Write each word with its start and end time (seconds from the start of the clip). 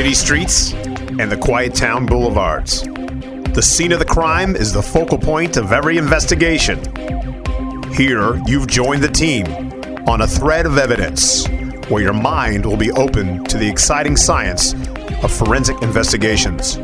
city 0.00 0.14
streets 0.14 0.72
and 0.72 1.30
the 1.30 1.36
quiet 1.36 1.74
town 1.74 2.06
boulevards. 2.06 2.84
The 3.52 3.60
scene 3.60 3.92
of 3.92 3.98
the 3.98 4.06
crime 4.06 4.56
is 4.56 4.72
the 4.72 4.82
focal 4.82 5.18
point 5.18 5.58
of 5.58 5.72
every 5.72 5.98
investigation. 5.98 6.78
Here, 7.92 8.40
you've 8.46 8.66
joined 8.66 9.02
the 9.02 9.10
team 9.12 9.46
on 10.08 10.22
a 10.22 10.26
thread 10.26 10.64
of 10.64 10.78
evidence 10.78 11.46
where 11.90 12.02
your 12.02 12.14
mind 12.14 12.64
will 12.64 12.78
be 12.78 12.90
open 12.92 13.44
to 13.44 13.58
the 13.58 13.68
exciting 13.68 14.16
science 14.16 14.72
of 15.22 15.30
forensic 15.30 15.82
investigations. 15.82 16.76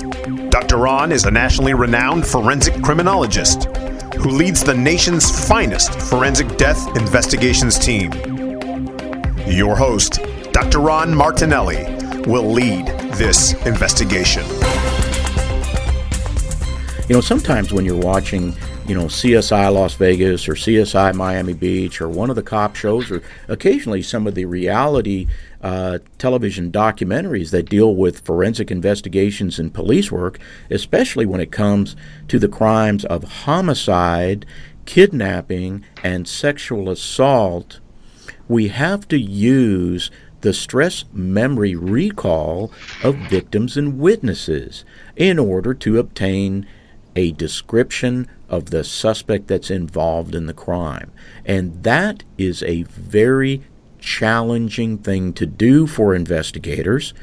Dr. 0.51 0.77
Ron 0.77 1.11
is 1.11 1.25
a 1.25 1.31
nationally 1.31 1.73
renowned 1.73 2.27
forensic 2.27 2.83
criminologist 2.83 3.65
who 4.17 4.29
leads 4.29 4.63
the 4.63 4.75
nation's 4.75 5.49
finest 5.49 5.99
forensic 6.03 6.59
death 6.59 6.95
investigations 6.95 7.79
team. 7.79 8.13
Your 9.47 9.75
host, 9.75 10.21
Dr. 10.53 10.81
Ron 10.81 11.15
Martinelli, 11.15 11.97
will 12.27 12.51
lead 12.51 13.06
this 13.17 13.55
investigation. 13.65 14.45
You 17.09 17.15
know, 17.15 17.21
sometimes 17.21 17.73
when 17.73 17.85
you're 17.85 17.97
watching, 17.97 18.55
you 18.87 18.95
know, 18.95 19.05
CSI 19.05 19.73
Las 19.73 19.95
Vegas 19.95 20.49
or 20.49 20.53
CSI 20.53 21.15
Miami 21.15 21.55
Beach 21.55 22.01
or 22.01 22.09
one 22.09 22.31
of 22.31 22.37
the 22.37 22.43
cop 22.43 22.77
shows, 22.77 23.11
or 23.11 23.23
occasionally 23.49 24.03
some 24.03 24.27
of 24.27 24.35
the 24.35 24.45
reality 24.45 25.29
uh, 25.63 25.99
television 26.19 26.71
documentaries 26.71 27.53
that 27.53 27.71
deal 27.71 27.95
with 27.95 28.21
forensic 28.21 28.71
investigations 28.71 29.59
and 29.59 29.73
police 29.73 30.13
work, 30.13 30.39
especially 30.71 31.25
when 31.25 31.41
it 31.41 31.51
comes 31.53 31.97
to 32.29 32.39
the 32.39 32.49
crimes 32.49 33.05
of 33.07 33.25
homicide, 33.25 34.45
kidnapping, 34.85 35.85
and 36.03 36.29
sexual 36.29 36.91
assault, 36.91 37.81
we 38.49 38.69
have 38.69 39.09
to 39.09 39.19
use 39.19 40.11
the 40.41 40.53
stress 40.53 41.05
memory 41.13 41.75
recall 41.75 42.71
of 43.03 43.17
victims 43.17 43.77
and 43.77 43.99
witnesses 43.99 44.85
in 45.17 45.39
order 45.39 45.75
to 45.75 45.99
obtain 45.99 46.67
a 47.15 47.33
description 47.33 48.29
of 48.49 48.71
the 48.71 48.85
suspect 48.85 49.49
that's 49.49 49.71
involved 49.71 50.35
in 50.35 50.47
the 50.47 50.55
crime. 50.55 51.11
And 51.45 51.83
that 51.83 52.23
is 52.39 52.63
a 52.63 52.83
very 52.85 53.63
challenging 53.99 54.99
thing 54.99 55.33
to 55.33 55.47
do 55.47 55.87
for 55.87 56.15
investigators. 56.15 57.15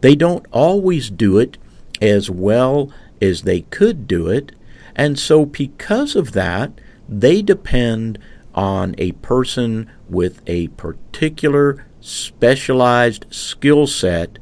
They 0.00 0.16
don't 0.16 0.46
always 0.50 1.10
do 1.10 1.38
it 1.38 1.58
as 2.00 2.30
well 2.30 2.92
as 3.20 3.42
they 3.42 3.60
could 3.62 4.08
do 4.08 4.28
it. 4.28 4.52
And 4.96 5.18
so, 5.18 5.46
because 5.46 6.16
of 6.16 6.32
that, 6.32 6.72
they 7.08 7.42
depend 7.42 8.18
on 8.54 8.94
a 8.98 9.12
person 9.12 9.90
with 10.08 10.42
a 10.46 10.68
particular 10.68 11.86
specialized 12.02 13.24
skill 13.30 13.86
set 13.86 14.38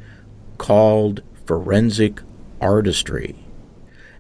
called 0.59 1.23
forensic 1.47 2.21
artistry. 2.61 3.37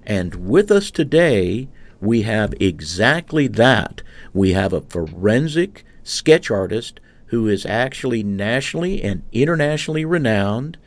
And 0.04 0.48
with 0.48 0.70
us 0.70 0.90
today, 0.90 1.68
we 2.00 2.22
have 2.22 2.54
exactly 2.60 3.46
that. 3.48 4.02
We 4.32 4.52
have 4.52 4.72
a 4.72 4.80
forensic 4.82 5.84
sketch 6.04 6.50
artist 6.50 7.00
who 7.26 7.48
is 7.48 7.66
actually 7.66 8.22
nationally 8.22 9.02
and 9.02 9.22
internationally 9.32 10.04
renowned, 10.04 10.78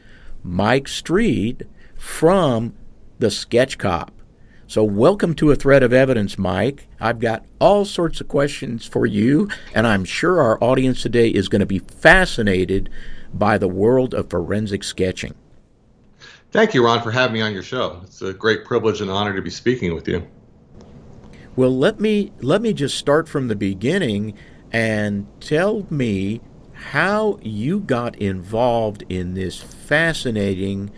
Mike 0.44 0.88
Streed 0.88 1.68
from 1.96 2.74
the 3.20 3.31
Sketch 3.31 3.78
Cop. 3.78 4.12
So, 4.73 4.83
welcome 4.83 5.35
to 5.35 5.52
a 5.52 5.55
thread 5.55 5.83
of 5.83 5.93
evidence, 5.93 6.39
Mike. 6.39 6.88
I've 6.99 7.19
got 7.19 7.45
all 7.61 7.85
sorts 7.85 8.19
of 8.21 8.27
questions 8.27 8.88
for 8.88 9.05
you, 9.05 9.47
and 9.75 9.85
I'm 9.85 10.03
sure 10.03 10.41
our 10.41 10.57
audience 10.63 11.03
today 11.03 11.27
is 11.27 11.47
going 11.47 11.59
to 11.59 11.67
be 11.67 11.77
fascinated 11.77 12.89
by 13.31 13.59
the 13.59 13.67
world 13.67 14.16
of 14.16 14.31
forensic 14.31 14.83
sketching. 14.83 15.35
Thank 16.49 16.73
you, 16.73 16.83
Ron, 16.83 17.03
for 17.03 17.11
having 17.11 17.35
me 17.35 17.41
on 17.41 17.53
your 17.53 17.61
show. 17.61 18.01
It's 18.03 18.23
a 18.23 18.33
great 18.33 18.66
privilege 18.66 18.99
and 18.99 19.11
honor 19.11 19.35
to 19.35 19.44
be 19.44 19.51
speaking 19.51 19.94
with 19.94 20.07
you. 20.07 20.25
Well, 21.56 21.78
let 21.78 22.00
me 22.00 22.31
let 22.41 22.63
me 22.63 22.73
just 22.73 22.97
start 22.97 23.29
from 23.29 23.50
the 23.50 23.56
beginning 23.56 24.33
and 24.72 25.28
tell 25.39 25.85
me 25.91 26.41
how 26.72 27.38
you 27.44 27.79
got 27.79 28.16
involved 28.16 29.03
in 29.07 29.35
this 29.35 29.62
fascinating 29.62 30.89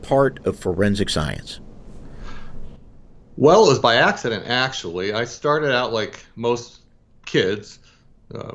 part 0.00 0.46
of 0.46 0.58
forensic 0.58 1.10
science. 1.10 1.60
Well, 3.36 3.66
it 3.66 3.68
was 3.68 3.78
by 3.78 3.96
accident, 3.96 4.44
actually. 4.46 5.12
I 5.12 5.24
started 5.24 5.74
out 5.74 5.92
like 5.92 6.24
most 6.36 6.80
kids, 7.26 7.78
uh, 8.34 8.52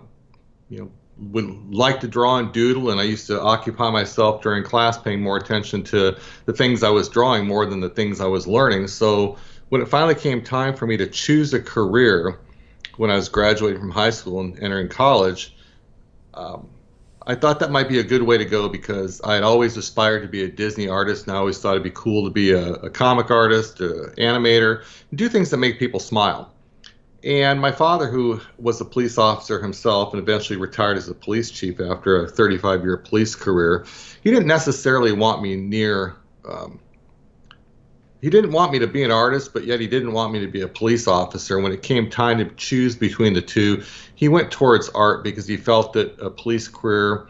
you 0.69 0.79
know, 0.79 0.91
would 1.31 1.71
like 1.71 1.99
to 1.99 2.07
draw 2.07 2.37
and 2.37 2.51
doodle, 2.51 2.89
and 2.89 2.99
I 2.99 3.03
used 3.03 3.27
to 3.27 3.39
occupy 3.39 3.91
myself 3.91 4.41
during 4.41 4.63
class 4.63 4.97
paying 4.97 5.21
more 5.21 5.37
attention 5.37 5.83
to 5.83 6.17
the 6.45 6.53
things 6.53 6.81
I 6.81 6.89
was 6.89 7.09
drawing 7.09 7.45
more 7.45 7.67
than 7.67 7.79
the 7.79 7.89
things 7.89 8.19
I 8.19 8.25
was 8.25 8.47
learning. 8.47 8.87
So 8.87 9.37
when 9.69 9.81
it 9.81 9.87
finally 9.87 10.15
came 10.15 10.43
time 10.43 10.75
for 10.75 10.87
me 10.87 10.97
to 10.97 11.05
choose 11.05 11.53
a 11.53 11.61
career 11.61 12.39
when 12.97 13.11
I 13.11 13.15
was 13.15 13.29
graduating 13.29 13.79
from 13.79 13.91
high 13.91 14.09
school 14.09 14.39
and 14.39 14.57
entering 14.63 14.89
college, 14.89 15.55
um, 16.33 16.70
I 17.27 17.35
thought 17.35 17.59
that 17.59 17.71
might 17.71 17.87
be 17.87 17.99
a 17.99 18.03
good 18.03 18.23
way 18.23 18.37
to 18.37 18.45
go 18.45 18.67
because 18.67 19.21
I 19.21 19.35
had 19.35 19.43
always 19.43 19.77
aspired 19.77 20.21
to 20.21 20.27
be 20.27 20.43
a 20.43 20.47
Disney 20.47 20.87
artist, 20.87 21.27
and 21.27 21.35
I 21.35 21.39
always 21.39 21.59
thought 21.59 21.71
it'd 21.71 21.83
be 21.83 21.91
cool 21.91 22.23
to 22.25 22.31
be 22.31 22.51
a, 22.51 22.73
a 22.73 22.89
comic 22.89 23.29
artist, 23.29 23.79
an 23.79 24.13
animator, 24.17 24.83
do 25.13 25.29
things 25.29 25.51
that 25.51 25.57
make 25.57 25.77
people 25.77 25.99
smile. 25.99 26.51
And 27.23 27.61
my 27.61 27.71
father, 27.71 28.07
who 28.07 28.41
was 28.57 28.81
a 28.81 28.85
police 28.85 29.19
officer 29.19 29.61
himself 29.61 30.13
and 30.13 30.21
eventually 30.21 30.57
retired 30.57 30.97
as 30.97 31.07
a 31.07 31.13
police 31.13 31.51
chief 31.51 31.79
after 31.79 32.25
a 32.25 32.27
35 32.27 32.81
year 32.81 32.97
police 32.97 33.35
career, 33.35 33.85
he 34.23 34.31
didn't 34.31 34.47
necessarily 34.47 35.11
want 35.11 35.43
me 35.43 35.55
near. 35.55 36.15
Um, 36.49 36.79
he 38.21 38.29
didn't 38.29 38.51
want 38.51 38.71
me 38.71 38.79
to 38.79 38.87
be 38.87 39.03
an 39.03 39.11
artist, 39.11 39.51
but 39.51 39.65
yet 39.65 39.79
he 39.79 39.87
didn't 39.87 40.13
want 40.13 40.31
me 40.31 40.39
to 40.39 40.47
be 40.47 40.61
a 40.61 40.67
police 40.67 41.07
officer. 41.07 41.59
When 41.59 41.71
it 41.71 41.81
came 41.81 42.09
time 42.09 42.37
to 42.37 42.45
choose 42.55 42.95
between 42.95 43.33
the 43.33 43.41
two, 43.41 43.83
he 44.15 44.29
went 44.29 44.51
towards 44.51 44.89
art 44.89 45.23
because 45.23 45.47
he 45.47 45.57
felt 45.57 45.93
that 45.93 46.19
a 46.19 46.29
police 46.29 46.67
career, 46.67 47.27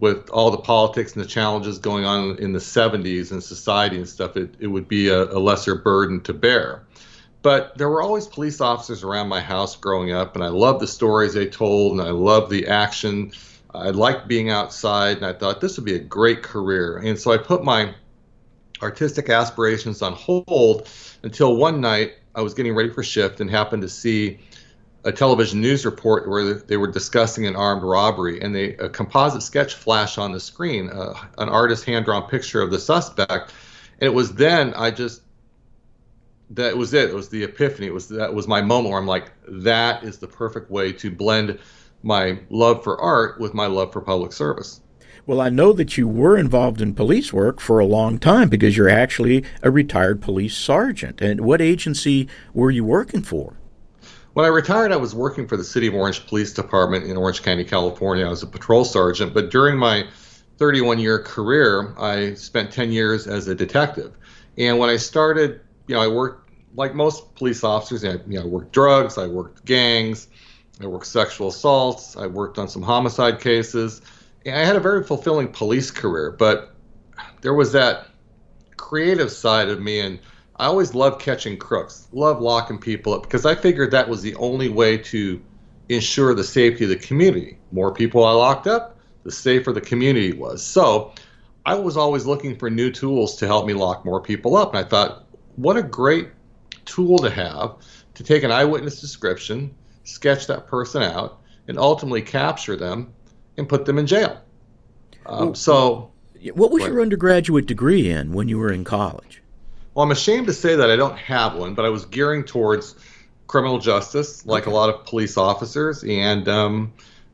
with 0.00 0.28
all 0.30 0.50
the 0.50 0.58
politics 0.58 1.14
and 1.14 1.22
the 1.22 1.28
challenges 1.28 1.78
going 1.78 2.04
on 2.04 2.36
in 2.38 2.52
the 2.52 2.58
70s 2.58 3.30
and 3.30 3.40
society 3.40 3.96
and 3.98 4.08
stuff, 4.08 4.36
it, 4.36 4.52
it 4.58 4.66
would 4.66 4.88
be 4.88 5.08
a, 5.08 5.24
a 5.24 5.38
lesser 5.38 5.76
burden 5.76 6.20
to 6.22 6.32
bear. 6.32 6.82
But 7.42 7.76
there 7.78 7.88
were 7.88 8.02
always 8.02 8.26
police 8.26 8.60
officers 8.60 9.04
around 9.04 9.28
my 9.28 9.40
house 9.40 9.76
growing 9.76 10.12
up, 10.12 10.34
and 10.34 10.42
I 10.42 10.48
loved 10.48 10.80
the 10.80 10.88
stories 10.88 11.34
they 11.34 11.46
told, 11.46 11.92
and 11.92 12.00
I 12.00 12.10
loved 12.10 12.50
the 12.50 12.66
action. 12.68 13.32
I 13.74 13.90
liked 13.90 14.28
being 14.28 14.50
outside, 14.50 15.18
and 15.18 15.26
I 15.26 15.34
thought 15.34 15.60
this 15.60 15.76
would 15.76 15.84
be 15.84 15.94
a 15.94 16.00
great 16.00 16.42
career. 16.42 16.98
And 16.98 17.18
so 17.18 17.32
I 17.32 17.38
put 17.38 17.62
my 17.62 17.94
artistic 18.82 19.28
aspirations 19.28 20.02
on 20.02 20.12
hold 20.12 20.88
until 21.22 21.56
one 21.56 21.80
night 21.80 22.14
I 22.34 22.42
was 22.42 22.54
getting 22.54 22.74
ready 22.74 22.90
for 22.90 23.02
shift 23.02 23.40
and 23.40 23.50
happened 23.50 23.82
to 23.82 23.88
see 23.88 24.40
a 25.04 25.12
television 25.12 25.60
news 25.60 25.84
report 25.84 26.28
where 26.28 26.54
they 26.54 26.76
were 26.76 26.90
discussing 26.90 27.46
an 27.46 27.56
armed 27.56 27.82
robbery, 27.82 28.40
and 28.40 28.54
they, 28.54 28.74
a 28.76 28.88
composite 28.88 29.42
sketch 29.42 29.74
flashed 29.74 30.18
on 30.18 30.32
the 30.32 30.38
screen, 30.38 30.90
uh, 30.90 31.14
an 31.38 31.48
artist 31.48 31.84
hand 31.84 32.04
drawn 32.04 32.28
picture 32.28 32.62
of 32.62 32.70
the 32.70 32.78
suspect. 32.78 33.52
And 34.00 34.06
it 34.06 34.14
was 34.14 34.34
then 34.34 34.74
I 34.74 34.90
just 34.90 35.22
that 36.50 36.76
was 36.76 36.92
it. 36.92 37.10
It 37.10 37.14
was 37.14 37.30
the 37.30 37.44
epiphany. 37.44 37.86
It 37.86 37.94
was 37.94 38.08
that 38.08 38.32
was 38.32 38.46
my 38.46 38.60
moment 38.60 38.90
where 38.90 39.00
I'm 39.00 39.06
like, 39.06 39.30
that 39.48 40.04
is 40.04 40.18
the 40.18 40.28
perfect 40.28 40.70
way 40.70 40.92
to 40.92 41.10
blend 41.10 41.58
my 42.02 42.38
love 42.50 42.84
for 42.84 43.00
art 43.00 43.40
with 43.40 43.54
my 43.54 43.66
love 43.66 43.92
for 43.92 44.00
public 44.00 44.32
service. 44.32 44.81
Well, 45.24 45.40
I 45.40 45.50
know 45.50 45.72
that 45.74 45.96
you 45.96 46.08
were 46.08 46.36
involved 46.36 46.80
in 46.80 46.94
police 46.94 47.32
work 47.32 47.60
for 47.60 47.78
a 47.78 47.86
long 47.86 48.18
time 48.18 48.48
because 48.48 48.76
you're 48.76 48.88
actually 48.88 49.44
a 49.62 49.70
retired 49.70 50.20
police 50.20 50.56
sergeant. 50.56 51.20
And 51.20 51.42
what 51.42 51.60
agency 51.60 52.28
were 52.52 52.72
you 52.72 52.82
working 52.84 53.22
for? 53.22 53.54
When 54.32 54.44
I 54.44 54.48
retired, 54.48 54.90
I 54.90 54.96
was 54.96 55.14
working 55.14 55.46
for 55.46 55.56
the 55.56 55.62
City 55.62 55.86
of 55.86 55.94
Orange 55.94 56.26
Police 56.26 56.52
Department 56.52 57.04
in 57.04 57.16
Orange 57.16 57.42
County, 57.42 57.62
California. 57.62 58.26
I 58.26 58.30
was 58.30 58.42
a 58.42 58.48
patrol 58.48 58.84
sergeant, 58.84 59.32
but 59.32 59.50
during 59.50 59.78
my 59.78 60.06
31 60.56 60.98
year 60.98 61.20
career, 61.20 61.94
I 61.98 62.34
spent 62.34 62.72
10 62.72 62.90
years 62.90 63.28
as 63.28 63.46
a 63.46 63.54
detective. 63.54 64.16
And 64.58 64.78
when 64.78 64.90
I 64.90 64.96
started, 64.96 65.60
you 65.86 65.94
know, 65.94 66.00
I 66.00 66.08
worked 66.08 66.50
like 66.74 66.96
most 66.96 67.32
police 67.36 67.62
officers, 67.62 68.04
I, 68.04 68.12
you 68.26 68.38
know, 68.38 68.42
I 68.42 68.46
worked 68.46 68.72
drugs, 68.72 69.18
I 69.18 69.28
worked 69.28 69.64
gangs, 69.66 70.26
I 70.80 70.86
worked 70.86 71.06
sexual 71.06 71.48
assaults, 71.48 72.16
I 72.16 72.26
worked 72.26 72.58
on 72.58 72.66
some 72.66 72.82
homicide 72.82 73.40
cases. 73.40 74.02
I 74.46 74.64
had 74.64 74.76
a 74.76 74.80
very 74.80 75.04
fulfilling 75.04 75.48
police 75.48 75.90
career, 75.90 76.32
but 76.32 76.74
there 77.42 77.54
was 77.54 77.72
that 77.72 78.08
creative 78.76 79.30
side 79.30 79.68
of 79.68 79.80
me, 79.80 80.00
and 80.00 80.18
I 80.56 80.66
always 80.66 80.94
loved 80.94 81.20
catching 81.20 81.56
crooks, 81.56 82.08
loved 82.12 82.40
locking 82.40 82.78
people 82.78 83.14
up 83.14 83.22
because 83.22 83.46
I 83.46 83.54
figured 83.54 83.90
that 83.92 84.08
was 84.08 84.22
the 84.22 84.34
only 84.36 84.68
way 84.68 84.98
to 84.98 85.40
ensure 85.88 86.34
the 86.34 86.44
safety 86.44 86.84
of 86.84 86.90
the 86.90 86.96
community. 86.96 87.58
More 87.70 87.92
people 87.92 88.24
I 88.24 88.32
locked 88.32 88.66
up, 88.66 88.98
the 89.24 89.32
safer 89.32 89.72
the 89.72 89.80
community 89.80 90.32
was. 90.32 90.62
So 90.62 91.12
I 91.64 91.74
was 91.74 91.96
always 91.96 92.26
looking 92.26 92.56
for 92.56 92.68
new 92.70 92.90
tools 92.90 93.36
to 93.36 93.46
help 93.46 93.66
me 93.66 93.74
lock 93.74 94.04
more 94.04 94.20
people 94.20 94.56
up, 94.56 94.74
and 94.74 94.84
I 94.84 94.88
thought, 94.88 95.26
what 95.56 95.76
a 95.76 95.82
great 95.82 96.28
tool 96.84 97.18
to 97.18 97.30
have 97.30 97.76
to 98.14 98.24
take 98.24 98.42
an 98.42 98.50
eyewitness 98.50 99.00
description, 99.00 99.74
sketch 100.04 100.48
that 100.48 100.66
person 100.66 101.02
out, 101.02 101.40
and 101.68 101.78
ultimately 101.78 102.22
capture 102.22 102.76
them 102.76 103.12
and 103.56 103.68
put 103.68 103.84
them 103.84 103.98
in 103.98 104.06
jail. 104.06 104.40
Um, 105.26 105.54
so 105.54 106.10
What 106.54 106.70
was 106.70 106.84
your 106.84 107.00
undergraduate 107.00 107.66
degree 107.66 108.10
in 108.10 108.32
when 108.32 108.48
you 108.48 108.58
were 108.58 108.72
in 108.72 108.84
college? 108.84 109.42
Well, 109.94 110.04
I'm 110.04 110.10
ashamed 110.10 110.46
to 110.46 110.52
say 110.52 110.74
that 110.76 110.90
I 110.90 110.96
don't 110.96 111.18
have 111.18 111.54
one, 111.54 111.74
but 111.74 111.84
I 111.84 111.90
was 111.90 112.06
gearing 112.06 112.44
towards 112.44 112.96
criminal 113.46 113.78
justice, 113.78 114.46
like 114.46 114.62
okay. 114.62 114.70
a 114.70 114.74
lot 114.74 114.88
of 114.88 115.04
police 115.04 115.36
officers, 115.36 116.02
and 116.02 116.48
um, 116.48 116.92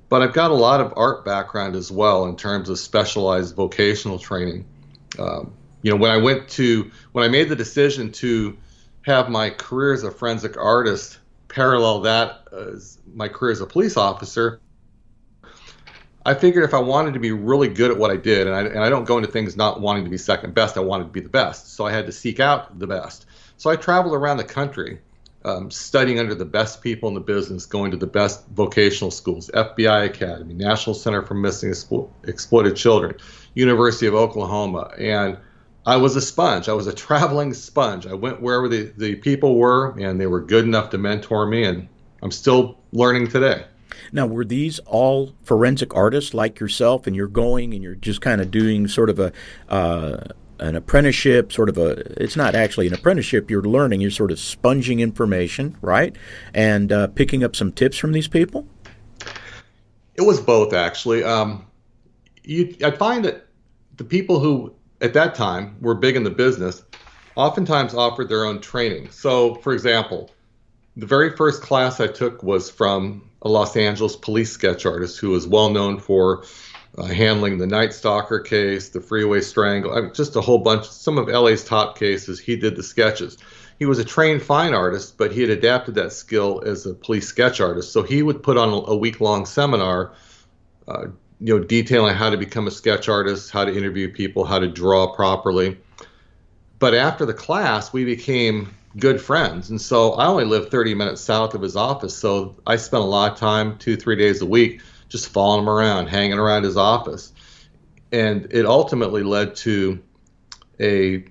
but 0.09 0.23
I've 0.23 0.33
got 0.33 0.51
a 0.51 0.55
lot 0.55 0.81
of 0.81 0.93
art 0.97 1.25
background 1.25 1.77
as 1.77 1.93
well 1.93 2.27
in 2.27 2.37
terms 2.37 2.69
of 2.69 2.79
specialized 2.79 3.55
vocational 3.55 4.19
training. 4.19 4.65
Um, 5.19 5.53
you 5.83 5.93
know, 5.93 5.97
when 5.97 6.11
I 6.11 6.17
went 6.17 6.49
to 6.51 6.91
when 7.13 7.25
I 7.25 7.29
made 7.29 7.49
the 7.49 7.57
decision 7.57 8.11
to 8.13 8.57
have 9.03 9.29
my 9.29 9.51
career 9.51 9.95
as 9.95 10.03
a 10.03 10.11
forensic 10.11 10.57
artist 10.57 11.19
parallel 11.47 12.01
that 12.01 12.49
as 12.53 12.99
my 13.15 13.29
career 13.29 13.53
as 13.53 13.61
a 13.61 13.67
police 13.67 13.97
officer, 13.97 14.61
I 16.29 16.35
figured 16.35 16.63
if 16.63 16.75
I 16.75 16.79
wanted 16.79 17.15
to 17.15 17.21
be 17.21 17.33
really 17.33 17.69
good 17.69 17.91
at 17.91 17.97
what 17.97 18.11
I 18.11 18.17
did, 18.17 18.47
and 18.47 18.55
I, 18.55 18.61
and 18.61 18.81
I 18.81 18.91
don't 18.91 19.07
go 19.07 19.17
into 19.17 19.31
things 19.31 19.57
not 19.57 19.81
wanting 19.81 20.05
to 20.05 20.11
be 20.11 20.19
second 20.19 20.55
best, 20.55 20.77
I 20.77 20.81
wanted 20.81 21.05
to 21.05 21.11
be 21.11 21.21
the 21.21 21.31
best. 21.31 21.73
So 21.75 21.87
I 21.87 21.91
had 21.91 22.05
to 22.05 22.13
seek 22.13 22.39
out 22.39 22.79
the 22.79 22.87
best. 22.87 23.25
So 23.57 23.71
I 23.71 23.77
traveled 23.77 24.15
around 24.15 24.37
the 24.37 24.45
country 24.45 24.99
um, 25.47 25.71
studying 25.71 26.19
under 26.19 26.35
the 26.35 26.45
best 26.45 26.83
people 26.83 27.09
in 27.09 27.15
the 27.15 27.23
business, 27.23 27.65
going 27.65 27.93
to 27.93 27.97
the 27.97 28.07
best 28.07 28.47
vocational 28.49 29.11
schools, 29.11 29.51
FBI 29.55 30.05
Academy, 30.05 30.53
National 30.53 30.93
Center 30.93 31.23
for 31.23 31.33
Missing 31.33 31.73
Exploited 32.25 32.77
Children, 32.77 33.17
University 33.55 34.07
of 34.07 34.15
Oklahoma. 34.15 34.93
And 34.99 35.39
I 35.87 35.97
was 35.97 36.15
a 36.15 36.21
sponge. 36.21 36.69
I 36.69 36.75
was 36.75 36.89
a 36.89 36.93
traveling 37.07 37.55
sponge. 37.55 38.07
I 38.07 38.13
went 38.13 38.43
wherever 38.43 38.69
the, 38.69 38.93
the 38.99 39.15
people 39.15 39.57
were, 39.57 39.99
and 39.99 40.21
they 40.21 40.27
were 40.27 40.43
good 40.43 40.67
enough 40.67 40.91
to 40.91 40.99
mentor 40.99 41.47
me, 41.47 41.65
and 41.65 41.89
I'm 42.23 42.33
still 42.33 42.77
learning 42.93 43.29
today. 43.29 43.65
Now, 44.13 44.27
were 44.27 44.45
these 44.45 44.79
all 44.81 45.35
forensic 45.43 45.95
artists 45.95 46.35
like 46.35 46.61
yourself, 46.61 47.07
and 47.07 47.15
you're 47.15 47.29
going 47.29 47.75
and 47.75 47.83
you're 47.83 47.95
just 47.95 48.21
kind 48.21 48.41
of 48.41 48.51
doing 48.51 48.89
sort 48.89 49.11
of 49.11 49.19
a 49.19 49.33
uh, 49.69 50.29
an 50.61 50.75
apprenticeship, 50.75 51.53
sort 51.53 51.69
of 51.69 51.79
a, 51.79 51.91
it's 52.23 52.37
not 52.37 52.55
actually 52.55 52.87
an 52.87 52.95
apprenticeship, 52.95 53.51
you're 53.51 53.63
learning, 53.63 54.01
you're 54.01 54.11
sort 54.11 54.31
of 54.31 54.39
sponging 54.39 55.01
information, 55.01 55.77
right? 55.83 56.17
And 56.55 56.91
uh, 56.91 57.09
picking 57.09 57.45
up 57.45 57.55
some 57.55 57.73
tips 57.73 57.97
from 57.97 58.13
these 58.13 58.29
people? 58.29 58.67
It 60.15 60.23
was 60.23 60.41
both, 60.41 60.73
actually. 60.73 61.23
Um, 61.23 61.67
you, 62.43 62.75
I 62.85 62.91
find 62.91 63.25
that 63.25 63.47
the 63.97 64.05
people 64.05 64.41
who, 64.41 64.75
at 65.01 65.13
that 65.15 65.35
time, 65.35 65.77
were 65.81 65.95
big 65.95 66.17
in 66.17 66.25
the 66.25 66.31
business 66.31 66.83
oftentimes 67.37 67.95
offered 67.95 68.29
their 68.29 68.45
own 68.45 68.61
training. 68.61 69.11
So, 69.11 69.55
for 69.57 69.73
example, 69.73 70.31
the 70.97 71.07
very 71.07 71.37
first 71.37 71.63
class 71.63 72.01
I 72.01 72.09
took 72.09 72.43
was 72.43 72.69
from 72.69 73.28
a 73.43 73.49
Los 73.49 73.77
Angeles 73.77 74.17
police 74.17 74.51
sketch 74.51 74.87
artist 74.87 75.19
who 75.19 75.31
was 75.31 75.47
well 75.47 75.71
known 75.71 75.99
for 75.99 76.45
uh, 76.97 77.05
handling 77.05 77.59
the 77.59 77.67
Night 77.67 77.93
Stalker 77.93 78.41
case, 78.41 78.89
the 78.89 79.01
Freeway 79.01 79.41
Strangler, 79.41 79.95
I 79.95 80.01
mean, 80.01 80.15
just 80.15 80.37
a 80.37 80.41
whole 80.41 80.59
bunch. 80.59 80.87
Some 80.89 81.19
of 81.19 81.29
LA's 81.29 81.65
top 81.65 81.99
cases, 81.99 82.41
he 82.41 82.57
did 82.57 82.77
the 82.77 82.83
sketches. 82.83 83.39
He 83.79 83.87
was 83.87 84.01
a 84.01 84.05
trained 84.05 84.43
fine 84.43 84.75
artist, 84.75 85.17
but 85.17 85.31
he 85.31 85.41
had 85.41 85.51
adapted 85.51 85.95
that 85.95 86.13
skill 86.13 86.63
as 86.67 86.85
a 86.87 86.95
police 86.95 87.29
sketch 87.29 87.61
artist. 87.61 87.93
So 87.93 88.03
he 88.03 88.23
would 88.23 88.43
put 88.43 88.57
on 88.57 88.71
a, 88.71 88.91
a 88.91 88.97
week-long 88.97 89.47
seminar, 89.47 90.15
uh, 90.89 91.07
you 91.39 91.57
know, 91.57 91.65
detailing 91.65 92.17
how 92.17 92.31
to 92.31 92.37
become 92.37 92.67
a 92.67 92.73
sketch 92.73 93.09
artist, 93.09 93.53
how 93.53 93.65
to 93.65 93.77
interview 93.77 94.13
people, 94.13 94.45
how 94.45 94.59
to 94.59 94.67
draw 94.67 95.15
properly. 95.15 95.79
But 96.81 96.95
after 96.95 97.25
the 97.25 97.35
class, 97.35 97.93
we 97.93 98.05
became 98.05 98.75
good 98.97 99.21
friends. 99.21 99.71
And 99.71 99.81
so 99.81 100.13
I 100.13 100.27
only 100.27 100.45
lived 100.45 100.71
30 100.71 100.95
minutes 100.95 101.21
south 101.21 101.55
of 101.55 101.63
his 101.63 101.77
office. 101.77 102.17
So 102.17 102.57
I 102.67 102.77
spent 102.77 103.03
a 103.03 103.07
lot 103.07 103.33
of 103.33 103.39
time, 103.39 103.79
two, 103.79 103.97
three 103.97 104.17
days 104.17 104.41
a 104.41 104.47
week, 104.47 104.81
just 105.09 105.29
following 105.29 105.63
him 105.63 105.69
around, 105.69 106.09
hanging 106.09 106.39
around 106.39 106.65
his 106.65 106.77
office. 106.77 107.33
And 108.13 108.49
it 108.51 108.67
ultimately 108.67 109.23
led 109.23 109.57
to 109.57 110.03
a 110.81 111.25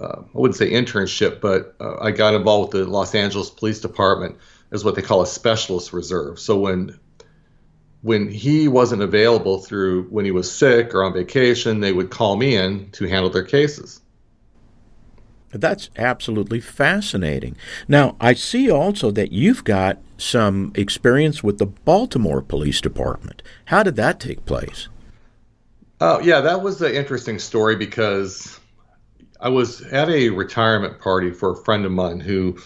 uh, 0.00 0.22
I 0.22 0.38
wouldn't 0.38 0.56
say 0.56 0.70
internship, 0.70 1.40
but 1.40 1.74
uh, 1.80 1.96
I 2.00 2.10
got 2.10 2.34
involved 2.34 2.72
with 2.72 2.84
the 2.84 2.90
Los 2.90 3.14
Angeles 3.14 3.50
Police 3.50 3.80
Department 3.80 4.38
as 4.70 4.84
what 4.84 4.94
they 4.94 5.02
call 5.02 5.20
a 5.20 5.26
specialist 5.26 5.92
reserve. 5.92 6.38
So 6.38 6.58
when 6.58 6.98
when 8.02 8.30
he 8.30 8.66
wasn't 8.66 9.02
available 9.02 9.58
through 9.58 10.04
when 10.04 10.24
he 10.24 10.30
was 10.30 10.50
sick 10.50 10.94
or 10.94 11.04
on 11.04 11.12
vacation, 11.12 11.80
they 11.80 11.92
would 11.92 12.08
call 12.10 12.36
me 12.36 12.56
in 12.56 12.90
to 12.92 13.04
handle 13.06 13.30
their 13.30 13.44
cases. 13.44 14.00
That's 15.52 15.90
absolutely 15.96 16.60
fascinating. 16.60 17.56
Now, 17.88 18.16
I 18.20 18.34
see 18.34 18.70
also 18.70 19.10
that 19.10 19.32
you've 19.32 19.64
got 19.64 19.98
some 20.16 20.72
experience 20.76 21.42
with 21.42 21.58
the 21.58 21.66
Baltimore 21.66 22.40
Police 22.40 22.80
Department. 22.80 23.42
How 23.66 23.82
did 23.82 23.96
that 23.96 24.20
take 24.20 24.46
place? 24.46 24.88
Oh, 26.00 26.20
yeah, 26.20 26.40
that 26.40 26.62
was 26.62 26.80
an 26.80 26.94
interesting 26.94 27.38
story 27.38 27.76
because 27.76 28.58
I 29.40 29.48
was 29.48 29.82
at 29.82 30.08
a 30.08 30.30
retirement 30.30 31.00
party 31.00 31.30
for 31.32 31.50
a 31.50 31.56
friend 31.64 31.84
of 31.84 31.92
mine 31.92 32.20
who 32.20 32.58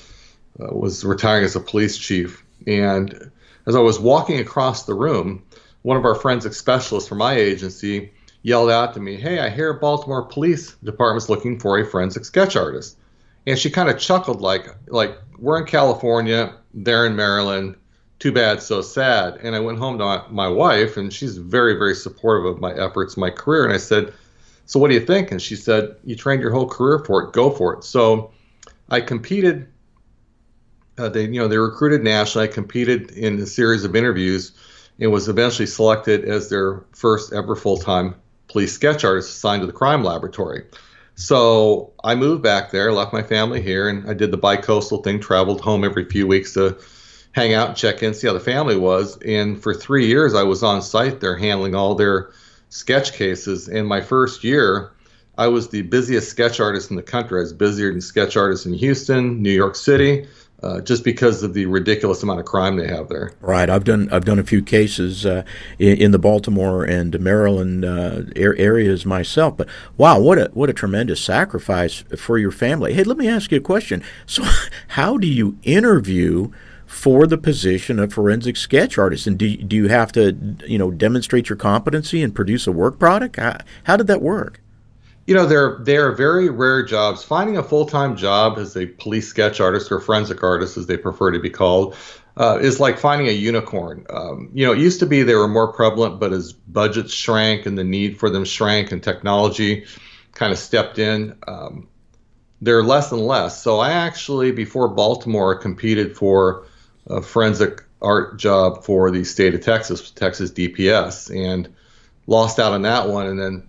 uh, 0.60 0.74
was 0.74 1.04
retiring 1.04 1.44
as 1.44 1.56
a 1.56 1.60
police 1.60 1.96
chief. 1.96 2.44
And 2.66 3.30
as 3.66 3.74
I 3.74 3.80
was 3.80 3.98
walking 3.98 4.38
across 4.40 4.84
the 4.84 4.94
room, 4.94 5.42
one 5.82 5.96
of 5.96 6.04
our 6.04 6.14
forensic 6.14 6.52
specialists 6.52 7.08
from 7.08 7.18
my 7.18 7.34
agency 7.34 8.12
yelled 8.44 8.70
out 8.70 8.94
to 8.94 9.00
me, 9.00 9.16
Hey, 9.16 9.40
I 9.40 9.48
hear 9.48 9.72
Baltimore 9.72 10.22
Police 10.22 10.74
Department's 10.84 11.28
looking 11.28 11.58
for 11.58 11.78
a 11.78 11.84
forensic 11.84 12.24
sketch 12.24 12.54
artist. 12.54 12.96
And 13.46 13.58
she 13.58 13.70
kind 13.70 13.88
of 13.88 13.98
chuckled 13.98 14.40
like, 14.40 14.68
like, 14.86 15.18
we're 15.38 15.58
in 15.58 15.66
California, 15.66 16.54
they're 16.72 17.06
in 17.06 17.16
Maryland. 17.16 17.74
Too 18.20 18.32
bad, 18.32 18.62
so 18.62 18.80
sad. 18.80 19.38
And 19.42 19.56
I 19.56 19.60
went 19.60 19.78
home 19.78 19.98
to 19.98 20.24
my, 20.30 20.48
wife, 20.48 20.96
and 20.96 21.12
she's 21.12 21.36
very, 21.36 21.74
very 21.74 21.94
supportive 21.94 22.46
of 22.46 22.60
my 22.60 22.72
efforts, 22.72 23.16
my 23.16 23.28
career. 23.28 23.64
And 23.64 23.72
I 23.72 23.78
said, 23.78 24.14
So 24.66 24.78
what 24.78 24.88
do 24.88 24.94
you 24.94 25.04
think? 25.04 25.32
And 25.32 25.42
she 25.42 25.56
said, 25.56 25.96
You 26.04 26.14
trained 26.14 26.40
your 26.40 26.52
whole 26.52 26.68
career 26.68 27.00
for 27.00 27.24
it, 27.24 27.32
go 27.32 27.50
for 27.50 27.74
it. 27.74 27.84
So 27.84 28.30
I 28.88 29.00
competed. 29.00 29.66
Uh, 30.96 31.08
they, 31.08 31.22
you 31.22 31.40
know, 31.40 31.48
they 31.48 31.58
recruited 31.58 32.04
nationally. 32.04 32.48
I 32.48 32.52
competed 32.52 33.10
in 33.12 33.40
a 33.40 33.46
series 33.46 33.84
of 33.84 33.96
interviews, 33.96 34.52
and 35.00 35.10
was 35.10 35.28
eventually 35.28 35.66
selected 35.66 36.24
as 36.24 36.48
their 36.48 36.84
first 36.92 37.32
ever 37.32 37.56
full-time 37.56 38.14
police 38.48 38.72
sketch 38.72 39.04
artist 39.04 39.30
assigned 39.30 39.62
to 39.62 39.66
the 39.66 39.72
crime 39.72 40.04
laboratory. 40.04 40.64
So 41.16 41.92
I 42.02 42.14
moved 42.14 42.42
back 42.42 42.70
there, 42.70 42.92
left 42.92 43.12
my 43.12 43.22
family 43.22 43.62
here, 43.62 43.88
and 43.88 44.08
I 44.08 44.14
did 44.14 44.30
the 44.30 44.36
bi-coastal 44.36 45.02
thing, 45.02 45.20
traveled 45.20 45.60
home 45.60 45.84
every 45.84 46.04
few 46.04 46.26
weeks 46.26 46.54
to 46.54 46.76
hang 47.32 47.52
out 47.52 47.68
and 47.68 47.76
check 47.76 48.02
in, 48.02 48.14
see 48.14 48.26
how 48.26 48.32
the 48.32 48.40
family 48.40 48.76
was. 48.76 49.16
And 49.22 49.60
for 49.62 49.74
three 49.74 50.06
years, 50.06 50.34
I 50.34 50.42
was 50.42 50.62
on 50.62 50.82
site 50.82 51.20
there 51.20 51.36
handling 51.36 51.74
all 51.74 51.94
their 51.94 52.30
sketch 52.68 53.12
cases. 53.12 53.68
In 53.68 53.86
my 53.86 54.00
first 54.00 54.42
year, 54.42 54.92
I 55.36 55.48
was 55.48 55.68
the 55.68 55.82
busiest 55.82 56.28
sketch 56.28 56.60
artist 56.60 56.90
in 56.90 56.96
the 56.96 57.02
country. 57.02 57.38
I 57.38 57.42
was 57.42 57.52
busier 57.52 57.90
than 57.90 58.00
sketch 58.00 58.36
artists 58.36 58.66
in 58.66 58.74
Houston, 58.74 59.42
New 59.42 59.50
York 59.50 59.74
City, 59.74 60.26
uh, 60.62 60.80
just 60.80 61.04
because 61.04 61.42
of 61.42 61.52
the 61.52 61.66
ridiculous 61.66 62.22
amount 62.22 62.40
of 62.40 62.46
crime 62.46 62.76
they 62.76 62.88
have 62.88 63.08
there. 63.08 63.32
Right. 63.40 63.68
I've 63.68 63.84
done 63.84 64.08
I've 64.10 64.24
done 64.24 64.38
a 64.38 64.44
few 64.44 64.62
cases 64.62 65.26
uh, 65.26 65.44
in, 65.78 65.98
in, 65.98 66.10
the 66.10 66.18
Baltimore 66.18 66.84
and 66.84 67.18
Maryland 67.20 67.84
uh, 67.84 68.22
areas 68.34 69.04
myself. 69.04 69.58
But 69.58 69.68
wow, 69.98 70.18
what 70.20 70.38
a 70.38 70.50
what 70.54 70.70
a 70.70 70.72
tremendous 70.72 71.22
sacrifice 71.22 72.04
for 72.16 72.38
your 72.38 72.50
family. 72.50 72.94
Hey, 72.94 73.04
let 73.04 73.18
me 73.18 73.28
ask 73.28 73.52
you 73.52 73.58
a 73.58 73.60
question. 73.60 74.02
So, 74.26 74.42
how 74.88 75.18
do 75.18 75.26
you 75.26 75.58
interview? 75.62 76.50
For 76.86 77.26
the 77.26 77.38
position 77.38 77.98
of 77.98 78.12
forensic 78.12 78.56
sketch 78.56 78.98
artist, 78.98 79.26
and 79.26 79.36
do, 79.36 79.56
do 79.56 79.74
you 79.74 79.88
have 79.88 80.12
to, 80.12 80.36
you 80.64 80.78
know, 80.78 80.92
demonstrate 80.92 81.48
your 81.48 81.56
competency 81.56 82.22
and 82.22 82.32
produce 82.32 82.68
a 82.68 82.72
work 82.72 83.00
product? 83.00 83.34
How, 83.36 83.58
how 83.84 83.96
did 83.96 84.06
that 84.06 84.22
work? 84.22 84.60
You 85.26 85.34
know 85.34 85.46
they're 85.46 85.78
they're 85.82 86.12
very 86.12 86.48
rare 86.50 86.84
jobs. 86.84 87.24
Finding 87.24 87.56
a 87.56 87.62
full-time 87.62 88.16
job 88.16 88.58
as 88.58 88.76
a 88.76 88.86
police 88.86 89.28
sketch 89.28 89.60
artist 89.60 89.90
or 89.90 90.00
forensic 90.00 90.42
artist 90.42 90.76
as 90.76 90.86
they 90.86 90.96
prefer 90.96 91.30
to 91.30 91.38
be 91.38 91.50
called 91.50 91.96
uh, 92.36 92.58
is 92.60 92.80
like 92.80 92.98
finding 92.98 93.28
a 93.28 93.32
unicorn. 93.32 94.06
Um, 94.10 94.50
you 94.52 94.66
know 94.66 94.72
it 94.72 94.78
used 94.78 95.00
to 95.00 95.06
be 95.06 95.22
they 95.22 95.34
were 95.34 95.48
more 95.48 95.72
prevalent 95.72 96.20
but 96.20 96.32
as 96.32 96.52
budgets 96.52 97.12
shrank 97.12 97.66
and 97.66 97.78
the 97.78 97.84
need 97.84 98.18
for 98.18 98.30
them 98.30 98.44
shrank 98.44 98.92
and 98.92 99.02
technology 99.02 99.86
kind 100.32 100.52
of 100.52 100.58
stepped 100.58 100.98
in 100.98 101.38
um, 101.46 101.88
they're 102.60 102.82
less 102.82 103.12
and 103.12 103.20
less. 103.20 103.62
So 103.62 103.78
i 103.80 103.92
actually 103.92 104.52
before 104.52 104.88
baltimore 104.88 105.54
competed 105.54 106.16
for 106.16 106.66
a 107.06 107.22
forensic 107.22 107.82
art 108.02 108.38
job 108.38 108.84
for 108.84 109.10
the 109.10 109.24
state 109.24 109.54
of 109.54 109.62
texas 109.62 110.10
texas 110.10 110.50
dps 110.50 111.34
and 111.34 111.74
lost 112.26 112.58
out 112.58 112.72
on 112.72 112.82
that 112.82 113.08
one. 113.08 113.26
And 113.26 113.38
then 113.38 113.68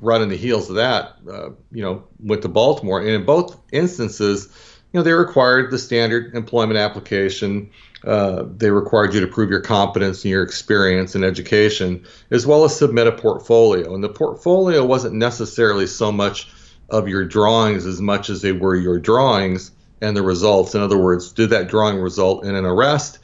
running 0.00 0.28
the 0.28 0.36
heels 0.36 0.68
of 0.68 0.76
that, 0.76 1.16
uh, 1.30 1.50
you 1.70 1.82
know, 1.82 2.04
went 2.18 2.42
to 2.42 2.48
Baltimore. 2.48 3.00
And 3.00 3.10
in 3.10 3.24
both 3.24 3.60
instances, 3.72 4.48
you 4.92 4.98
know, 4.98 5.04
they 5.04 5.12
required 5.12 5.70
the 5.70 5.78
standard 5.78 6.34
employment 6.34 6.78
application. 6.78 7.70
Uh, 8.04 8.44
they 8.56 8.70
required 8.70 9.14
you 9.14 9.20
to 9.20 9.26
prove 9.26 9.50
your 9.50 9.60
competence 9.60 10.24
and 10.24 10.30
your 10.30 10.42
experience 10.42 11.14
and 11.14 11.24
education, 11.24 12.04
as 12.30 12.46
well 12.46 12.64
as 12.64 12.76
submit 12.76 13.06
a 13.06 13.12
portfolio. 13.12 13.94
And 13.94 14.04
the 14.04 14.08
portfolio 14.08 14.84
wasn't 14.84 15.14
necessarily 15.14 15.86
so 15.86 16.12
much 16.12 16.50
of 16.90 17.08
your 17.08 17.24
drawings 17.24 17.86
as 17.86 18.00
much 18.00 18.28
as 18.28 18.42
they 18.42 18.52
were 18.52 18.76
your 18.76 18.98
drawings 18.98 19.70
and 20.02 20.16
the 20.16 20.22
results. 20.22 20.74
In 20.74 20.82
other 20.82 20.98
words, 20.98 21.32
did 21.32 21.50
that 21.50 21.68
drawing 21.68 21.98
result 21.98 22.44
in 22.44 22.54
an 22.54 22.66
arrest? 22.66 23.18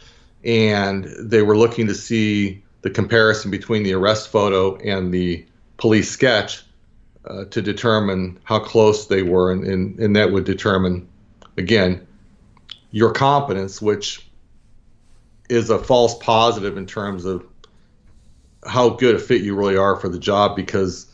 And 0.45 1.05
they 1.21 1.43
were 1.43 1.57
looking 1.57 1.89
to 1.89 1.95
see 1.95 2.63
the 2.83 2.91
comparison 2.91 3.51
between 3.51 3.83
the 3.83 3.93
arrest 3.93 4.29
photo 4.29 4.77
and 4.77 5.13
the 5.13 5.45
police 5.79 6.11
sketch 6.11 6.63
uh, 7.25 7.45
to 7.47 7.63
determine 7.63 8.39
how 8.45 8.59
close 8.59 9.07
they 9.07 9.23
were, 9.23 9.51
and, 9.51 9.65
and, 9.65 9.99
and 9.99 10.17
that 10.17 10.31
would 10.31 10.45
determine, 10.45 11.09
again, 11.57 12.07
your 12.91 13.13
competence, 13.13 13.81
which 13.81 14.27
is 15.49 15.71
a 15.71 15.79
false 15.79 16.17
positive 16.19 16.77
in 16.77 16.87
terms 16.87 17.25
of 17.25 17.45
how 18.67 18.91
good 18.91 19.17
a 19.17 19.19
fit 19.19 19.43
you 19.43 19.55
really 19.57 19.77
are 19.77 19.97
for 19.97 20.09
the 20.09 20.19
job 20.19 20.55
because 20.57 21.07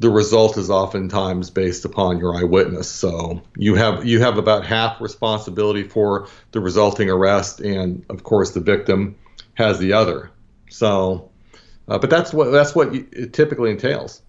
the 0.00 0.10
result 0.10 0.56
is 0.56 0.70
oftentimes 0.70 1.50
based 1.50 1.84
upon 1.84 2.18
your 2.18 2.34
eyewitness. 2.34 2.88
So 2.88 3.42
you 3.56 3.74
have 3.74 4.04
you 4.04 4.20
have 4.20 4.38
about 4.38 4.64
half 4.64 5.00
responsibility 5.00 5.82
for 5.82 6.26
the 6.52 6.60
resulting 6.60 7.10
arrest, 7.10 7.60
and 7.60 8.04
of 8.08 8.24
course 8.24 8.52
the 8.52 8.60
victim 8.60 9.16
has 9.54 9.78
the 9.78 9.92
other. 9.92 10.30
So, 10.70 11.29
uh, 11.90 11.98
but 11.98 12.08
that's 12.08 12.32
what 12.32 12.50
that's 12.50 12.74
what 12.74 12.94
it 12.94 13.32
typically 13.32 13.70
entails. 13.70 14.22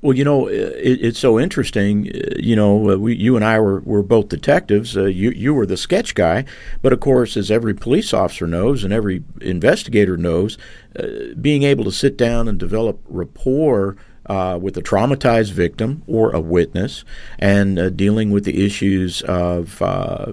Well, 0.00 0.16
you 0.16 0.24
know, 0.24 0.46
it, 0.46 0.98
it's 1.00 1.18
so 1.18 1.38
interesting. 1.38 2.10
You 2.38 2.54
know, 2.54 2.76
we, 2.76 3.16
you 3.16 3.36
and 3.36 3.44
I 3.44 3.58
were, 3.58 3.80
were 3.80 4.02
both 4.02 4.28
detectives. 4.28 4.96
Uh, 4.96 5.04
you 5.04 5.30
you 5.30 5.52
were 5.52 5.66
the 5.66 5.76
sketch 5.76 6.14
guy, 6.14 6.44
but 6.82 6.92
of 6.92 7.00
course, 7.00 7.36
as 7.36 7.50
every 7.50 7.74
police 7.74 8.14
officer 8.14 8.46
knows 8.46 8.84
and 8.84 8.92
every 8.92 9.24
investigator 9.40 10.16
knows, 10.16 10.56
uh, 10.98 11.34
being 11.40 11.64
able 11.64 11.84
to 11.84 11.92
sit 11.92 12.16
down 12.16 12.48
and 12.48 12.58
develop 12.58 13.00
rapport 13.08 13.96
uh, 14.26 14.58
with 14.60 14.76
a 14.76 14.82
traumatized 14.82 15.52
victim 15.52 16.02
or 16.06 16.30
a 16.30 16.40
witness 16.40 17.04
and 17.38 17.78
uh, 17.78 17.90
dealing 17.90 18.30
with 18.30 18.44
the 18.44 18.64
issues 18.64 19.22
of, 19.22 19.80
uh, 19.82 20.32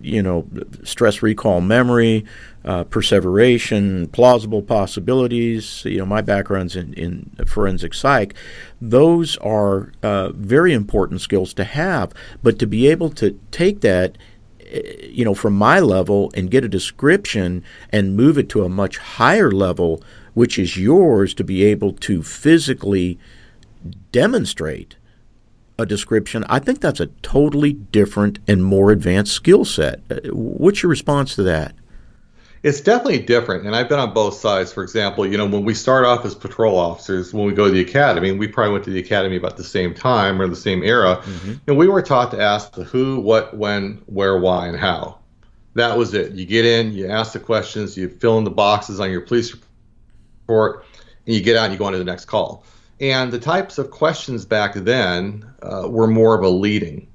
you 0.00 0.22
know, 0.22 0.46
stress 0.84 1.22
recall 1.22 1.60
memory, 1.60 2.24
uh, 2.64 2.84
perseveration, 2.84 4.06
plausible 4.08 4.62
possibilities. 4.62 5.84
You 5.84 5.98
know, 5.98 6.06
my 6.06 6.20
background's 6.20 6.76
in, 6.76 6.92
in 6.94 7.30
forensic 7.46 7.94
psych. 7.94 8.34
Those 8.80 9.36
are 9.38 9.92
uh, 10.02 10.30
very 10.30 10.72
important 10.72 11.20
skills 11.20 11.54
to 11.54 11.64
have, 11.64 12.12
but 12.42 12.58
to 12.58 12.66
be 12.66 12.88
able 12.88 13.10
to 13.10 13.38
take 13.50 13.80
that 13.80 14.16
eh, 14.60 15.06
you 15.08 15.24
know, 15.24 15.34
from 15.34 15.54
my 15.54 15.80
level 15.80 16.30
and 16.34 16.50
get 16.50 16.64
a 16.64 16.68
description 16.68 17.64
and 17.90 18.16
move 18.16 18.38
it 18.38 18.48
to 18.50 18.64
a 18.64 18.68
much 18.68 18.98
higher 18.98 19.50
level 19.50 20.02
which 20.34 20.58
is 20.58 20.76
yours 20.76 21.34
to 21.34 21.44
be 21.44 21.64
able 21.64 21.92
to 21.92 22.22
physically 22.22 23.18
demonstrate 24.12 24.96
a 25.80 25.86
description, 25.86 26.44
I 26.48 26.58
think 26.58 26.80
that's 26.80 27.00
a 27.00 27.06
totally 27.22 27.72
different 27.72 28.38
and 28.46 28.64
more 28.64 28.90
advanced 28.90 29.32
skill 29.32 29.64
set. 29.64 30.00
Uh, 30.10 30.16
what's 30.32 30.82
your 30.82 30.90
response 30.90 31.34
to 31.36 31.42
that? 31.44 31.74
It's 32.62 32.82
definitely 32.82 33.20
different, 33.20 33.64
and 33.64 33.74
I've 33.74 33.88
been 33.88 33.98
on 33.98 34.12
both 34.12 34.34
sides. 34.34 34.70
For 34.70 34.82
example, 34.82 35.26
you 35.26 35.38
know, 35.38 35.46
when 35.46 35.64
we 35.64 35.72
start 35.72 36.04
off 36.04 36.26
as 36.26 36.34
patrol 36.34 36.76
officers, 36.76 37.32
when 37.32 37.46
we 37.46 37.54
go 37.54 37.64
to 37.64 37.70
the 37.70 37.80
academy, 37.80 38.32
we 38.32 38.48
probably 38.48 38.72
went 38.74 38.84
to 38.84 38.90
the 38.90 39.00
academy 39.00 39.36
about 39.36 39.56
the 39.56 39.64
same 39.64 39.94
time 39.94 40.42
or 40.42 40.46
the 40.46 40.54
same 40.54 40.82
era, 40.82 41.16
mm-hmm. 41.16 41.54
and 41.66 41.78
we 41.78 41.88
were 41.88 42.02
taught 42.02 42.30
to 42.32 42.40
ask 42.40 42.72
the 42.72 42.84
who, 42.84 43.18
what, 43.20 43.56
when, 43.56 44.02
where, 44.06 44.38
why, 44.38 44.66
and 44.66 44.76
how. 44.76 45.18
That 45.74 45.96
was 45.96 46.12
it. 46.12 46.32
You 46.32 46.44
get 46.44 46.66
in, 46.66 46.92
you 46.92 47.08
ask 47.08 47.32
the 47.32 47.40
questions, 47.40 47.96
you 47.96 48.10
fill 48.10 48.36
in 48.36 48.44
the 48.44 48.50
boxes 48.50 49.00
on 49.00 49.10
your 49.10 49.22
police 49.22 49.56
report, 50.42 50.84
and 51.24 51.34
you 51.34 51.40
get 51.40 51.56
out 51.56 51.64
and 51.64 51.72
you 51.72 51.78
go 51.78 51.86
on 51.86 51.92
to 51.92 51.98
the 51.98 52.04
next 52.04 52.26
call. 52.26 52.64
And 53.00 53.32
the 53.32 53.38
types 53.38 53.78
of 53.78 53.90
questions 53.90 54.44
back 54.44 54.74
then 54.74 55.50
uh, 55.62 55.88
were 55.88 56.06
more 56.06 56.34
of 56.34 56.44
a 56.44 56.48
leading 56.48 57.08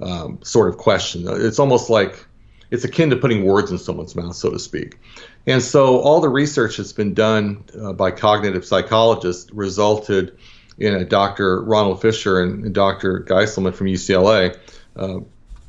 um, 0.00 0.38
sort 0.42 0.68
of 0.68 0.78
question. 0.78 1.24
It's 1.26 1.58
almost 1.58 1.90
like 1.90 2.24
it's 2.70 2.84
akin 2.84 3.10
to 3.10 3.16
putting 3.16 3.44
words 3.44 3.70
in 3.70 3.78
someone's 3.78 4.14
mouth, 4.14 4.34
so 4.34 4.50
to 4.50 4.58
speak. 4.58 4.98
And 5.46 5.62
so 5.62 5.98
all 5.98 6.20
the 6.20 6.28
research 6.28 6.76
that's 6.76 6.92
been 6.92 7.14
done 7.14 7.64
uh, 7.80 7.92
by 7.92 8.12
cognitive 8.12 8.64
psychologists 8.64 9.52
resulted 9.52 10.38
in 10.78 10.94
a 10.94 11.04
Dr. 11.04 11.62
Ronald 11.62 12.00
Fisher 12.00 12.40
and 12.40 12.72
Dr. 12.72 13.20
Geiselman 13.20 13.74
from 13.74 13.88
UCLA 13.88 14.56
uh, 14.96 15.20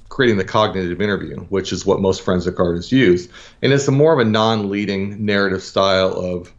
creating 0.09 0.37
the 0.37 0.43
cognitive 0.43 1.01
interview, 1.01 1.39
which 1.45 1.73
is 1.73 1.85
what 1.85 1.99
most 1.99 2.21
forensic 2.21 2.59
artists 2.59 2.91
use. 2.91 3.27
And 3.61 3.73
it's 3.73 3.87
a 3.87 3.91
more 3.91 4.13
of 4.13 4.25
a 4.25 4.29
non-leading 4.29 5.25
narrative 5.25 5.63
style 5.63 6.13
of 6.13 6.53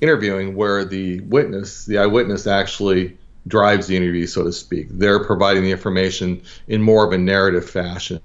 interviewing 0.00 0.54
where 0.54 0.84
the 0.84 1.20
witness, 1.20 1.84
the 1.86 1.98
eyewitness, 1.98 2.46
actually 2.46 3.16
drives 3.46 3.86
the 3.86 3.96
interview, 3.96 4.26
so 4.26 4.44
to 4.44 4.52
speak. 4.52 4.88
They're 4.90 5.24
providing 5.24 5.62
the 5.62 5.70
information 5.70 6.42
in 6.66 6.82
more 6.82 7.06
of 7.06 7.12
a 7.12 7.18
narrative 7.18 7.68
fashion. 7.68 8.20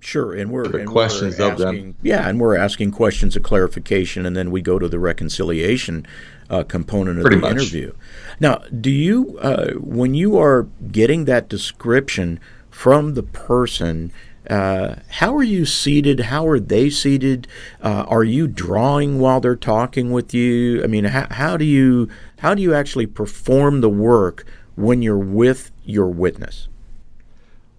Sure, 0.00 0.34
and 0.34 0.50
we're 0.50 0.64
and 0.76 0.86
questions 0.86 1.38
we're 1.38 1.50
asking, 1.50 1.66
of 1.66 1.74
them. 1.74 1.96
Yeah, 2.02 2.28
and 2.28 2.38
we're 2.38 2.56
asking 2.56 2.90
questions 2.90 3.36
of 3.36 3.42
clarification, 3.42 4.26
and 4.26 4.36
then 4.36 4.50
we 4.50 4.60
go 4.60 4.78
to 4.78 4.86
the 4.86 4.98
reconciliation 4.98 6.06
uh, 6.50 6.62
component 6.64 7.18
of 7.18 7.22
Pretty 7.22 7.36
the 7.36 7.42
much. 7.42 7.52
interview. 7.52 7.92
Now, 8.38 8.56
do 8.78 8.90
you, 8.90 9.38
uh, 9.38 9.72
when 9.74 10.12
you 10.12 10.36
are 10.38 10.68
getting 10.92 11.24
that 11.24 11.48
description 11.48 12.38
from 12.68 13.14
the 13.14 13.22
person, 13.22 14.12
uh, 14.50 14.96
how 15.08 15.34
are 15.36 15.42
you 15.42 15.64
seated? 15.64 16.20
How 16.20 16.46
are 16.46 16.60
they 16.60 16.90
seated? 16.90 17.48
Uh, 17.82 18.04
are 18.08 18.24
you 18.24 18.46
drawing 18.46 19.18
while 19.18 19.40
they're 19.40 19.56
talking 19.56 20.10
with 20.10 20.34
you? 20.34 20.82
I 20.82 20.86
mean, 20.86 21.04
how, 21.04 21.26
how 21.30 21.56
do 21.56 21.64
you 21.64 22.08
how 22.38 22.54
do 22.54 22.62
you 22.62 22.74
actually 22.74 23.06
perform 23.06 23.80
the 23.80 23.88
work 23.88 24.44
when 24.76 25.00
you're 25.02 25.18
with 25.18 25.70
your 25.84 26.08
witness? 26.08 26.68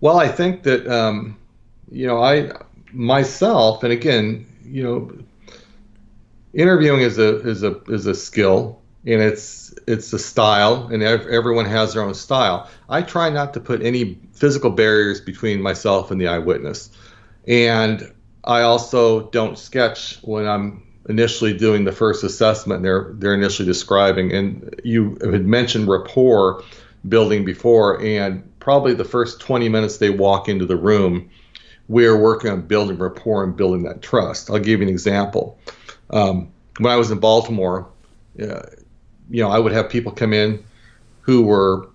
Well, 0.01 0.17
I 0.17 0.27
think 0.27 0.63
that 0.63 0.87
um, 0.87 1.37
you 1.91 2.07
know 2.07 2.21
I 2.21 2.51
myself, 2.91 3.83
and 3.83 3.93
again, 3.93 4.45
you 4.63 4.83
know, 4.83 5.11
interviewing 6.53 7.01
is 7.01 7.19
a 7.19 7.47
is 7.47 7.63
a 7.63 7.79
is 7.83 8.07
a 8.07 8.15
skill, 8.15 8.81
and 9.05 9.21
it's 9.21 9.73
it's 9.87 10.11
a 10.13 10.19
style, 10.19 10.87
and 10.87 11.03
everyone 11.03 11.65
has 11.65 11.93
their 11.93 12.03
own 12.03 12.13
style. 12.13 12.69
I 12.89 13.01
try 13.01 13.29
not 13.29 13.53
to 13.53 13.59
put 13.59 13.81
any 13.81 14.19
physical 14.33 14.71
barriers 14.71 15.21
between 15.21 15.61
myself 15.61 16.11
and 16.11 16.19
the 16.19 16.27
eyewitness. 16.27 16.89
And 17.47 18.11
I 18.43 18.61
also 18.61 19.29
don't 19.29 19.57
sketch 19.57 20.19
when 20.23 20.47
I'm 20.47 20.83
initially 21.07 21.55
doing 21.55 21.83
the 21.83 21.91
first 21.91 22.23
assessment 22.23 22.81
they're 22.81 23.11
they're 23.13 23.35
initially 23.35 23.67
describing. 23.67 24.31
And 24.33 24.79
you 24.83 25.17
had 25.21 25.45
mentioned 25.45 25.87
rapport 25.87 26.63
building 27.07 27.45
before, 27.45 28.01
and 28.01 28.43
probably 28.59 28.95
the 28.95 29.05
first 29.05 29.39
20 29.39 29.69
minutes 29.69 29.97
they 29.97 30.09
walk 30.09 30.49
into 30.49 30.65
the 30.65 30.75
room, 30.75 31.29
we're 31.87 32.19
working 32.19 32.49
on 32.49 32.61
building 32.61 32.97
rapport 32.97 33.43
and 33.43 33.55
building 33.55 33.83
that 33.83 34.01
trust. 34.01 34.49
I'll 34.49 34.57
give 34.57 34.79
you 34.79 34.87
an 34.87 34.89
example. 34.89 35.59
Um, 36.09 36.51
when 36.79 36.91
I 36.91 36.95
was 36.95 37.11
in 37.11 37.19
Baltimore, 37.19 37.87
uh, 38.41 38.63
you 39.29 39.41
know, 39.41 39.49
I 39.49 39.59
would 39.59 39.71
have 39.71 39.89
people 39.89 40.11
come 40.11 40.33
in 40.33 40.63
who 41.21 41.43
were 41.43 41.89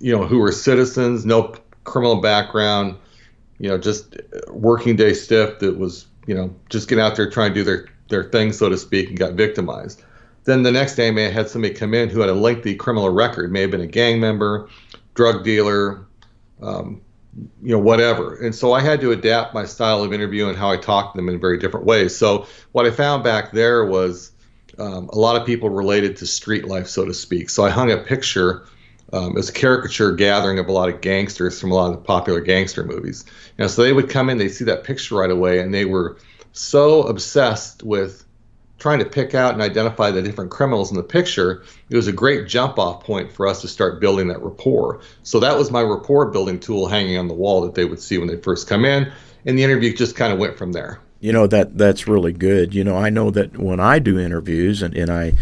you 0.00 0.16
know, 0.16 0.26
who 0.26 0.38
were 0.38 0.52
citizens, 0.52 1.24
no 1.24 1.54
criminal 1.84 2.20
background, 2.20 2.96
you 3.58 3.68
know, 3.68 3.78
just 3.78 4.16
working 4.48 4.96
day 4.96 5.12
stiff 5.12 5.58
that 5.60 5.78
was, 5.78 6.06
you 6.26 6.34
know, 6.34 6.54
just 6.68 6.88
getting 6.88 7.02
out 7.02 7.16
there 7.16 7.30
trying 7.30 7.50
to 7.50 7.54
do 7.54 7.64
their, 7.64 7.86
their 8.08 8.24
thing, 8.24 8.52
so 8.52 8.68
to 8.68 8.76
speak, 8.76 9.08
and 9.08 9.18
got 9.18 9.34
victimized. 9.34 10.02
Then 10.44 10.62
the 10.62 10.72
next 10.72 10.96
day, 10.96 11.08
I 11.08 11.10
may 11.10 11.24
have 11.24 11.32
had 11.32 11.48
somebody 11.48 11.74
come 11.74 11.94
in 11.94 12.08
who 12.08 12.20
had 12.20 12.30
a 12.30 12.34
lengthy 12.34 12.74
criminal 12.74 13.10
record, 13.10 13.52
may 13.52 13.60
have 13.60 13.70
been 13.70 13.82
a 13.82 13.86
gang 13.86 14.18
member, 14.18 14.68
drug 15.14 15.44
dealer, 15.44 16.06
um, 16.62 17.00
you 17.62 17.70
know, 17.70 17.78
whatever. 17.78 18.36
And 18.36 18.54
so 18.54 18.72
I 18.72 18.80
had 18.80 19.00
to 19.02 19.12
adapt 19.12 19.54
my 19.54 19.64
style 19.64 20.02
of 20.02 20.12
interview 20.12 20.48
and 20.48 20.56
how 20.56 20.70
I 20.70 20.76
talked 20.76 21.14
to 21.14 21.18
them 21.18 21.28
in 21.28 21.38
very 21.38 21.58
different 21.58 21.86
ways. 21.86 22.16
So 22.16 22.46
what 22.72 22.86
I 22.86 22.90
found 22.90 23.22
back 23.22 23.52
there 23.52 23.84
was 23.84 24.32
um, 24.78 25.08
a 25.12 25.18
lot 25.18 25.40
of 25.40 25.46
people 25.46 25.70
related 25.70 26.16
to 26.18 26.26
street 26.26 26.66
life, 26.66 26.86
so 26.86 27.04
to 27.04 27.14
speak. 27.14 27.50
So 27.50 27.64
I 27.64 27.70
hung 27.70 27.90
a 27.90 27.98
picture 27.98 28.66
um, 29.12 29.30
it 29.30 29.34
was 29.34 29.48
a 29.48 29.52
caricature 29.52 30.12
gathering 30.12 30.58
of 30.58 30.68
a 30.68 30.72
lot 30.72 30.88
of 30.88 31.00
gangsters 31.00 31.60
from 31.60 31.72
a 31.72 31.74
lot 31.74 31.92
of 31.92 31.98
the 31.98 32.04
popular 32.04 32.40
gangster 32.40 32.84
movies. 32.84 33.24
You 33.58 33.64
know, 33.64 33.68
so 33.68 33.82
they 33.82 33.92
would 33.92 34.08
come 34.08 34.30
in, 34.30 34.38
they 34.38 34.48
see 34.48 34.64
that 34.64 34.84
picture 34.84 35.16
right 35.16 35.30
away, 35.30 35.60
and 35.60 35.74
they 35.74 35.84
were 35.84 36.18
so 36.52 37.02
obsessed 37.02 37.82
with 37.82 38.24
trying 38.78 39.00
to 39.00 39.04
pick 39.04 39.34
out 39.34 39.52
and 39.52 39.62
identify 39.62 40.10
the 40.10 40.22
different 40.22 40.50
criminals 40.50 40.90
in 40.90 40.96
the 40.96 41.02
picture. 41.02 41.64
It 41.90 41.96
was 41.96 42.06
a 42.06 42.12
great 42.12 42.46
jump 42.46 42.78
off 42.78 43.04
point 43.04 43.30
for 43.32 43.46
us 43.46 43.60
to 43.62 43.68
start 43.68 44.00
building 44.00 44.28
that 44.28 44.42
rapport. 44.42 45.00
So 45.22 45.40
that 45.40 45.58
was 45.58 45.70
my 45.70 45.82
rapport 45.82 46.30
building 46.30 46.60
tool 46.60 46.86
hanging 46.86 47.18
on 47.18 47.28
the 47.28 47.34
wall 47.34 47.62
that 47.62 47.74
they 47.74 47.84
would 47.84 48.00
see 48.00 48.16
when 48.16 48.28
they 48.28 48.36
first 48.36 48.68
come 48.68 48.84
in, 48.84 49.12
and 49.44 49.58
the 49.58 49.64
interview 49.64 49.92
just 49.92 50.16
kind 50.16 50.32
of 50.32 50.38
went 50.38 50.56
from 50.56 50.72
there. 50.72 51.00
You 51.20 51.32
know 51.32 51.46
that 51.46 51.76
that's 51.76 52.08
really 52.08 52.32
good. 52.32 52.74
You 52.74 52.82
know, 52.82 52.96
I 52.96 53.10
know 53.10 53.30
that 53.30 53.58
when 53.58 53.78
I 53.78 53.98
do 53.98 54.18
interviews 54.18 54.82
and, 54.82 54.96
and 54.96 55.10
I 55.10 55.34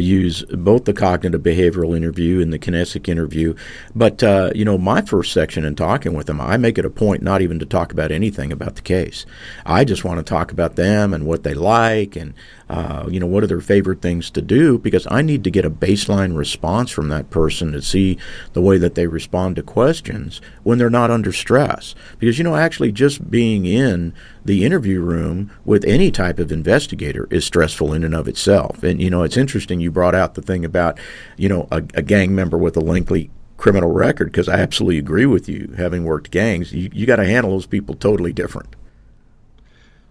use 0.00 0.44
both 0.44 0.84
the 0.84 0.92
cognitive 0.92 1.42
behavioral 1.42 1.96
interview 1.96 2.40
and 2.40 2.52
the 2.52 2.58
kinesic 2.58 3.08
interview. 3.08 3.54
But, 3.94 4.22
uh, 4.22 4.50
you 4.54 4.64
know, 4.64 4.78
my 4.78 5.02
first 5.02 5.32
section 5.32 5.64
in 5.64 5.74
talking 5.74 6.14
with 6.14 6.26
them, 6.26 6.40
I 6.40 6.56
make 6.56 6.78
it 6.78 6.84
a 6.84 6.90
point 6.90 7.22
not 7.22 7.42
even 7.42 7.58
to 7.58 7.66
talk 7.66 7.92
about 7.92 8.10
anything 8.10 8.52
about 8.52 8.76
the 8.76 8.82
case. 8.82 9.26
I 9.64 9.84
just 9.84 10.04
want 10.04 10.18
to 10.18 10.24
talk 10.24 10.52
about 10.52 10.76
them 10.76 11.14
and 11.14 11.26
what 11.26 11.42
they 11.42 11.54
like 11.54 12.16
and, 12.16 12.34
uh, 12.68 13.06
you 13.08 13.20
know, 13.20 13.26
what 13.26 13.44
are 13.44 13.48
their 13.48 13.60
favorite 13.60 14.02
things 14.02 14.30
to 14.30 14.42
do 14.42 14.78
because 14.78 15.06
I 15.10 15.22
need 15.22 15.44
to 15.44 15.50
get 15.50 15.64
a 15.64 15.70
baseline 15.70 16.36
response 16.36 16.90
from 16.90 17.08
that 17.08 17.30
person 17.30 17.72
to 17.72 17.82
see 17.82 18.18
the 18.52 18.62
way 18.62 18.78
that 18.78 18.94
they 18.94 19.06
respond 19.06 19.56
to 19.56 19.62
questions 19.62 20.40
when 20.62 20.78
they're 20.78 20.90
not 20.90 21.10
under 21.10 21.32
stress. 21.32 21.94
Because, 22.18 22.38
you 22.38 22.44
know, 22.44 22.56
actually 22.56 22.92
just 22.92 23.30
being 23.30 23.66
in 23.66 24.14
the 24.44 24.64
interview 24.64 25.00
room 25.00 25.50
with 25.64 25.84
any 25.84 26.10
type 26.10 26.38
of 26.38 26.52
investigator 26.52 27.26
is 27.30 27.44
stressful 27.44 27.92
in 27.92 28.04
and 28.04 28.14
of 28.14 28.28
itself. 28.28 28.82
And, 28.82 29.02
you 29.02 29.10
know, 29.10 29.22
it's 29.22 29.36
interesting 29.36 29.80
you 29.86 29.90
brought 29.90 30.14
out 30.14 30.34
the 30.34 30.42
thing 30.42 30.64
about, 30.64 30.98
you 31.36 31.48
know, 31.48 31.66
a, 31.70 31.76
a 31.94 32.02
gang 32.02 32.34
member 32.34 32.58
with 32.58 32.76
a 32.76 32.80
lengthy 32.80 33.30
criminal 33.56 33.92
record 33.92 34.26
because 34.26 34.48
I 34.48 34.58
absolutely 34.58 34.98
agree 34.98 35.26
with 35.26 35.48
you. 35.48 35.72
Having 35.76 36.04
worked 36.04 36.30
gangs, 36.30 36.72
you, 36.72 36.90
you 36.92 37.06
got 37.06 37.16
to 37.16 37.24
handle 37.24 37.52
those 37.52 37.66
people 37.66 37.94
totally 37.94 38.32
different. 38.32 38.76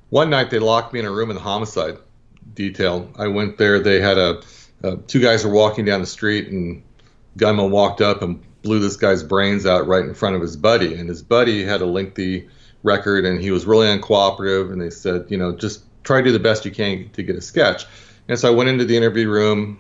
One 0.09 0.29
night 0.29 0.49
they 0.49 0.59
locked 0.59 0.93
me 0.93 0.99
in 0.99 1.05
a 1.05 1.11
room 1.11 1.29
in 1.29 1.35
the 1.35 1.41
homicide 1.41 1.97
detail. 2.53 3.11
I 3.17 3.27
went 3.27 3.57
there. 3.57 3.79
They 3.79 4.01
had 4.01 4.17
a 4.17 4.41
uh, 4.83 4.97
two 5.07 5.19
guys 5.19 5.43
were 5.43 5.51
walking 5.51 5.85
down 5.85 6.01
the 6.01 6.07
street, 6.07 6.47
and 6.49 6.83
gunman 7.37 7.71
walked 7.71 8.01
up 8.01 8.21
and 8.21 8.41
blew 8.61 8.79
this 8.79 8.97
guy's 8.97 9.23
brains 9.23 9.65
out 9.65 9.87
right 9.87 10.03
in 10.03 10.13
front 10.13 10.35
of 10.35 10.41
his 10.41 10.55
buddy. 10.55 10.95
And 10.95 11.09
his 11.09 11.21
buddy 11.21 11.63
had 11.63 11.81
a 11.81 11.85
lengthy 11.85 12.47
record, 12.83 13.25
and 13.25 13.41
he 13.41 13.51
was 13.51 13.65
really 13.65 13.87
uncooperative. 13.87 14.71
And 14.71 14.81
they 14.81 14.89
said, 14.89 15.25
you 15.29 15.37
know, 15.37 15.55
just 15.55 15.83
try 16.03 16.19
to 16.19 16.23
do 16.23 16.31
the 16.31 16.39
best 16.39 16.65
you 16.65 16.71
can 16.71 17.09
to 17.13 17.23
get 17.23 17.35
a 17.35 17.41
sketch. 17.41 17.85
And 18.27 18.39
so 18.39 18.51
I 18.51 18.55
went 18.55 18.69
into 18.69 18.85
the 18.85 18.97
interview 18.97 19.29
room, 19.29 19.79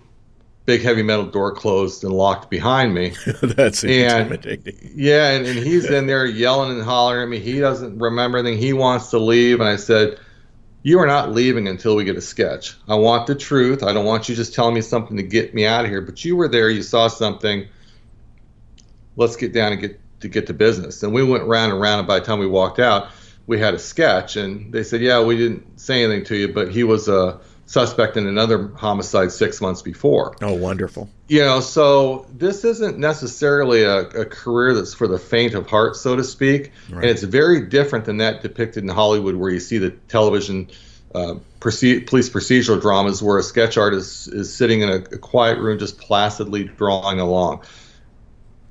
big 0.65 0.81
heavy 0.81 1.03
metal 1.03 1.25
door 1.25 1.51
closed 1.51 2.03
and 2.03 2.13
locked 2.13 2.49
behind 2.49 2.93
me. 2.93 3.13
That's 3.41 3.83
intimidating. 3.83 4.75
And, 4.81 4.91
yeah, 4.95 5.31
and, 5.31 5.45
and 5.45 5.57
he's 5.57 5.85
in 5.85 6.07
there 6.07 6.25
yelling 6.25 6.71
and 6.71 6.83
hollering 6.83 7.23
at 7.23 7.29
me. 7.29 7.39
He 7.39 7.59
doesn't 7.59 7.97
remember 7.97 8.37
anything. 8.37 8.59
He 8.59 8.73
wants 8.73 9.09
to 9.11 9.19
leave. 9.19 9.59
And 9.59 9.69
I 9.69 9.75
said, 9.75 10.19
You 10.83 10.99
are 10.99 11.07
not 11.07 11.31
leaving 11.31 11.67
until 11.67 11.95
we 11.95 12.03
get 12.03 12.17
a 12.17 12.21
sketch. 12.21 12.75
I 12.87 12.95
want 12.95 13.27
the 13.27 13.35
truth. 13.35 13.83
I 13.83 13.93
don't 13.93 14.05
want 14.05 14.29
you 14.29 14.35
just 14.35 14.53
telling 14.53 14.75
me 14.75 14.81
something 14.81 15.17
to 15.17 15.23
get 15.23 15.53
me 15.53 15.65
out 15.65 15.85
of 15.85 15.91
here. 15.91 16.01
But 16.01 16.23
you 16.23 16.35
were 16.35 16.47
there, 16.47 16.69
you 16.69 16.83
saw 16.83 17.07
something. 17.07 17.67
Let's 19.17 19.37
get 19.37 19.53
down 19.53 19.71
and 19.71 19.81
get 19.81 19.99
to 20.21 20.27
get 20.27 20.47
to 20.47 20.53
business. 20.53 21.01
And 21.03 21.13
we 21.13 21.23
went 21.23 21.45
round 21.45 21.71
and 21.71 21.81
round, 21.81 21.99
and 21.99 22.07
by 22.07 22.19
the 22.19 22.25
time 22.25 22.39
we 22.39 22.47
walked 22.47 22.79
out, 22.79 23.09
we 23.47 23.59
had 23.59 23.73
a 23.73 23.79
sketch. 23.79 24.35
And 24.35 24.71
they 24.71 24.83
said, 24.83 25.01
Yeah, 25.01 25.23
we 25.23 25.37
didn't 25.37 25.79
say 25.79 26.03
anything 26.03 26.25
to 26.25 26.35
you, 26.35 26.53
but 26.53 26.71
he 26.71 26.83
was 26.83 27.07
a 27.07 27.39
suspect 27.65 28.15
in 28.17 28.27
another 28.27 28.67
homicide 28.75 29.31
six 29.31 29.59
months 29.59 29.81
before. 29.81 30.35
Oh, 30.41 30.53
wonderful. 30.53 31.09
You 31.27 31.39
know, 31.39 31.59
so 31.59 32.27
this 32.31 32.63
isn't 32.63 32.99
necessarily 32.99 33.83
a, 33.83 33.99
a 34.01 34.25
career 34.25 34.73
that's 34.73 34.93
for 34.93 35.07
the 35.07 35.17
faint 35.17 35.55
of 35.55 35.67
heart, 35.67 35.95
so 35.95 36.15
to 36.15 36.23
speak. 36.23 36.71
Right. 36.89 37.01
And 37.01 37.05
it's 37.05 37.23
very 37.23 37.65
different 37.67 38.05
than 38.05 38.17
that 38.17 38.41
depicted 38.41 38.83
in 38.83 38.89
Hollywood, 38.89 39.35
where 39.35 39.49
you 39.49 39.59
see 39.59 39.79
the 39.79 39.91
television 39.91 40.69
uh, 41.15 41.35
police 41.59 42.29
procedural 42.29 42.79
dramas 42.79 43.23
where 43.23 43.37
a 43.37 43.43
sketch 43.43 43.77
artist 43.77 44.27
is 44.27 44.53
sitting 44.53 44.81
in 44.81 44.89
a, 44.89 44.95
a 44.95 45.17
quiet 45.17 45.59
room 45.59 45.79
just 45.79 45.97
placidly 45.97 46.65
drawing 46.65 47.19
along. 47.19 47.63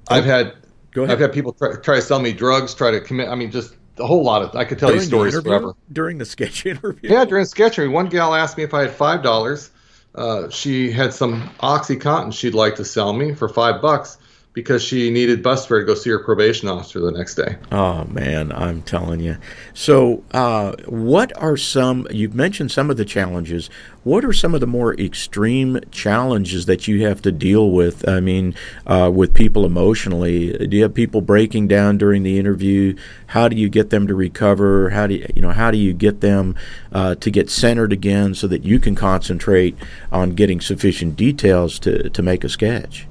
I've 0.09 0.27
had 0.27 0.55
I've 0.97 1.19
had 1.19 1.33
people 1.33 1.53
try, 1.55 1.75
try 1.77 1.97
to 1.97 2.03
sell 2.03 2.21
me 2.21 2.33
drugs, 2.33 2.75
try 2.75 2.93
to 2.93 3.01
commit. 3.01 3.29
I 3.29 3.35
mean, 3.35 3.51
just 3.51 3.75
a 3.99 4.07
whole 4.07 4.23
lot 4.23 4.43
of 4.43 4.55
I 4.57 4.65
could 4.65 4.79
tell 4.79 4.89
during 4.89 5.03
you 5.03 5.07
stories 5.09 5.41
forever. 5.41 5.75
During 5.93 6.19
the 6.19 6.25
sketch 6.25 6.67
interview? 6.67 7.11
Yeah, 7.11 7.25
during 7.25 7.45
sketch 7.45 7.79
interview. 7.79 7.95
One 7.95 8.09
gal 8.09 8.35
asked 8.35 8.57
me 8.57 8.65
if 8.65 8.75
I 8.75 8.83
had 8.83 8.93
five 8.93 9.23
dollars. 9.23 9.71
Uh, 10.15 10.49
she 10.49 10.93
had 10.93 11.13
some 11.13 11.51
OxyContin 11.61 12.33
she'd 12.33 12.55
like 12.55 12.77
to 12.77 12.85
sell 12.85 13.13
me 13.13 13.35
for 13.35 13.49
five 13.49 13.83
bucks 13.83 14.17
because 14.55 14.85
she 14.85 15.11
needed 15.11 15.43
bus 15.43 15.67
fare 15.67 15.81
to 15.81 15.85
go 15.85 15.95
see 15.95 16.11
her 16.11 16.21
probation 16.21 16.69
officer 16.69 17.01
the 17.01 17.11
next 17.11 17.35
day. 17.35 17.57
Oh 17.73 18.05
man, 18.05 18.53
I'm 18.53 18.83
telling 18.83 19.19
you. 19.19 19.37
So, 19.75 20.23
uh, 20.31 20.77
what 20.87 21.37
are 21.37 21.57
some? 21.57 22.07
You've 22.11 22.37
mentioned 22.37 22.71
some 22.71 22.89
of 22.89 22.97
the 22.97 23.05
challenges. 23.05 23.69
What 24.05 24.25
are 24.25 24.33
some 24.33 24.55
of 24.55 24.61
the 24.61 24.67
more 24.67 24.95
extreme 24.95 25.81
challenges 25.91 26.67
that 26.67 26.87
you 26.87 27.05
have 27.05 27.21
to 27.23 27.33
deal 27.33 27.73
with? 27.73 28.09
I 28.09 28.21
mean, 28.21 28.55
uh, 28.87 29.11
with 29.13 29.35
people 29.35 29.67
emotionally. 29.67 30.57
Do 30.69 30.77
you 30.77 30.85
have 30.85 30.95
people 30.95 31.21
breaking 31.21 31.67
down 31.67 31.99
during 31.99 32.23
the 32.23 32.39
interview? 32.39 32.97
How 33.27 33.49
do 33.49 33.57
you 33.57 33.69
get 33.69 33.91
them 33.91 34.07
to 34.07 34.15
recover? 34.15 34.91
How 34.91 35.09
do 35.09 35.15
you, 35.15 35.27
you 35.35 35.43
know? 35.43 35.51
How 35.51 35.73
do 35.73 35.79
you 35.79 35.93
get 35.93 36.21
them 36.21 36.55
uh, 36.93 37.17
to 37.17 37.31
get 37.31 37.51
centered 37.51 37.93
again 37.93 38.35
so 38.35 38.47
that 38.47 38.63
you 38.63 38.79
can 38.79 38.95
concentrate 38.95 39.77
on 40.13 40.31
getting 40.31 40.61
sufficient 40.61 41.17
details 41.17 41.81
to 41.81 42.09
to 42.09 42.23
make 42.23 42.45
a 42.45 42.49
sketch? 42.49 43.09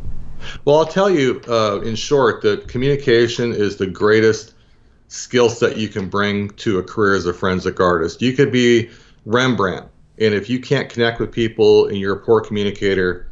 Well, 0.65 0.77
I'll 0.77 0.85
tell 0.85 1.09
you 1.09 1.41
uh, 1.47 1.81
in 1.81 1.95
short 1.95 2.41
that 2.43 2.67
communication 2.67 3.53
is 3.53 3.77
the 3.77 3.87
greatest 3.87 4.53
skill 5.07 5.49
set 5.49 5.77
you 5.77 5.89
can 5.89 6.09
bring 6.09 6.49
to 6.49 6.79
a 6.79 6.83
career 6.83 7.15
as 7.15 7.25
a 7.25 7.33
forensic 7.33 7.79
artist. 7.79 8.21
You 8.21 8.33
could 8.33 8.51
be 8.51 8.89
Rembrandt, 9.25 9.85
and 10.17 10.33
if 10.33 10.49
you 10.49 10.59
can't 10.59 10.89
connect 10.89 11.19
with 11.19 11.31
people 11.31 11.87
and 11.87 11.97
you're 11.97 12.15
a 12.15 12.19
poor 12.19 12.41
communicator, 12.41 13.27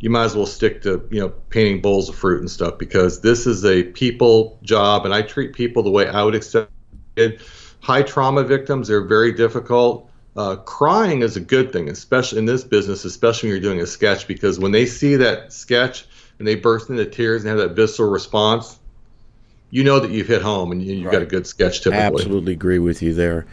you 0.00 0.10
might 0.10 0.24
as 0.24 0.36
well 0.36 0.46
stick 0.46 0.82
to 0.82 1.06
you 1.10 1.20
know 1.20 1.30
painting 1.48 1.80
bowls 1.80 2.08
of 2.08 2.14
fruit 2.14 2.40
and 2.40 2.50
stuff 2.50 2.78
because 2.78 3.20
this 3.22 3.46
is 3.46 3.64
a 3.64 3.84
people 3.84 4.58
job, 4.62 5.06
and 5.06 5.14
I 5.14 5.22
treat 5.22 5.54
people 5.54 5.82
the 5.82 5.90
way 5.90 6.06
I 6.06 6.22
would 6.22 6.34
expect. 6.34 6.70
High 7.80 8.02
trauma 8.02 8.44
victims 8.44 8.88
they're 8.88 9.04
very 9.04 9.32
difficult. 9.32 10.10
Uh, 10.36 10.56
crying 10.56 11.22
is 11.22 11.36
a 11.36 11.40
good 11.40 11.72
thing, 11.72 11.88
especially 11.88 12.38
in 12.40 12.44
this 12.44 12.64
business, 12.64 13.04
especially 13.04 13.48
when 13.48 13.54
you're 13.54 13.70
doing 13.70 13.80
a 13.80 13.86
sketch, 13.86 14.26
because 14.26 14.58
when 14.58 14.72
they 14.72 14.84
see 14.84 15.16
that 15.16 15.52
sketch 15.52 16.06
and 16.38 16.46
they 16.48 16.54
burst 16.54 16.90
into 16.90 17.04
tears 17.06 17.44
and 17.44 17.48
have 17.48 17.58
that 17.58 17.74
visceral 17.74 18.10
response, 18.10 18.78
you 19.70 19.84
know 19.84 19.98
that 20.00 20.10
you've 20.10 20.28
hit 20.28 20.42
home 20.42 20.72
and 20.72 20.82
you've 20.82 21.04
right. 21.06 21.12
got 21.12 21.22
a 21.22 21.26
good 21.26 21.46
sketch 21.46 21.82
typically. 21.82 22.04
Absolutely 22.04 22.52
agree 22.52 22.78
with 22.78 23.02
you 23.02 23.14
there. 23.14 23.46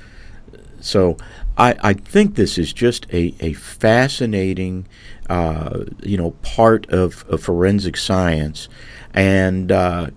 So 0.79 1.17
I, 1.57 1.75
I 1.81 1.93
think 1.93 2.35
this 2.35 2.57
is 2.57 2.73
just 2.73 3.05
a, 3.13 3.33
a 3.39 3.53
fascinating, 3.53 4.87
uh, 5.29 5.85
you 6.01 6.17
know, 6.17 6.31
part 6.41 6.89
of, 6.89 7.23
of 7.27 7.41
forensic 7.41 7.97
science. 7.97 8.67
And 9.13 9.71
uh, 9.71 10.09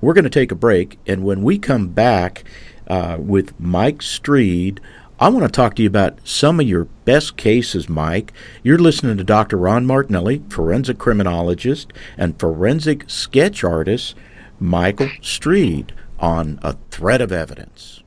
we're 0.00 0.14
going 0.14 0.24
to 0.24 0.30
take 0.30 0.52
a 0.52 0.56
break. 0.56 0.98
And 1.06 1.24
when 1.24 1.42
we 1.42 1.58
come 1.58 1.88
back 1.88 2.44
uh, 2.88 3.16
with 3.18 3.58
Mike 3.60 3.98
Streed 3.98 4.80
I 5.22 5.28
want 5.28 5.46
to 5.46 5.52
talk 5.52 5.76
to 5.76 5.82
you 5.82 5.88
about 5.88 6.18
some 6.24 6.58
of 6.58 6.66
your 6.66 6.86
best 7.04 7.36
cases, 7.36 7.88
Mike. 7.88 8.32
You're 8.64 8.76
listening 8.76 9.16
to 9.18 9.22
Dr. 9.22 9.56
Ron 9.56 9.86
Martinelli, 9.86 10.42
forensic 10.48 10.98
criminologist 10.98 11.92
and 12.18 12.36
forensic 12.40 13.08
sketch 13.08 13.62
artist 13.62 14.16
Michael 14.58 15.10
Streed 15.20 15.90
on 16.18 16.58
A 16.62 16.76
Thread 16.90 17.20
of 17.20 17.30
Evidence. 17.30 18.02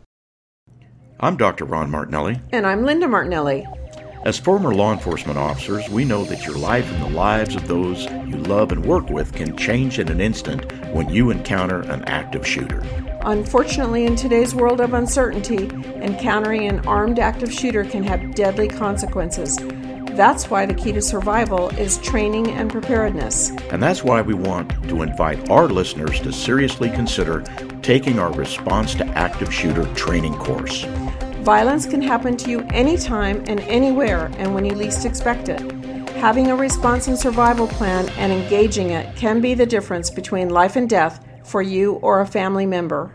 I'm 1.21 1.37
Dr. 1.37 1.63
Ron 1.63 1.89
Martinelli. 1.89 2.41
And 2.51 2.67
I'm 2.67 2.83
Linda 2.83 3.07
Martinelli. 3.07 3.65
As 4.25 4.37
former 4.37 4.75
law 4.75 4.91
enforcement 4.91 5.39
officers, 5.39 5.87
we 5.87 6.03
know 6.03 6.25
that 6.25 6.45
your 6.45 6.57
life 6.57 6.91
and 6.91 7.01
the 7.01 7.15
lives 7.17 7.55
of 7.55 7.65
those 7.69 8.03
you 8.27 8.35
love 8.35 8.73
and 8.73 8.85
work 8.85 9.09
with 9.09 9.31
can 9.31 9.55
change 9.55 9.99
in 9.99 10.09
an 10.09 10.19
instant 10.19 10.69
when 10.93 11.07
you 11.07 11.31
encounter 11.31 11.79
an 11.83 12.03
active 12.09 12.45
shooter. 12.45 12.83
Unfortunately, 13.25 14.05
in 14.05 14.15
today's 14.15 14.53
world 14.53 14.79
of 14.79 14.93
uncertainty, 14.93 15.67
encountering 15.95 16.67
an 16.67 16.87
armed 16.87 17.17
active 17.17 17.51
shooter 17.51 17.83
can 17.83 18.03
have 18.03 18.35
deadly 18.35 18.67
consequences. 18.67 19.57
That's 20.11 20.51
why 20.51 20.67
the 20.67 20.75
key 20.75 20.91
to 20.91 21.01
survival 21.01 21.69
is 21.69 21.97
training 21.97 22.51
and 22.51 22.71
preparedness. 22.71 23.49
And 23.71 23.81
that's 23.81 24.03
why 24.03 24.21
we 24.21 24.35
want 24.35 24.69
to 24.89 25.01
invite 25.01 25.49
our 25.49 25.67
listeners 25.67 26.19
to 26.19 26.31
seriously 26.31 26.91
consider 26.91 27.41
taking 27.81 28.19
our 28.19 28.31
Response 28.31 28.93
to 28.95 29.05
Active 29.17 29.51
Shooter 29.51 29.91
training 29.95 30.35
course. 30.35 30.83
Violence 31.41 31.87
can 31.87 32.03
happen 32.03 32.37
to 32.37 32.51
you 32.51 32.61
anytime 32.69 33.43
and 33.47 33.59
anywhere 33.61 34.31
and 34.37 34.53
when 34.53 34.65
you 34.65 34.75
least 34.75 35.03
expect 35.03 35.49
it. 35.49 35.59
Having 36.11 36.51
a 36.51 36.55
response 36.55 37.07
and 37.07 37.17
survival 37.17 37.67
plan 37.67 38.07
and 38.19 38.31
engaging 38.31 38.91
it 38.91 39.15
can 39.15 39.41
be 39.41 39.55
the 39.55 39.65
difference 39.65 40.11
between 40.11 40.49
life 40.49 40.75
and 40.75 40.87
death 40.87 41.24
for 41.45 41.61
you 41.61 41.93
or 41.95 42.21
a 42.21 42.27
family 42.27 42.65
member. 42.65 43.11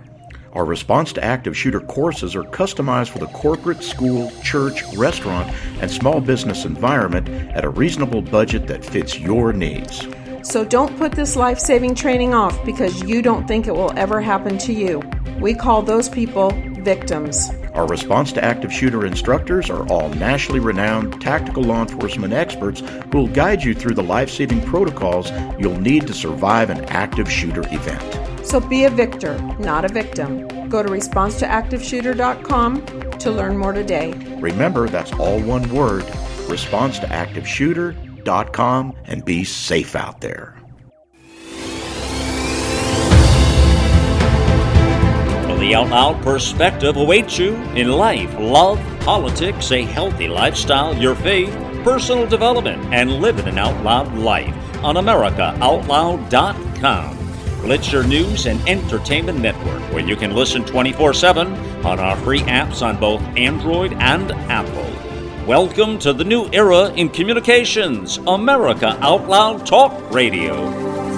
Our 0.53 0.65
response 0.65 1.13
to 1.13 1.25
active 1.25 1.57
shooter 1.57 1.81
courses 1.81 2.35
are 2.35 2.43
customized 2.43 3.11
for 3.11 3.21
the 3.21 3.27
corporate, 3.27 3.83
school, 3.85 4.33
church, 4.43 4.83
restaurant, 4.97 5.49
and 5.81 5.91
small 5.91 6.21
business 6.21 6.65
environment 6.65 7.29
at 7.55 7.65
a 7.65 7.69
reasonable 7.69 8.23
budget 8.23 8.67
that 8.67 8.85
fits 8.85 9.19
your 9.19 9.53
needs. 9.53 10.09
So 10.43 10.65
don't 10.65 10.97
put 10.97 11.13
this 11.13 11.37
life 11.37 11.59
saving 11.59 11.95
training 11.95 12.35
off 12.35 12.65
because 12.65 13.03
you 13.03 13.23
don't 13.23 13.47
think 13.47 13.69
it 13.69 13.75
will 13.75 13.93
ever 13.97 14.21
happen 14.21 14.59
to 14.59 14.73
you. 14.73 15.03
We 15.39 15.55
call 15.55 15.83
those 15.83 16.09
people 16.09 16.51
victims. 16.83 17.51
Our 17.75 17.87
response 17.87 18.33
to 18.33 18.43
active 18.45 18.73
shooter 18.73 19.07
instructors 19.07 19.71
are 19.71 19.87
all 19.89 20.09
nationally 20.11 20.61
renowned 20.61 21.21
tactical 21.21 21.63
law 21.63 21.83
enforcement 21.83 22.33
experts 22.33 22.81
who 22.81 23.19
will 23.19 23.29
guide 23.29 23.63
you 23.63 23.75
through 23.75 23.95
the 23.95 24.03
life 24.03 24.31
saving 24.31 24.63
protocols 24.63 25.31
you'll 25.59 25.81
need 25.81 26.07
to 26.07 26.15
survive 26.15 26.71
an 26.71 26.85
active 26.87 27.31
shooter 27.31 27.63
event. 27.73 28.47
So 28.47 28.61
be 28.61 28.85
a 28.85 28.91
victor, 28.91 29.39
not 29.59 29.85
a 29.85 29.89
victim. 29.89 30.49
Go 30.69 30.83
to 30.83 30.89
responsetoactiveshooter.com 30.89 33.19
to 33.19 33.31
learn 33.31 33.57
more 33.57 33.73
today. 33.73 34.13
Remember, 34.41 34.89
that's 34.89 35.13
all 35.13 35.41
one 35.41 35.73
word 35.73 36.05
responsetoactiveshooter.com 36.51 38.97
and 39.05 39.25
be 39.25 39.45
safe 39.45 39.95
out 39.95 40.21
there. 40.21 40.60
The 45.61 45.75
Out 45.75 45.91
Loud 45.91 46.23
perspective 46.23 46.97
awaits 46.97 47.39
you 47.39 47.55
in 47.77 47.93
life, 47.93 48.35
love, 48.39 48.81
politics, 49.01 49.71
a 49.73 49.83
healthy 49.83 50.27
lifestyle, 50.27 50.97
your 50.97 51.15
faith, 51.15 51.53
personal 51.85 52.27
development, 52.27 52.83
and 52.95 53.21
living 53.21 53.47
an 53.47 53.59
out 53.59 53.85
loud 53.85 54.17
life 54.17 54.55
on 54.83 54.95
AmericaOutloud.com. 54.95 57.19
Your 57.93 58.05
news 58.05 58.47
and 58.47 58.67
entertainment 58.67 59.39
network 59.39 59.83
where 59.93 60.03
you 60.03 60.17
can 60.17 60.35
listen 60.35 60.65
24 60.65 61.13
7 61.13 61.53
on 61.85 62.01
our 62.01 62.17
free 62.17 62.41
apps 62.41 62.81
on 62.81 62.99
both 62.99 63.21
Android 63.37 63.93
and 63.93 64.33
Apple. 64.33 64.91
Welcome 65.47 65.99
to 65.99 66.15
the 66.15 66.25
new 66.25 66.49
era 66.55 66.89
in 66.95 67.11
communications, 67.11 68.17
America 68.27 68.97
Out 69.03 69.29
Loud 69.29 69.67
Talk 69.67 70.11
Radio. 70.11 71.10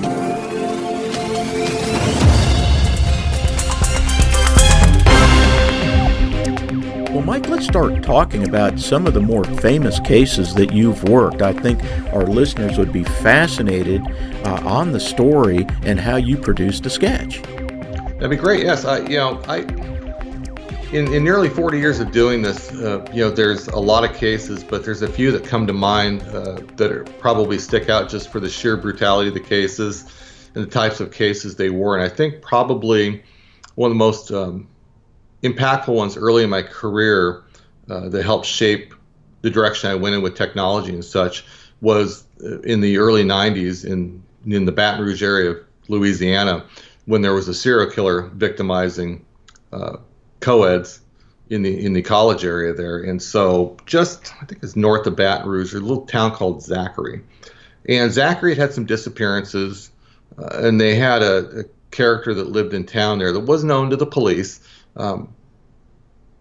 Well, 7.13 7.21
Mike, 7.21 7.47
let's 7.51 7.67
start 7.67 8.03
talking 8.03 8.49
about 8.49 8.81
some 8.81 9.07
of 9.07 9.13
the 9.13 9.21
more 9.21 9.45
famous 9.45 10.01
cases 10.01 10.55
that 10.55 10.73
you've 10.73 11.05
worked. 11.05 11.43
I 11.43 11.53
think 11.53 11.85
our 12.11 12.25
listeners 12.25 12.79
would 12.79 12.91
be 12.91 13.05
fascinated 13.05 14.01
uh, 14.47 14.63
on 14.65 14.93
the 14.93 14.99
story 14.99 15.67
and 15.83 16.01
how 16.01 16.17
you 16.17 16.39
produced 16.39 16.87
a 16.87 16.91
sketch. 16.91 17.43
That'd 17.43 18.31
be 18.31 18.37
great. 18.37 18.65
Yes, 18.65 18.87
I, 18.87 19.01
you 19.01 19.19
know, 19.19 19.43
I 19.47 19.59
in, 20.93 21.13
in 21.13 21.23
nearly 21.23 21.51
40 21.51 21.79
years 21.79 22.01
of 22.01 22.13
doing 22.13 22.41
this, 22.41 22.73
uh, 22.73 23.07
you 23.13 23.23
know, 23.23 23.31
there's 23.31 23.69
a 23.69 23.79
lot 23.79 24.11
of 24.11 24.17
cases, 24.17 24.65
but 24.65 24.83
there's 24.83 25.03
a 25.03 25.09
few 25.09 25.31
that 25.33 25.45
come 25.45 25.67
to 25.67 25.75
mind 25.75 26.23
uh, 26.23 26.61
that 26.77 26.91
are, 26.91 27.05
probably 27.05 27.59
stick 27.59 27.91
out 27.91 28.09
just 28.09 28.31
for 28.31 28.41
the 28.41 28.49
sheer 28.49 28.79
brutality 28.79 29.29
of 29.29 29.35
the 29.35 29.41
cases 29.41 30.07
and 30.55 30.65
the 30.65 30.71
types 30.71 30.99
of 30.99 31.13
cases 31.13 31.57
they 31.57 31.69
were. 31.69 31.95
And 31.95 32.03
I 32.03 32.09
think 32.09 32.41
probably 32.41 33.23
one 33.75 33.91
of 33.91 33.95
the 33.95 33.99
most 33.99 34.31
um, 34.33 34.67
impactful 35.43 35.95
ones 35.95 36.17
early 36.17 36.45
in 36.45 36.51
my 36.51 36.63
career 36.63 37.43
uh, 37.91 38.09
that 38.09 38.23
helped 38.25 38.47
shape 38.47 38.95
the 39.43 39.51
direction 39.51 39.91
I 39.91 39.95
went 39.97 40.15
in 40.15 40.23
with 40.23 40.37
technology 40.37 40.93
and 40.93 41.05
such 41.05 41.45
was 41.81 42.25
uh, 42.43 42.61
in 42.61 42.81
the 42.81 42.99
early 42.99 43.25
90s 43.25 43.85
in 43.85 44.23
in 44.47 44.65
the 44.65 44.73
Baton 44.73 45.05
Rouge 45.05 45.23
area 45.23 45.51
of 45.51 45.59
Louisiana 45.89 46.65
when 47.07 47.23
there 47.23 47.35
was 47.35 47.49
a 47.49 47.55
serial 47.55 47.91
killer 47.91 48.23
victimizing 48.35 49.25
uh, 49.73 49.97
co-eds 50.41 51.01
in 51.51 51.63
the 51.63 51.85
in 51.85 51.93
the 51.93 52.03
college 52.03 52.45
area 52.45 52.73
there. 52.73 53.03
And 53.03 53.21
so 53.23 53.77
just 53.87 54.33
I 54.41 54.47
think 54.47 54.63
it's 54.63 54.77
north 54.77 55.07
of 55.07 55.17
Baton 55.17 55.49
Rouge, 55.49 55.75
a 55.75 55.81
little 55.81 56.07
town 56.07 56.33
called 56.33 56.63
Zachary. 56.63 57.23
And 57.89 58.13
Zachary 58.13 58.53
had 58.53 58.59
had 58.59 58.73
some 58.73 58.87
disappearances, 58.87 59.91
uh, 60.39 60.61
and 60.63 60.81
they 60.81 60.95
had 60.95 61.23
a, 61.23 61.61
a, 61.61 61.65
character 61.91 62.33
that 62.33 62.49
lived 62.49 62.73
in 62.73 62.87
town 62.87 63.19
there 63.19 63.33
that 63.33 63.41
was 63.41 63.65
known 63.65 63.91
to 63.91 63.97
the 63.97 64.07
police. 64.07 64.61
Um, 64.97 65.35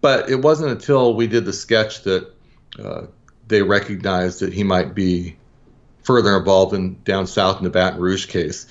but 0.00 0.28
it 0.30 0.42
wasn't 0.42 0.72
until 0.72 1.14
we 1.14 1.26
did 1.26 1.44
the 1.44 1.52
sketch 1.52 2.02
that 2.02 2.32
uh, 2.82 3.02
they 3.48 3.62
recognized 3.62 4.40
that 4.40 4.52
he 4.52 4.64
might 4.64 4.94
be 4.94 5.36
further 6.02 6.36
involved 6.36 6.74
in 6.74 7.00
down 7.04 7.26
south 7.26 7.58
in 7.58 7.64
the 7.64 7.70
Baton 7.70 8.00
Rouge 8.00 8.26
case. 8.26 8.66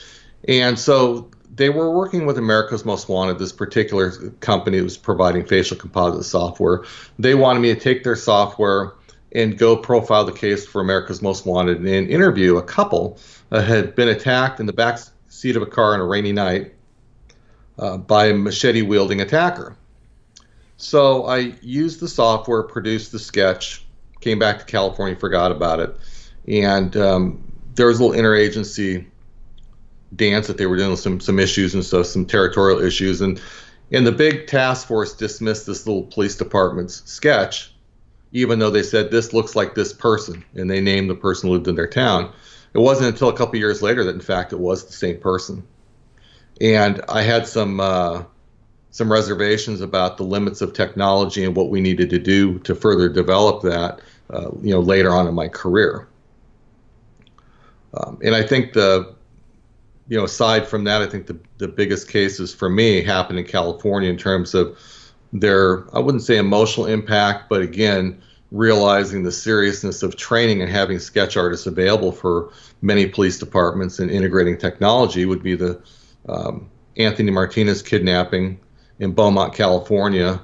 And 0.48 0.78
so 0.78 1.30
they 1.54 1.70
were 1.70 1.92
working 1.92 2.26
with 2.26 2.38
America's 2.38 2.86
Most 2.86 3.08
Wanted, 3.08 3.40
this 3.40 3.52
particular 3.52 4.12
company 4.40 4.78
that 4.78 4.84
was 4.84 4.98
providing 4.98 5.46
facial 5.46 5.78
composite 5.78 6.26
software. 6.26 6.84
They 7.20 7.36
wanted 7.36 7.60
me 7.60 7.74
to 7.74 7.80
take 7.80 8.04
their 8.04 8.16
software 8.16 8.94
and 9.34 9.58
go 9.58 9.78
profile 9.78 10.26
the 10.26 10.32
case 10.32 10.66
for 10.66 10.82
America's 10.82 11.22
Most 11.22 11.46
Wanted 11.46 11.78
and 11.78 12.10
interview 12.10 12.58
a 12.58 12.64
couple 12.64 13.18
that 13.50 13.66
had 13.66 13.96
been 13.96 14.10
attacked 14.10 14.60
in 14.60 14.66
the 14.66 14.74
back 14.74 15.00
seat 15.30 15.56
of 15.56 15.62
a 15.62 15.68
car 15.68 15.94
on 15.94 16.00
a 16.00 16.06
rainy 16.06 16.34
night 16.34 16.74
uh, 17.82 17.98
by 17.98 18.28
a 18.28 18.34
machete 18.34 18.84
wielding 18.84 19.20
attacker. 19.20 19.76
So 20.78 21.26
I 21.26 21.54
used 21.62 22.00
the 22.00 22.08
software, 22.08 22.64
produced 22.64 23.12
the 23.12 23.20
sketch, 23.20 23.86
came 24.22 24.40
back 24.40 24.60
to 24.60 24.66
California, 24.66 25.16
forgot 25.16 25.52
about 25.52 25.80
it, 25.80 25.96
and 26.48 26.96
um, 26.96 27.44
there 27.76 27.88
was 27.88 28.00
a 28.00 28.06
little 28.06 28.20
interagency 28.20 29.06
dance 30.16 30.48
that 30.48 30.58
they 30.58 30.66
were 30.66 30.76
dealing 30.76 30.92
with 30.92 31.00
some 31.00 31.20
some 31.20 31.40
issues 31.40 31.74
and 31.74 31.84
stuff, 31.84 32.06
some 32.06 32.26
territorial 32.26 32.82
issues, 32.82 33.22
and 33.22 33.42
and 33.92 34.08
the 34.08 34.12
big 34.12 34.48
task 34.48 34.88
force 34.88 35.14
dismissed 35.14 35.66
this 35.66 35.86
little 35.86 36.04
police 36.04 36.36
department's 36.36 37.04
sketch, 37.10 37.74
even 38.32 38.60
though 38.60 38.70
they 38.70 38.84
said 38.84 39.12
this 39.12 39.34
looks 39.34 39.56
like 39.56 39.76
this 39.76 39.94
person, 39.94 40.44
and 40.56 40.70
they 40.70 40.82
named 40.82 41.10
the 41.10 41.16
person 41.16 41.50
who 41.50 41.54
lived 41.54 41.68
in 41.68 41.76
their 41.76 41.88
town. 41.88 42.32
It 42.74 42.80
wasn't 42.80 43.10
until 43.10 43.30
a 43.30 43.36
couple 43.36 43.58
years 43.58 43.82
later 43.82 44.04
that, 44.06 44.16
in 44.16 44.22
fact, 44.22 44.54
it 44.54 44.60
was 44.60 44.86
the 44.86 44.94
same 44.94 45.20
person. 45.20 45.68
And 46.62 47.02
I 47.10 47.24
had 47.24 47.48
some 47.48 47.80
uh, 47.80 48.24
some 48.92 49.12
reservations 49.12 49.82
about 49.82 50.18
the 50.18 50.24
limits 50.24 50.62
of 50.62 50.74
technology 50.74 51.44
and 51.44 51.56
what 51.56 51.70
we 51.70 51.82
needed 51.82 52.10
to 52.12 52.20
do 52.20 52.60
to 52.60 52.76
further 52.76 53.10
develop 53.10 53.64
that. 53.64 54.00
Uh, 54.30 54.50
you 54.62 54.74
know, 54.74 54.80
later 54.80 55.12
on 55.12 55.28
in 55.28 55.34
my 55.34 55.50
career. 55.50 56.08
Um, 57.94 58.18
and 58.24 58.34
I 58.34 58.44
think 58.44 58.72
the 58.72 59.14
you 60.12 60.18
know, 60.18 60.26
aside 60.26 60.68
from 60.68 60.84
that, 60.84 61.02
I 61.02 61.08
think 61.08 61.28
the, 61.28 61.40
the 61.58 61.70
biggest 61.70 62.10
cases 62.10 62.54
for 62.54 62.70
me 62.70 63.02
happened 63.02 63.40
in 63.40 63.46
California 63.46 64.10
in 64.10 64.18
terms 64.18 64.54
of 64.54 64.78
their, 65.32 65.86
I 65.96 66.00
wouldn't 66.00 66.24
say 66.24 66.36
emotional 66.36 66.86
impact, 66.86 67.48
but 67.48 67.62
again, 67.62 68.22
realizing 68.52 69.24
the 69.24 69.32
seriousness 69.32 70.04
of 70.04 70.18
training 70.18 70.62
and 70.62 70.70
having 70.70 71.00
sketch 71.00 71.38
artists 71.38 71.66
available 71.66 72.12
for 72.12 72.52
many 72.82 73.06
police 73.06 73.40
departments 73.40 74.00
and 74.00 74.12
integrating 74.12 74.58
technology 74.58 75.24
would 75.24 75.42
be 75.42 75.56
the 75.56 75.82
um, 76.28 76.70
Anthony 76.98 77.32
Martinez 77.32 77.82
kidnapping 77.82 78.60
in 79.00 79.14
Beaumont, 79.14 79.54
California 79.54 80.42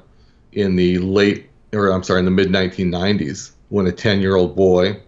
in 0.51 0.75
the 0.75 0.97
late, 0.97 1.49
or 1.73 1.89
I'm 1.89 2.03
sorry, 2.03 2.19
in 2.19 2.25
the 2.25 2.31
mid 2.31 2.49
1990s 2.49 3.51
when 3.69 3.85
a 3.87 3.91
10 3.91 4.21
year 4.21 4.35
old 4.35 4.55
boy 4.55 4.99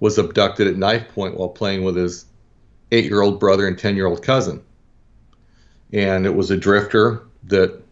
was 0.00 0.18
abducted 0.18 0.66
at 0.66 0.76
knife 0.76 1.08
point 1.14 1.36
while 1.36 1.48
playing 1.48 1.84
with 1.84 1.96
his 1.96 2.24
eight 2.90 3.04
year 3.04 3.20
old 3.20 3.38
brother 3.40 3.66
and 3.66 3.78
10 3.78 3.96
year 3.96 4.06
old 4.06 4.22
cousin. 4.22 4.62
And 5.92 6.26
it 6.26 6.34
was 6.34 6.50
a 6.50 6.56
drifter 6.56 7.26
that 7.44 7.82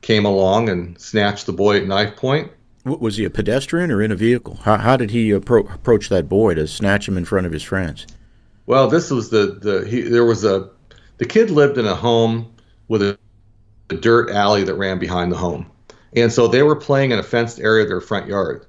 came 0.00 0.24
along 0.24 0.68
and 0.68 1.00
snatched 1.00 1.46
the 1.46 1.52
boy 1.52 1.78
at 1.78 1.86
knife 1.86 2.16
point. 2.16 2.50
Was 2.84 3.18
he 3.18 3.24
a 3.24 3.30
pedestrian 3.30 3.90
or 3.90 4.02
in 4.02 4.10
a 4.10 4.16
vehicle? 4.16 4.56
How, 4.62 4.78
how 4.78 4.96
did 4.96 5.10
he 5.10 5.30
appro- 5.30 5.72
approach 5.72 6.08
that 6.08 6.28
boy 6.28 6.54
to 6.54 6.66
snatch 6.66 7.06
him 7.06 7.18
in 7.18 7.26
front 7.26 7.46
of 7.46 7.52
his 7.52 7.62
friends? 7.62 8.06
Well, 8.64 8.88
this 8.88 9.10
was 9.10 9.28
the, 9.28 9.58
the 9.60 9.86
he, 9.86 10.02
there 10.02 10.24
was 10.24 10.44
a 10.44 10.70
the 11.20 11.26
kid 11.26 11.50
lived 11.50 11.76
in 11.76 11.84
a 11.84 11.94
home 11.94 12.50
with 12.88 13.02
a, 13.02 13.18
a 13.90 13.94
dirt 13.94 14.30
alley 14.30 14.64
that 14.64 14.74
ran 14.74 14.98
behind 14.98 15.30
the 15.30 15.36
home. 15.36 15.70
And 16.16 16.32
so 16.32 16.48
they 16.48 16.62
were 16.62 16.76
playing 16.76 17.12
in 17.12 17.18
a 17.18 17.22
fenced 17.22 17.60
area 17.60 17.82
of 17.82 17.90
their 17.90 18.00
front 18.00 18.26
yard. 18.26 18.64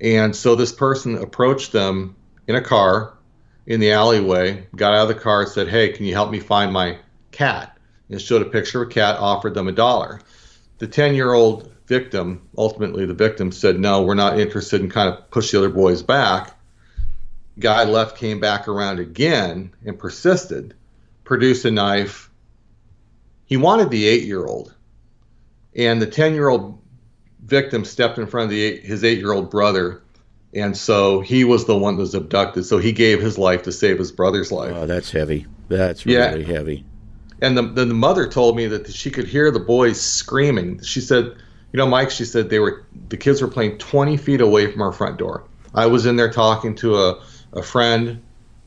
And 0.00 0.34
so 0.34 0.54
this 0.54 0.72
person 0.72 1.18
approached 1.18 1.72
them 1.72 2.16
in 2.46 2.56
a 2.56 2.62
car 2.62 3.18
in 3.66 3.80
the 3.80 3.92
alleyway, 3.92 4.66
got 4.74 4.94
out 4.94 5.02
of 5.02 5.14
the 5.14 5.22
car, 5.22 5.44
said, 5.44 5.68
Hey, 5.68 5.90
can 5.90 6.06
you 6.06 6.14
help 6.14 6.30
me 6.30 6.40
find 6.40 6.72
my 6.72 6.98
cat? 7.32 7.76
And 8.08 8.18
showed 8.18 8.40
a 8.40 8.46
picture 8.46 8.82
of 8.82 8.88
a 8.88 8.92
cat, 8.92 9.18
offered 9.18 9.52
them 9.52 9.68
a 9.68 9.72
dollar. 9.72 10.22
The 10.78 10.88
10 10.88 11.14
year 11.14 11.34
old 11.34 11.70
victim, 11.86 12.48
ultimately 12.56 13.04
the 13.04 13.12
victim, 13.12 13.52
said, 13.52 13.78
No, 13.78 14.04
we're 14.04 14.14
not 14.14 14.40
interested 14.40 14.80
and 14.80 14.90
kind 14.90 15.10
of 15.10 15.30
pushed 15.30 15.52
the 15.52 15.58
other 15.58 15.68
boys 15.68 16.02
back. 16.02 16.58
Guy 17.58 17.84
left, 17.84 18.16
came 18.16 18.40
back 18.40 18.68
around 18.68 19.00
again 19.00 19.74
and 19.84 19.98
persisted, 19.98 20.74
produced 21.30 21.64
a 21.64 21.70
knife. 21.70 22.28
He 23.44 23.56
wanted 23.56 23.90
the 23.90 24.04
eight 24.08 24.24
year 24.24 24.44
old. 24.44 24.74
And 25.76 26.02
the 26.02 26.06
10 26.06 26.34
year 26.34 26.48
old 26.48 26.82
victim 27.44 27.84
stepped 27.84 28.18
in 28.18 28.26
front 28.26 28.46
of 28.46 28.50
the 28.50 28.60
eight, 28.60 28.82
his 28.82 29.04
eight 29.04 29.18
year 29.18 29.32
old 29.32 29.48
brother 29.48 30.02
and 30.52 30.76
so 30.76 31.20
he 31.20 31.44
was 31.44 31.66
the 31.66 31.78
one 31.78 31.94
that 31.94 32.00
was 32.00 32.14
abducted. 32.16 32.64
So 32.64 32.78
he 32.78 32.90
gave 32.90 33.22
his 33.22 33.38
life 33.38 33.62
to 33.62 33.70
save 33.70 33.96
his 33.98 34.10
brother's 34.10 34.50
life. 34.50 34.72
Oh, 34.74 34.84
that's 34.86 35.12
heavy. 35.12 35.46
That's 35.68 36.04
really 36.04 36.40
yeah. 36.40 36.52
heavy. 36.52 36.84
And 37.40 37.56
the, 37.56 37.62
the 37.62 37.86
mother 37.86 38.26
told 38.26 38.56
me 38.56 38.66
that 38.66 38.92
she 38.92 39.12
could 39.12 39.28
hear 39.28 39.52
the 39.52 39.60
boys 39.60 40.00
screaming. 40.00 40.82
She 40.82 41.00
said, 41.00 41.26
"You 41.72 41.76
know, 41.76 41.86
Mike," 41.86 42.10
she 42.10 42.24
said 42.24 42.50
they 42.50 42.58
were 42.58 42.84
the 43.10 43.16
kids 43.16 43.40
were 43.40 43.46
playing 43.46 43.78
20 43.78 44.16
feet 44.16 44.40
away 44.40 44.68
from 44.72 44.82
our 44.82 44.90
front 44.90 45.18
door. 45.18 45.44
I 45.72 45.86
was 45.86 46.04
in 46.04 46.16
there 46.16 46.32
talking 46.32 46.74
to 46.76 46.96
a, 46.96 47.22
a 47.52 47.62
friend. 47.62 48.20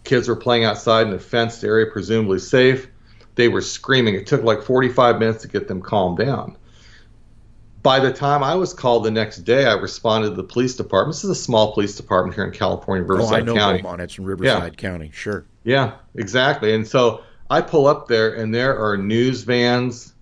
Kids 0.03 0.27
were 0.27 0.35
playing 0.35 0.65
outside 0.65 1.07
in 1.07 1.13
a 1.13 1.19
fenced 1.19 1.63
area, 1.63 1.85
presumably 1.91 2.39
safe. 2.39 2.87
They 3.35 3.47
were 3.47 3.61
screaming. 3.61 4.15
It 4.15 4.27
took 4.27 4.43
like 4.43 4.61
45 4.61 5.19
minutes 5.19 5.41
to 5.43 5.47
get 5.47 5.67
them 5.67 5.81
calmed 5.81 6.17
down 6.17 6.57
by 7.83 7.99
the 7.99 8.11
time 8.11 8.43
I 8.43 8.55
was 8.55 8.73
called 8.73 9.03
the 9.03 9.11
next 9.11 9.39
day, 9.39 9.65
I 9.65 9.73
responded 9.73 10.29
to 10.29 10.35
the 10.35 10.43
police 10.43 10.75
department. 10.75 11.15
This 11.15 11.25
is 11.25 11.29
a 11.29 11.35
small 11.35 11.73
police 11.73 11.95
department 11.95 12.33
here 12.33 12.45
in 12.45 12.51
California, 12.51 13.03
Riverside 13.03 13.33
oh, 13.33 13.35
I 13.35 13.41
know 13.41 13.53
County. 13.53 13.81
Beaumont. 13.81 14.01
It's 14.01 14.17
in 14.17 14.23
Riverside 14.23 14.73
yeah. 14.73 14.89
County, 14.89 15.11
sure. 15.13 15.45
Yeah, 15.65 15.95
exactly. 16.15 16.73
And 16.73 16.87
so 16.87 17.23
I 17.49 17.59
pull 17.59 17.85
up 17.85 18.07
there, 18.07 18.33
and 18.33 18.55
there 18.55 18.79
are 18.79 18.95
news 18.95 19.43
vans 19.43 20.13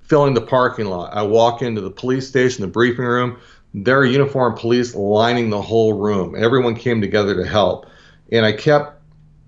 filling 0.00 0.32
the 0.32 0.40
parking 0.40 0.86
lot. 0.86 1.12
I 1.12 1.22
walk 1.22 1.60
into 1.60 1.82
the 1.82 1.90
police 1.90 2.26
station, 2.26 2.62
the 2.62 2.68
briefing 2.68 3.04
room. 3.04 3.38
There 3.74 3.98
are 3.98 4.06
uniformed 4.06 4.56
police 4.56 4.94
lining 4.94 5.50
the 5.50 5.60
whole 5.60 5.92
room. 5.92 6.34
Everyone 6.36 6.74
came 6.74 7.02
together 7.02 7.34
to 7.34 7.46
help. 7.46 7.86
And 8.32 8.44
I 8.44 8.52
kept, 8.52 9.00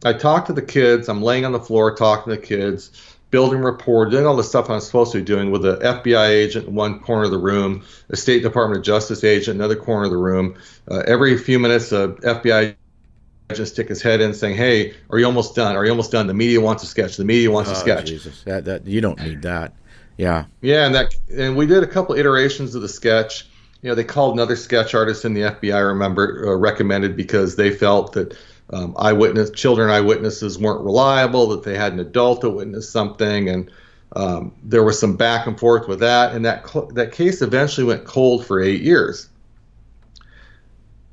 I 0.04 0.12
talked 0.12 0.46
to 0.48 0.52
the 0.52 0.62
kids. 0.62 1.08
I'm 1.08 1.22
laying 1.22 1.44
on 1.44 1.52
the 1.52 1.60
floor 1.60 1.94
talking 1.94 2.32
to 2.32 2.40
the 2.40 2.46
kids 2.46 2.90
building 3.30 3.60
rapport, 3.60 4.06
doing 4.06 4.26
all 4.26 4.36
the 4.36 4.44
stuff 4.44 4.70
I'm 4.70 4.80
supposed 4.80 5.12
to 5.12 5.18
be 5.18 5.24
doing 5.24 5.50
with 5.50 5.64
an 5.64 5.76
FBI 5.80 6.28
agent 6.28 6.68
in 6.68 6.74
one 6.74 7.00
corner 7.00 7.24
of 7.24 7.30
the 7.30 7.38
room, 7.38 7.84
a 8.08 8.16
State 8.16 8.42
Department 8.42 8.78
of 8.78 8.84
Justice 8.84 9.22
agent 9.24 9.56
in 9.56 9.60
another 9.60 9.76
corner 9.76 10.06
of 10.06 10.10
the 10.10 10.16
room. 10.16 10.56
Uh, 10.90 11.02
every 11.06 11.36
few 11.36 11.58
minutes, 11.58 11.92
a 11.92 12.08
FBI 12.08 12.74
agent 13.50 13.68
stick 13.68 13.88
his 13.88 14.02
head 14.02 14.20
in 14.20 14.32
saying, 14.32 14.56
"Hey, 14.56 14.94
are 15.10 15.18
you 15.18 15.26
almost 15.26 15.54
done? 15.54 15.76
Are 15.76 15.84
you 15.84 15.90
almost 15.90 16.12
done? 16.12 16.26
The 16.26 16.34
media 16.34 16.60
wants 16.60 16.82
a 16.82 16.86
sketch. 16.86 17.16
The 17.16 17.24
media 17.24 17.50
wants 17.50 17.70
oh, 17.70 17.74
a 17.74 17.76
sketch." 17.76 18.06
Jesus, 18.06 18.42
that 18.44 18.64
that 18.64 18.86
you 18.86 19.00
don't 19.00 19.20
need 19.20 19.42
that. 19.42 19.74
Yeah. 20.16 20.46
Yeah, 20.60 20.86
and 20.86 20.94
that 20.94 21.14
and 21.34 21.56
we 21.56 21.66
did 21.66 21.82
a 21.82 21.86
couple 21.86 22.14
iterations 22.14 22.74
of 22.74 22.82
the 22.82 22.88
sketch. 22.88 23.46
you 23.82 23.88
know, 23.88 23.94
they 23.94 24.04
called 24.04 24.34
another 24.34 24.56
sketch 24.56 24.94
artist 24.94 25.24
in 25.24 25.34
the 25.34 25.42
FBI. 25.42 25.86
Remember 25.86 26.48
uh, 26.48 26.54
recommended 26.56 27.16
because 27.16 27.56
they 27.56 27.70
felt 27.70 28.12
that 28.14 28.36
um, 28.70 28.94
eyewitness 28.98 29.50
children 29.50 29.90
eyewitnesses 29.90 30.58
weren't 30.58 30.84
reliable, 30.84 31.48
that 31.48 31.62
they 31.62 31.76
had 31.76 31.92
an 31.92 32.00
adult 32.00 32.42
that 32.42 32.50
witnessed 32.50 32.92
something, 32.92 33.48
and 33.48 33.70
um, 34.14 34.54
there 34.62 34.84
was 34.84 34.98
some 34.98 35.16
back 35.16 35.46
and 35.46 35.58
forth 35.58 35.88
with 35.88 36.00
that. 36.00 36.34
And 36.34 36.44
that 36.44 36.66
that 36.94 37.12
case 37.12 37.42
eventually 37.42 37.86
went 37.86 38.04
cold 38.04 38.44
for 38.46 38.60
eight 38.60 38.82
years. 38.82 39.28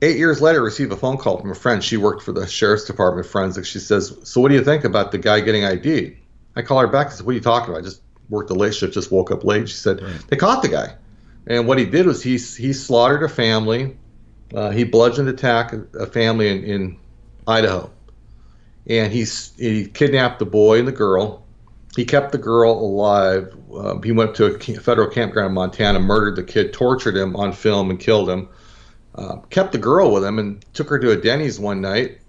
Eight 0.01 0.17
years 0.17 0.41
later, 0.41 0.59
I 0.59 0.65
received 0.65 0.91
a 0.91 0.97
phone 0.97 1.17
call 1.17 1.39
from 1.39 1.51
a 1.51 1.55
friend. 1.55 1.83
She 1.83 1.97
worked 1.97 2.23
for 2.23 2.33
the 2.33 2.45
sheriff's 2.45 2.85
department 2.85 3.25
forensics. 3.27 3.69
She 3.69 3.79
says, 3.79 4.15
"So 4.23 4.41
what 4.41 4.49
do 4.49 4.55
you 4.55 4.63
think 4.63 4.83
about 4.83 5.11
the 5.11 5.17
guy 5.17 5.39
getting 5.39 5.63
ID?" 5.63 6.17
I 6.57 6.61
call 6.61 6.79
her 6.79 6.87
back. 6.87 7.07
I 7.07 7.09
said, 7.11 7.25
"What 7.25 7.31
are 7.31 7.35
you 7.35 7.41
talking 7.41 7.69
about? 7.69 7.79
I 7.79 7.85
just 7.85 8.01
worked 8.29 8.49
the 8.49 8.55
late 8.55 8.75
shift, 8.75 8.93
just 8.93 9.11
woke 9.11 9.31
up 9.31 9.45
late." 9.45 9.69
She 9.69 9.75
said, 9.75 10.01
right. 10.01 10.27
"They 10.27 10.35
caught 10.35 10.61
the 10.61 10.67
guy." 10.67 10.95
And 11.47 11.67
what 11.67 11.77
he 11.77 11.85
did 11.85 12.05
was 12.05 12.21
he 12.21 12.31
he 12.31 12.73
slaughtered 12.73 13.23
a 13.23 13.29
family. 13.29 13.97
Uh, 14.53 14.71
he 14.71 14.83
bludgeoned 14.83 15.29
attacked 15.29 15.73
a 15.95 16.05
family 16.05 16.49
in, 16.49 16.63
in 16.63 16.97
Idaho, 17.47 17.91
and 18.87 19.11
he 19.11 19.25
he 19.57 19.87
kidnapped 19.87 20.39
the 20.39 20.45
boy 20.45 20.79
and 20.79 20.87
the 20.87 20.91
girl. 20.91 21.45
He 21.95 22.03
kept 22.03 22.31
the 22.31 22.37
girl 22.37 22.73
alive. 22.73 23.55
Uh, 23.73 23.99
he 24.01 24.11
went 24.11 24.35
to 24.35 24.45
a 24.45 24.59
federal 24.59 25.09
campground 25.09 25.49
in 25.49 25.53
Montana, 25.53 25.99
murdered 25.99 26.35
the 26.35 26.43
kid, 26.43 26.73
tortured 26.73 27.15
him 27.15 27.35
on 27.35 27.53
film, 27.53 27.89
and 27.89 27.99
killed 27.99 28.29
him. 28.29 28.49
Uh, 29.15 29.37
kept 29.49 29.71
the 29.71 29.77
girl 29.77 30.11
with 30.11 30.23
him 30.25 30.37
and 30.39 30.65
took 30.73 30.89
her 30.89 30.99
to 30.99 31.11
a 31.11 31.15
Denny's 31.15 31.57
one 31.57 31.79
night. 31.79 32.19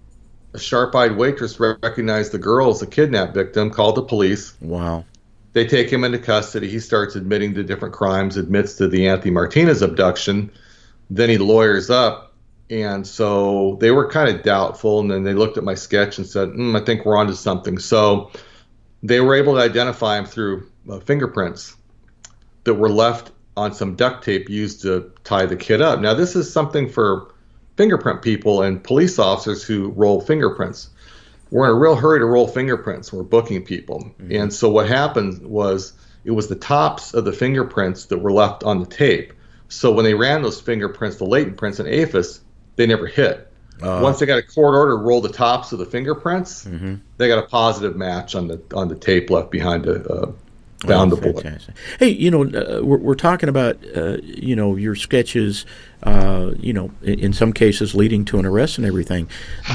A 0.53 0.59
sharp-eyed 0.59 1.17
waitress 1.17 1.59
recognized 1.59 2.31
the 2.31 2.37
girl 2.37 2.69
as 2.69 2.81
a 2.81 2.87
kidnap 2.87 3.33
victim, 3.33 3.69
called 3.69 3.95
the 3.95 4.03
police. 4.03 4.53
Wow. 4.61 5.03
They 5.51 5.67
take 5.67 5.89
him 5.89 6.05
into 6.05 6.19
custody. 6.19 6.69
He 6.69 6.79
starts 6.79 7.15
admitting 7.15 7.53
to 7.55 7.63
different 7.63 7.93
crimes, 7.93 8.37
admits 8.37 8.75
to 8.75 8.87
the 8.87 9.07
Anthony 9.07 9.31
Martinez 9.31 9.81
abduction. 9.81 10.49
Then 11.09 11.29
he 11.29 11.37
lawyers 11.37 11.89
up. 11.89 12.26
And 12.69 13.07
so 13.07 13.77
they 13.79 13.91
were 13.91 14.09
kind 14.09 14.33
of 14.33 14.43
doubtful. 14.43 14.99
And 14.99 15.09
then 15.09 15.23
they 15.23 15.33
looked 15.33 15.57
at 15.57 15.63
my 15.63 15.75
sketch 15.75 16.17
and 16.17 16.27
said, 16.27 16.49
mm, 16.49 16.79
I 16.79 16.83
think 16.83 17.05
we're 17.05 17.17
onto 17.17 17.33
something. 17.33 17.77
So 17.79 18.31
they 19.03 19.21
were 19.21 19.35
able 19.35 19.55
to 19.55 19.61
identify 19.61 20.17
him 20.17 20.25
through 20.25 20.69
uh, 20.89 20.99
fingerprints 20.99 21.75
that 22.63 22.73
were 22.73 22.89
left 22.89 23.31
on 23.55 23.73
some 23.73 23.95
duct 23.95 24.23
tape 24.23 24.49
used 24.49 24.81
to 24.81 25.11
tie 25.23 25.45
the 25.45 25.55
kid 25.55 25.81
up. 25.81 25.99
Now, 25.99 26.13
this 26.13 26.35
is 26.35 26.51
something 26.51 26.89
for 26.89 27.33
fingerprint 27.77 28.21
people 28.21 28.61
and 28.61 28.83
police 28.83 29.17
officers 29.19 29.63
who 29.63 29.89
roll 29.89 30.19
fingerprints 30.19 30.89
we're 31.51 31.65
in 31.65 31.71
a 31.71 31.79
real 31.79 31.95
hurry 31.95 32.19
to 32.19 32.25
roll 32.25 32.47
fingerprints. 32.47 33.13
We're 33.13 33.23
booking 33.23 33.63
people. 33.63 33.99
Mm-hmm. 33.99 34.31
And 34.31 34.53
so 34.53 34.69
what 34.69 34.87
happened 34.87 35.45
was 35.45 35.93
it 36.25 36.31
was 36.31 36.47
the 36.47 36.55
tops 36.55 37.13
of 37.13 37.25
the 37.25 37.31
fingerprints 37.31 38.05
that 38.05 38.17
were 38.17 38.31
left 38.31 38.63
on 38.63 38.79
the 38.79 38.85
tape. 38.85 39.33
So 39.69 39.91
when 39.91 40.05
they 40.05 40.13
ran 40.13 40.41
those 40.41 40.61
fingerprints, 40.61 41.17
the 41.17 41.25
latent 41.25 41.57
prints 41.57 41.79
in 41.79 41.87
AFIS, 41.87 42.41
they 42.77 42.87
never 42.87 43.07
hit. 43.07 43.51
Uh, 43.81 43.99
Once 44.01 44.17
they 44.19 44.25
got 44.25 44.39
a 44.39 44.43
court 44.43 44.73
order 44.73 44.97
roll 44.97 45.21
the 45.21 45.29
tops 45.29 45.71
of 45.71 45.77
the 45.77 45.85
fingerprints, 45.85 46.65
mm-hmm. 46.65 46.95
they 47.17 47.27
got 47.27 47.37
a 47.37 47.47
positive 47.47 47.95
match 47.95 48.33
on 48.33 48.47
the 48.47 48.59
on 48.73 48.87
the 48.87 48.95
tape 48.95 49.29
left 49.29 49.51
behind 49.51 49.85
uh, 49.85 49.99
oh, 50.87 51.05
the 51.05 51.15
boy. 51.15 51.57
Hey, 51.99 52.09
you 52.09 52.31
know, 52.31 52.43
uh, 52.43 52.81
we're, 52.83 52.97
we're 52.97 53.15
talking 53.15 53.49
about 53.49 53.77
uh, 53.95 54.17
you 54.23 54.55
know 54.55 54.75
your 54.75 54.95
sketches 54.95 55.65
uh, 56.03 56.53
you 56.59 56.73
know, 56.73 56.91
in, 57.01 57.19
in, 57.19 57.33
some 57.33 57.51
cases 57.51 57.95
leading 57.95 58.23
to 58.23 58.37
an 58.37 58.45
arrest 58.45 58.77
and 58.77 58.85
everything. 58.85 59.27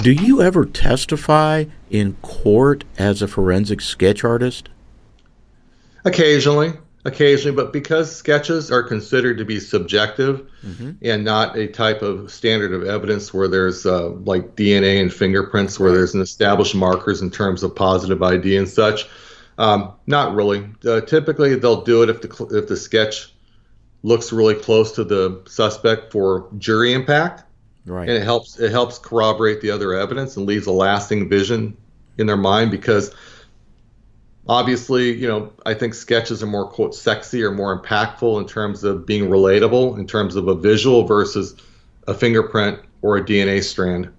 Do 0.03 0.13
you 0.13 0.41
ever 0.41 0.65
testify 0.65 1.65
in 1.91 2.15
court 2.23 2.85
as 2.97 3.23
a 3.23 3.29
forensic 3.29 3.81
sketch 3.81 4.23
artist? 4.23 4.69
Occasionally, 6.05 6.75
occasionally, 7.05 7.55
but 7.55 7.73
because 7.73 8.15
sketches 8.15 8.71
are 8.71 8.83
considered 8.83 9.39
to 9.39 9.45
be 9.45 9.59
subjective 9.59 10.47
mm-hmm. 10.65 10.93
and 11.03 11.25
not 11.25 11.57
a 11.57 11.67
type 11.67 12.03
of 12.03 12.31
standard 12.31 12.73
of 12.73 12.85
evidence 12.85 13.35
where 13.35 13.49
there's 13.49 13.85
uh, 13.85 14.11
like 14.11 14.55
DNA 14.55 15.01
and 15.01 15.13
fingerprints, 15.13 15.81
where 15.81 15.93
there's 15.93 16.15
an 16.15 16.21
established 16.21 16.75
markers 16.75 17.21
in 17.21 17.31
terms 17.31 17.63
of 17.63 17.75
positive 17.75 18.23
ID 18.23 18.57
and 18.57 18.69
such. 18.69 19.09
Um, 19.59 19.93
not 20.07 20.35
really. 20.35 20.69
Uh, 20.85 21.01
typically, 21.01 21.55
they'll 21.57 21.83
do 21.83 22.03
it 22.03 22.09
if 22.09 22.23
the 22.23 22.59
if 22.59 22.69
the 22.69 22.77
sketch 22.77 23.33
looks 24.03 24.33
really 24.33 24.55
close 24.55 24.93
to 24.93 25.05
the 25.05 25.43
suspect 25.47 26.13
for 26.13 26.49
jury 26.59 26.93
impact. 26.93 27.45
Right. 27.85 28.09
And 28.09 28.17
it 28.17 28.23
helps 28.23 28.59
it 28.59 28.71
helps 28.71 28.99
corroborate 28.99 29.61
the 29.61 29.71
other 29.71 29.95
evidence 29.95 30.37
and 30.37 30.47
leaves 30.47 30.67
a 30.67 30.73
lasting 30.73 31.29
vision 31.29 31.77
in 32.17 32.27
their 32.27 32.37
mind 32.37 32.71
because 32.71 33.13
obviously, 34.49 35.13
you 35.13 35.29
know, 35.29 35.53
I 35.67 35.75
think 35.75 35.95
sketches 35.95 36.43
are 36.43 36.47
more 36.47 36.69
quote 36.69 36.95
sexy 36.95 37.43
or 37.43 37.51
more 37.51 37.81
impactful 37.81 38.41
in 38.41 38.47
terms 38.47 38.85
of 38.85 39.07
being 39.07 39.29
relatable 39.29 39.99
in 39.99 40.07
terms 40.07 40.37
of 40.37 40.49
a 40.49 40.55
visual 40.55 41.05
versus 41.05 41.55
a 42.09 42.15
fingerprint 42.15 42.81
or 43.03 43.17
a 43.17 43.23
DNA 43.23 43.63
strand. 43.63 44.13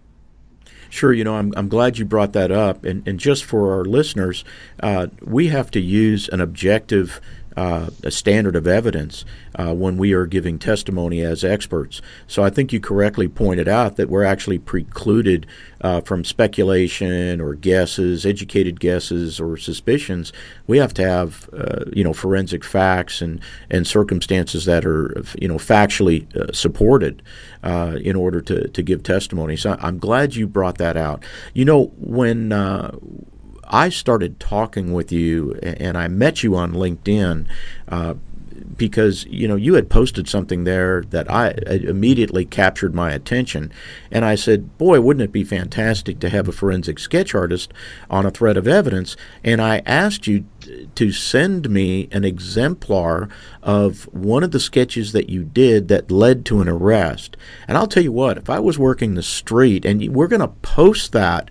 Sure, 0.89 1.11
you 1.11 1.23
know, 1.23 1.37
I'm, 1.37 1.51
I'm 1.57 1.69
glad 1.69 1.97
you 1.97 2.05
brought 2.05 2.33
that 2.33 2.51
up. 2.51 2.85
And, 2.85 3.07
and 3.07 3.19
just 3.19 3.43
for 3.43 3.73
our 3.73 3.83
listeners, 3.83 4.45
uh, 4.81 5.07
we 5.23 5.47
have 5.47 5.71
to 5.71 5.79
use 5.79 6.29
an 6.29 6.39
objective 6.39 7.19
uh, 7.55 7.89
a 8.03 8.11
standard 8.11 8.55
of 8.55 8.67
evidence 8.67 9.25
uh, 9.55 9.73
when 9.73 9.97
we 9.97 10.13
are 10.13 10.25
giving 10.25 10.57
testimony 10.57 11.21
as 11.21 11.43
experts. 11.43 12.01
So 12.27 12.43
I 12.43 12.49
think 12.49 12.73
you 12.73 12.79
correctly 12.79 13.27
pointed 13.27 13.67
out 13.67 13.95
that 13.97 14.09
we're 14.09 14.23
actually 14.23 14.59
precluded 14.59 15.45
uh, 15.81 16.01
from 16.01 16.23
speculation 16.23 17.39
or 17.41 17.53
guesses, 17.55 18.25
educated 18.25 18.79
guesses 18.79 19.39
or 19.39 19.57
suspicions. 19.57 20.33
We 20.67 20.77
have 20.77 20.93
to 20.95 21.07
have 21.07 21.49
uh, 21.53 21.85
you 21.91 22.03
know 22.03 22.13
forensic 22.13 22.63
facts 22.63 23.21
and 23.21 23.39
and 23.69 23.85
circumstances 23.85 24.65
that 24.65 24.85
are 24.85 25.23
you 25.39 25.47
know 25.47 25.57
factually 25.57 26.33
uh, 26.35 26.51
supported 26.53 27.21
uh, 27.63 27.97
in 28.01 28.15
order 28.15 28.41
to 28.41 28.67
to 28.67 28.81
give 28.81 29.03
testimony. 29.03 29.57
So 29.57 29.77
I'm 29.79 29.99
glad 29.99 30.35
you 30.35 30.47
brought 30.47 30.77
that 30.77 30.97
out. 30.97 31.23
You 31.53 31.65
know 31.65 31.91
when 31.97 32.51
I 33.73 33.89
started 33.89 34.39
talking 34.39 34.93
with 34.93 35.11
you, 35.11 35.53
and 35.63 35.97
I 35.97 36.07
met 36.07 36.43
you 36.43 36.55
on 36.55 36.73
LinkedIn. 36.73 37.47
Uh, 37.89 38.13
because 38.77 39.25
you 39.25 39.47
know 39.47 39.55
you 39.55 39.73
had 39.73 39.89
posted 39.89 40.27
something 40.27 40.63
there 40.63 41.03
that 41.09 41.29
I 41.29 41.55
immediately 41.67 42.45
captured 42.45 42.93
my 42.93 43.11
attention, 43.11 43.71
and 44.11 44.23
I 44.23 44.35
said, 44.35 44.77
"Boy, 44.77 45.01
wouldn't 45.01 45.23
it 45.23 45.31
be 45.31 45.43
fantastic 45.43 46.19
to 46.19 46.29
have 46.29 46.47
a 46.47 46.51
forensic 46.51 46.99
sketch 46.99 47.33
artist 47.35 47.73
on 48.09 48.25
a 48.25 48.31
thread 48.31 48.57
of 48.57 48.67
evidence?" 48.67 49.15
And 49.43 49.61
I 49.61 49.81
asked 49.85 50.27
you 50.27 50.45
to 50.95 51.11
send 51.11 51.69
me 51.69 52.07
an 52.11 52.23
exemplar 52.23 53.27
of 53.61 54.03
one 54.13 54.43
of 54.43 54.51
the 54.51 54.59
sketches 54.59 55.11
that 55.11 55.29
you 55.29 55.43
did 55.43 55.87
that 55.87 56.11
led 56.11 56.45
to 56.45 56.61
an 56.61 56.69
arrest. 56.69 57.35
And 57.67 57.77
I'll 57.77 57.87
tell 57.87 58.03
you 58.03 58.11
what, 58.11 58.37
if 58.37 58.49
I 58.49 58.59
was 58.59 58.79
working 58.79 59.15
the 59.15 59.23
street, 59.23 59.83
and 59.83 60.07
we're 60.13 60.27
going 60.27 60.39
to 60.41 60.47
post 60.47 61.11
that 61.11 61.49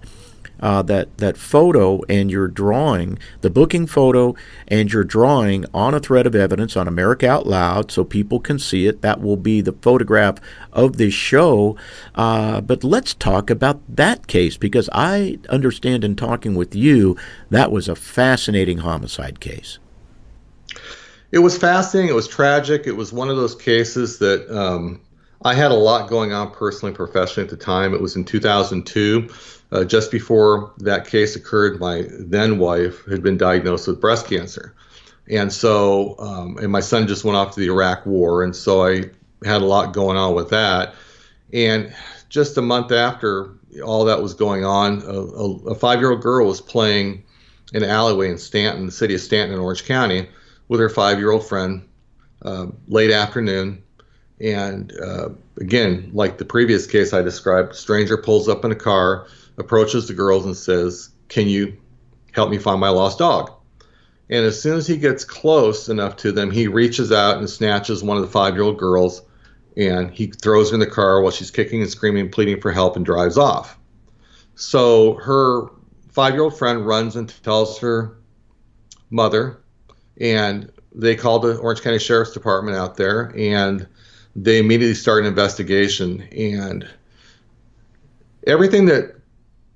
uh, 0.62 0.80
that 0.82 1.18
that 1.18 1.36
photo 1.36 2.00
and 2.08 2.30
your 2.30 2.48
drawing, 2.48 3.18
the 3.40 3.50
booking 3.50 3.86
photo 3.86 4.34
and 4.68 4.92
your 4.92 5.04
drawing 5.04 5.66
on 5.74 5.92
a 5.92 6.00
thread 6.00 6.26
of 6.26 6.34
evidence 6.34 6.76
on 6.76 6.86
America 6.86 7.28
Out 7.28 7.46
Loud, 7.46 7.90
so 7.90 8.04
people 8.04 8.38
can 8.40 8.58
see 8.58 8.86
it. 8.86 9.02
That 9.02 9.20
will 9.20 9.36
be 9.36 9.60
the 9.60 9.72
photograph 9.72 10.38
of 10.72 10.96
this 10.96 11.12
show. 11.12 11.76
Uh, 12.14 12.60
but 12.60 12.84
let's 12.84 13.12
talk 13.12 13.50
about 13.50 13.80
that 13.88 14.28
case 14.28 14.56
because 14.56 14.88
I 14.92 15.38
understand 15.48 16.04
in 16.04 16.14
talking 16.14 16.54
with 16.54 16.74
you 16.74 17.16
that 17.50 17.72
was 17.72 17.88
a 17.88 17.96
fascinating 17.96 18.78
homicide 18.78 19.40
case. 19.40 19.80
It 21.32 21.40
was 21.40 21.58
fascinating. 21.58 22.10
It 22.10 22.14
was 22.14 22.28
tragic. 22.28 22.86
It 22.86 22.96
was 22.96 23.12
one 23.12 23.30
of 23.30 23.36
those 23.36 23.54
cases 23.54 24.18
that 24.18 24.48
um, 24.54 25.00
I 25.44 25.54
had 25.54 25.72
a 25.72 25.74
lot 25.76 26.08
going 26.08 26.32
on 26.32 26.52
personally 26.52 26.94
professionally 26.94 27.44
at 27.46 27.50
the 27.50 27.56
time. 27.56 27.94
It 27.94 28.00
was 28.00 28.14
in 28.14 28.24
2002 28.24 29.28
uh, 29.72 29.84
just 29.84 30.10
before 30.10 30.72
that 30.78 31.06
case 31.06 31.34
occurred, 31.34 31.80
my 31.80 32.04
then 32.10 32.58
wife 32.58 33.04
had 33.06 33.22
been 33.22 33.38
diagnosed 33.38 33.88
with 33.88 34.00
breast 34.00 34.26
cancer. 34.26 34.74
And 35.30 35.50
so, 35.52 36.16
um, 36.18 36.58
and 36.58 36.70
my 36.70 36.80
son 36.80 37.08
just 37.08 37.24
went 37.24 37.36
off 37.36 37.54
to 37.54 37.60
the 37.60 37.66
Iraq 37.66 38.04
war. 38.04 38.42
And 38.42 38.54
so 38.54 38.84
I 38.84 39.04
had 39.44 39.62
a 39.62 39.66
lot 39.66 39.94
going 39.94 40.18
on 40.18 40.34
with 40.34 40.50
that. 40.50 40.94
And 41.54 41.94
just 42.28 42.58
a 42.58 42.62
month 42.62 42.92
after 42.92 43.54
all 43.82 44.04
that 44.04 44.20
was 44.20 44.34
going 44.34 44.64
on, 44.64 45.02
a, 45.02 45.12
a, 45.12 45.50
a 45.70 45.74
five 45.74 46.00
year 46.00 46.10
old 46.10 46.20
girl 46.20 46.46
was 46.46 46.60
playing 46.60 47.24
in 47.72 47.82
an 47.82 47.88
alleyway 47.88 48.30
in 48.30 48.36
Stanton, 48.36 48.86
the 48.86 48.92
city 48.92 49.14
of 49.14 49.20
Stanton 49.20 49.54
in 49.54 49.60
Orange 49.60 49.86
County, 49.86 50.28
with 50.68 50.80
her 50.80 50.90
five 50.90 51.18
year 51.18 51.30
old 51.30 51.46
friend 51.46 51.88
uh, 52.42 52.66
late 52.88 53.10
afternoon. 53.10 53.82
And 54.42 54.92
uh, 55.00 55.30
again, 55.58 56.10
like 56.12 56.38
the 56.38 56.44
previous 56.44 56.86
case 56.86 57.12
I 57.12 57.22
described, 57.22 57.76
stranger 57.76 58.16
pulls 58.16 58.48
up 58.48 58.64
in 58.64 58.72
a 58.72 58.76
car 58.76 59.26
approaches 59.56 60.08
the 60.08 60.14
girls 60.14 60.44
and 60.44 60.56
says, 60.56 61.10
Can 61.28 61.48
you 61.48 61.76
help 62.32 62.50
me 62.50 62.58
find 62.58 62.80
my 62.80 62.88
lost 62.88 63.18
dog? 63.18 63.52
And 64.28 64.44
as 64.44 64.60
soon 64.60 64.76
as 64.76 64.86
he 64.86 64.96
gets 64.96 65.24
close 65.24 65.88
enough 65.88 66.16
to 66.18 66.32
them, 66.32 66.50
he 66.50 66.66
reaches 66.66 67.12
out 67.12 67.38
and 67.38 67.48
snatches 67.48 68.02
one 68.02 68.16
of 68.16 68.22
the 68.22 68.30
five 68.30 68.54
year 68.54 68.64
old 68.64 68.78
girls 68.78 69.22
and 69.76 70.10
he 70.10 70.26
throws 70.26 70.70
her 70.70 70.74
in 70.74 70.80
the 70.80 70.86
car 70.86 71.20
while 71.20 71.30
she's 71.30 71.50
kicking 71.50 71.80
and 71.80 71.90
screaming, 71.90 72.30
pleading 72.30 72.60
for 72.60 72.72
help, 72.72 72.96
and 72.96 73.04
drives 73.06 73.38
off. 73.38 73.78
So 74.54 75.14
her 75.14 75.68
five 76.10 76.34
year 76.34 76.42
old 76.42 76.58
friend 76.58 76.86
runs 76.86 77.16
and 77.16 77.32
tells 77.42 77.78
her 77.78 78.16
mother, 79.10 79.62
and 80.20 80.70
they 80.94 81.16
call 81.16 81.38
the 81.38 81.56
Orange 81.56 81.80
County 81.80 81.98
Sheriff's 81.98 82.34
Department 82.34 82.76
out 82.76 82.96
there. 82.96 83.32
And 83.36 83.86
they 84.34 84.58
immediately 84.58 84.94
started 84.94 85.26
an 85.26 85.32
investigation. 85.32 86.22
And 86.32 86.88
everything 88.46 88.86
that 88.86 89.16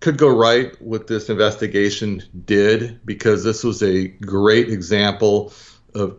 could 0.00 0.18
go 0.18 0.28
right 0.28 0.80
with 0.82 1.06
this 1.06 1.28
investigation 1.28 2.22
did 2.44 3.00
because 3.04 3.44
this 3.44 3.64
was 3.64 3.82
a 3.82 4.08
great 4.08 4.68
example 4.68 5.52
of 5.94 6.16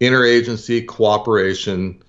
interagency 0.00 0.86
cooperation 0.86 2.02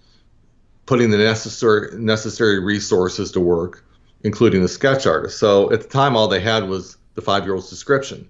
putting 0.85 1.09
the 1.09 1.17
necessary 1.17 1.97
necessary 1.99 2.59
resources 2.59 3.31
to 3.31 3.39
work 3.39 3.83
including 4.23 4.61
the 4.61 4.67
sketch 4.67 5.05
artist. 5.05 5.37
So 5.37 5.71
at 5.71 5.81
the 5.81 5.87
time 5.87 6.15
all 6.15 6.27
they 6.27 6.39
had 6.39 6.67
was 6.67 6.97
the 7.15 7.21
five 7.21 7.45
year 7.45 7.55
old's 7.55 7.69
description. 7.69 8.27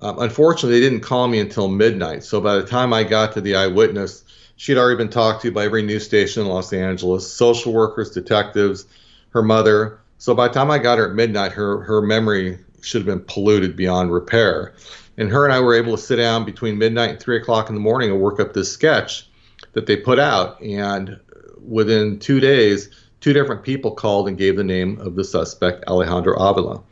Um, 0.00 0.18
unfortunately 0.18 0.80
they 0.80 0.88
didn't 0.88 1.04
call 1.04 1.28
me 1.28 1.40
until 1.40 1.68
midnight. 1.68 2.24
So 2.24 2.40
by 2.40 2.56
the 2.56 2.66
time 2.66 2.92
i 2.92 3.04
got 3.04 3.32
to 3.34 3.40
the 3.40 3.54
eyewitness 3.54 4.24
she'd 4.60 4.78
already 4.78 4.96
been 4.96 5.10
talked 5.10 5.42
to 5.42 5.50
by 5.50 5.64
every 5.64 5.82
news 5.82 6.04
station 6.04 6.42
in 6.42 6.48
los 6.48 6.72
angeles 6.72 7.30
social 7.32 7.72
workers 7.72 8.10
detectives 8.10 8.86
her 9.30 9.42
mother 9.42 10.00
so 10.20 10.34
by 10.34 10.48
the 10.48 10.54
time 10.54 10.70
I 10.70 10.78
got 10.78 10.98
her 10.98 11.08
at 11.08 11.14
midnight, 11.14 11.52
her 11.52 11.80
her 11.80 12.02
memory 12.02 12.58
should 12.82 13.00
have 13.00 13.06
been 13.06 13.24
polluted 13.26 13.74
beyond 13.74 14.12
repair. 14.12 14.74
And 15.16 15.30
her 15.30 15.46
and 15.46 15.52
I 15.52 15.60
were 15.60 15.74
able 15.74 15.96
to 15.96 16.02
sit 16.02 16.16
down 16.16 16.44
between 16.44 16.76
midnight 16.76 17.10
and 17.10 17.20
three 17.20 17.38
o'clock 17.38 17.70
in 17.70 17.74
the 17.74 17.80
morning 17.80 18.10
and 18.10 18.20
work 18.20 18.38
up 18.38 18.52
this 18.52 18.70
sketch 18.70 19.26
that 19.72 19.86
they 19.86 19.96
put 19.96 20.18
out. 20.18 20.60
And 20.60 21.18
within 21.66 22.18
two 22.18 22.38
days, 22.38 22.90
two 23.20 23.32
different 23.32 23.62
people 23.62 23.92
called 23.92 24.28
and 24.28 24.36
gave 24.36 24.56
the 24.56 24.64
name 24.64 25.00
of 25.00 25.14
the 25.14 25.24
suspect, 25.24 25.84
Alejandro 25.88 26.34
Avila. 26.34 26.82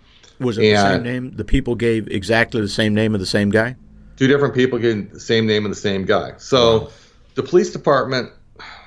Was 0.40 0.57
it 0.57 0.64
and 0.64 0.76
the 0.76 0.94
same 0.94 1.02
name? 1.02 1.37
The 1.37 1.44
people 1.44 1.74
gave 1.74 2.09
exactly 2.09 2.62
the 2.62 2.68
same 2.68 2.94
name 2.94 3.12
of 3.12 3.20
the 3.20 3.26
same 3.26 3.50
guy? 3.50 3.76
Two 4.16 4.26
different 4.26 4.54
people 4.54 4.78
gave 4.78 5.12
the 5.12 5.20
same 5.20 5.46
name 5.46 5.66
of 5.66 5.70
the 5.70 5.76
same 5.76 6.07
guy. 6.07 6.33
So 6.38 6.81
wow. 6.81 6.88
The 7.38 7.44
police 7.44 7.70
department, 7.70 8.33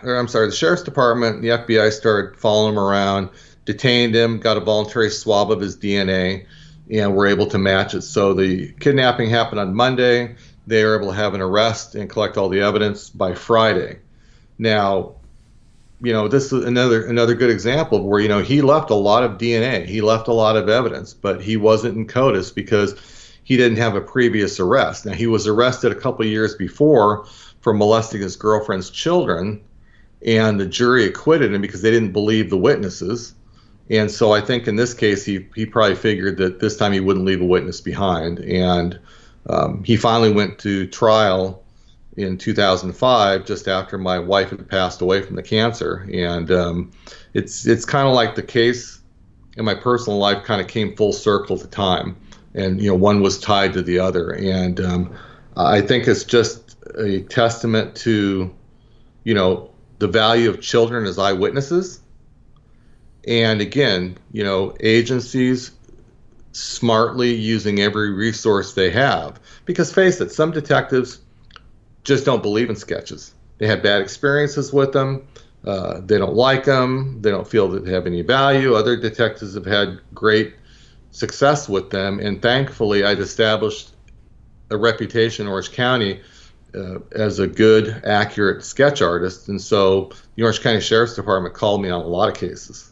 or 0.03 0.17
I'm 0.17 0.27
sorry, 0.27 0.47
the 0.47 0.55
sheriff's 0.55 0.83
department, 0.83 1.41
the 1.41 1.47
FBI 1.47 1.89
started 1.93 2.37
following 2.37 2.73
him 2.73 2.79
around 2.79 3.29
detained 3.63 4.13
him, 4.13 4.39
got 4.39 4.57
a 4.57 4.59
voluntary 4.59 5.09
swab 5.09 5.51
of 5.51 5.61
his 5.61 5.77
DNA, 5.77 6.47
and 6.91 7.15
were 7.15 7.27
able 7.27 7.47
to 7.47 7.57
match 7.57 7.93
it. 7.93 8.01
So 8.01 8.33
the 8.33 8.73
kidnapping 8.73 9.29
happened 9.29 9.61
on 9.61 9.73
Monday. 9.73 10.35
They 10.67 10.83
were 10.83 10.97
able 10.97 11.11
to 11.11 11.15
have 11.15 11.33
an 11.33 11.39
arrest 11.39 11.95
and 11.95 12.09
collect 12.09 12.37
all 12.37 12.49
the 12.49 12.59
evidence 12.59 13.09
by 13.09 13.35
Friday. 13.35 13.99
Now, 14.59 15.13
you 16.01 16.11
know, 16.11 16.27
this 16.27 16.51
is 16.51 16.65
another 16.65 17.05
another 17.05 17.35
good 17.35 17.51
example 17.51 18.05
where 18.05 18.19
you 18.19 18.27
know 18.27 18.41
he 18.41 18.61
left 18.61 18.89
a 18.89 18.95
lot 18.95 19.23
of 19.23 19.37
DNA, 19.37 19.85
he 19.85 20.01
left 20.01 20.27
a 20.27 20.33
lot 20.33 20.57
of 20.57 20.67
evidence, 20.67 21.13
but 21.13 21.41
he 21.41 21.55
wasn't 21.55 21.95
in 21.95 22.05
CODIS 22.05 22.53
because 22.53 22.95
he 23.43 23.55
didn't 23.55 23.77
have 23.77 23.95
a 23.95 24.01
previous 24.01 24.59
arrest. 24.59 25.05
Now 25.05 25.13
he 25.13 25.27
was 25.27 25.47
arrested 25.47 25.93
a 25.93 25.95
couple 25.95 26.25
years 26.25 26.53
before 26.55 27.27
for 27.61 27.73
molesting 27.73 28.21
his 28.21 28.35
girlfriend's 28.35 28.89
children, 28.89 29.61
and 30.25 30.59
the 30.59 30.65
jury 30.65 31.05
acquitted 31.05 31.53
him 31.53 31.61
because 31.61 31.81
they 31.81 31.91
didn't 31.91 32.11
believe 32.11 32.49
the 32.49 32.57
witnesses. 32.57 33.33
And 33.89 34.09
so 34.09 34.31
I 34.31 34.41
think 34.41 34.67
in 34.67 34.75
this 34.75 34.93
case, 34.93 35.25
he, 35.25 35.47
he 35.55 35.65
probably 35.65 35.95
figured 35.95 36.37
that 36.37 36.59
this 36.59 36.77
time 36.77 36.93
he 36.93 36.99
wouldn't 36.99 37.25
leave 37.25 37.41
a 37.41 37.45
witness 37.45 37.81
behind. 37.81 38.39
And 38.39 38.99
um, 39.47 39.83
he 39.83 39.97
finally 39.97 40.31
went 40.31 40.59
to 40.59 40.87
trial 40.87 41.63
in 42.17 42.37
2005, 42.37 43.45
just 43.45 43.67
after 43.67 43.97
my 43.97 44.19
wife 44.19 44.49
had 44.51 44.67
passed 44.69 45.01
away 45.01 45.21
from 45.21 45.35
the 45.35 45.43
cancer. 45.43 46.07
And 46.13 46.51
um, 46.51 46.91
it's 47.33 47.65
it's 47.65 47.85
kind 47.85 48.07
of 48.07 48.13
like 48.13 48.35
the 48.35 48.43
case 48.43 48.99
in 49.57 49.65
my 49.65 49.75
personal 49.75 50.19
life 50.19 50.43
kind 50.43 50.61
of 50.61 50.67
came 50.67 50.95
full 50.95 51.13
circle 51.13 51.55
at 51.55 51.61
the 51.61 51.67
time, 51.67 52.15
and 52.53 52.81
you 52.81 52.89
know 52.89 52.95
one 52.95 53.21
was 53.21 53.39
tied 53.39 53.73
to 53.73 53.81
the 53.81 53.99
other. 53.99 54.31
And 54.31 54.79
um, 54.79 55.15
I 55.55 55.81
think 55.81 56.07
it's 56.07 56.23
just 56.23 56.60
a 56.97 57.21
testament 57.21 57.95
to, 57.97 58.53
you 59.23 59.33
know, 59.33 59.69
the 59.99 60.07
value 60.07 60.49
of 60.49 60.61
children 60.61 61.05
as 61.05 61.19
eyewitnesses 61.19 62.01
and 63.27 63.61
again, 63.61 64.17
you 64.31 64.43
know, 64.43 64.75
agencies 64.79 65.71
smartly 66.53 67.33
using 67.33 67.79
every 67.79 68.11
resource 68.11 68.73
they 68.73 68.89
have. 68.89 69.39
Because 69.65 69.93
face 69.93 70.19
it, 70.21 70.31
some 70.31 70.51
detectives 70.51 71.19
just 72.03 72.25
don't 72.25 72.41
believe 72.41 72.69
in 72.69 72.75
sketches. 72.75 73.33
They 73.59 73.67
have 73.67 73.83
bad 73.83 74.01
experiences 74.01 74.73
with 74.73 74.91
them. 74.91 75.27
Uh, 75.63 76.01
they 76.03 76.17
don't 76.17 76.33
like 76.33 76.63
them. 76.63 77.21
They 77.21 77.29
don't 77.29 77.47
feel 77.47 77.67
that 77.69 77.85
they 77.85 77.91
have 77.91 78.07
any 78.07 78.23
value. 78.23 78.73
Other 78.73 78.97
detectives 78.97 79.53
have 79.53 79.65
had 79.65 79.99
great 80.15 80.55
success 81.11 81.69
with 81.69 81.91
them. 81.91 82.19
And 82.19 82.41
thankfully, 82.41 83.03
I'd 83.03 83.19
established 83.19 83.91
a 84.71 84.77
reputation 84.77 85.45
in 85.45 85.51
Orange 85.51 85.71
County 85.71 86.21
uh, 86.75 86.99
as 87.11 87.39
a 87.39 87.47
good, 87.47 88.01
accurate 88.05 88.63
sketch 88.63 89.01
artist. 89.01 89.49
And 89.49 89.61
so 89.61 90.11
the 90.35 90.43
Orange 90.43 90.61
County 90.61 90.81
Sheriff's 90.81 91.15
Department 91.15 91.53
called 91.53 91.81
me 91.81 91.89
on 91.89 92.01
a 92.01 92.07
lot 92.07 92.29
of 92.29 92.35
cases. 92.35 92.91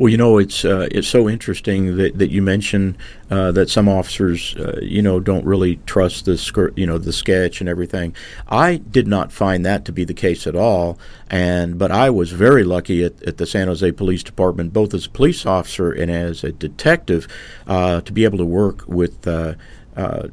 Well, 0.00 0.08
you 0.08 0.16
know, 0.16 0.38
it's 0.38 0.64
uh, 0.64 0.88
it's 0.90 1.08
so 1.08 1.28
interesting 1.28 1.98
that, 1.98 2.16
that 2.18 2.30
you 2.30 2.40
mention 2.40 2.96
uh, 3.30 3.52
that 3.52 3.68
some 3.68 3.86
officers, 3.86 4.56
uh, 4.56 4.78
you 4.80 5.02
know, 5.02 5.20
don't 5.20 5.44
really 5.44 5.76
trust 5.84 6.24
the 6.24 6.72
you 6.74 6.86
know, 6.86 6.96
the 6.96 7.12
sketch 7.12 7.60
and 7.60 7.68
everything. 7.68 8.16
I 8.48 8.76
did 8.76 9.06
not 9.06 9.30
find 9.30 9.66
that 9.66 9.84
to 9.84 9.92
be 9.92 10.04
the 10.04 10.14
case 10.14 10.46
at 10.46 10.56
all, 10.56 10.98
and 11.28 11.78
but 11.78 11.90
I 11.90 12.08
was 12.08 12.32
very 12.32 12.64
lucky 12.64 13.04
at, 13.04 13.22
at 13.24 13.36
the 13.36 13.44
San 13.44 13.68
Jose 13.68 13.92
Police 13.92 14.22
Department, 14.22 14.72
both 14.72 14.94
as 14.94 15.04
a 15.04 15.10
police 15.10 15.44
officer 15.44 15.92
and 15.92 16.10
as 16.10 16.44
a 16.44 16.52
detective, 16.52 17.28
uh, 17.66 18.00
to 18.00 18.10
be 18.10 18.24
able 18.24 18.38
to 18.38 18.46
work 18.46 18.84
with 18.88 19.28
uh, 19.28 19.54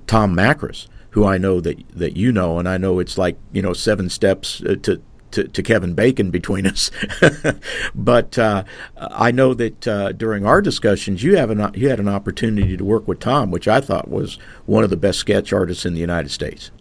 Tom 0.06 0.34
Macris 0.34 0.88
who 1.12 1.26
I 1.26 1.38
know 1.38 1.60
that 1.62 1.78
that 1.96 2.18
you 2.18 2.32
know, 2.32 2.60
and 2.60 2.68
I 2.68 2.78
know 2.78 3.00
it's 3.00 3.18
like 3.18 3.38
you 3.52 3.62
know 3.62 3.74
seven 3.74 4.10
steps 4.10 4.62
to 4.84 5.02
to, 5.32 5.48
to 5.48 5.64
Kevin 5.64 5.94
Bacon 5.94 6.32
between 6.32 6.66
us. 6.66 6.90
but 7.96 8.38
uh, 8.38 8.64
I 8.98 9.32
know 9.32 9.54
that 9.54 9.88
uh, 9.88 10.12
during 10.14 10.46
our 10.46 10.62
discussions, 10.62 11.24
you 11.24 11.38
have 11.38 11.50
an 11.50 11.72
you 11.74 11.90
had 11.90 12.00
an 12.00 12.08
opportunity 12.08 12.78
to 12.78 12.84
work 12.84 13.08
with 13.08 13.20
Tom, 13.20 13.52
which 13.52 13.68
I 13.68 13.82
thought 13.82 14.10
was 14.10 14.38
one 14.66 14.84
of 14.84 14.90
the 14.90 14.98
best 14.98 15.20
sketch 15.20 15.54
artists 15.54 15.86
in 15.86 15.94
the 15.94 16.00
United 16.00 16.30
States. 16.30 16.72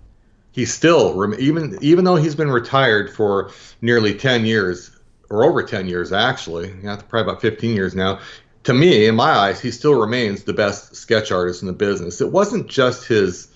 He's 0.53 0.73
still 0.73 1.35
even 1.39 1.79
even 1.83 2.05
though 2.05 2.17
he's 2.17 2.35
been 2.35 2.51
retired 2.51 3.13
for 3.13 3.51
nearly 3.83 4.15
ten 4.15 4.47
years 4.47 4.91
or 5.29 5.45
over 5.45 5.63
ten 5.63 5.87
years 5.87 6.13
actually, 6.13 6.75
yeah, 6.83 6.97
probably 6.97 7.31
about 7.31 7.43
fifteen 7.43 7.75
years 7.75 7.95
now. 7.95 8.21
To 8.65 8.75
me, 8.75 9.07
in 9.07 9.15
my 9.15 9.31
eyes, 9.31 9.61
he 9.61 9.71
still 9.71 9.95
remains 9.95 10.43
the 10.43 10.53
best 10.53 10.97
sketch 10.97 11.31
artist 11.31 11.63
in 11.63 11.69
the 11.69 11.73
business. 11.73 12.21
It 12.21 12.33
wasn't 12.33 12.67
just 12.67 13.07
his 13.07 13.47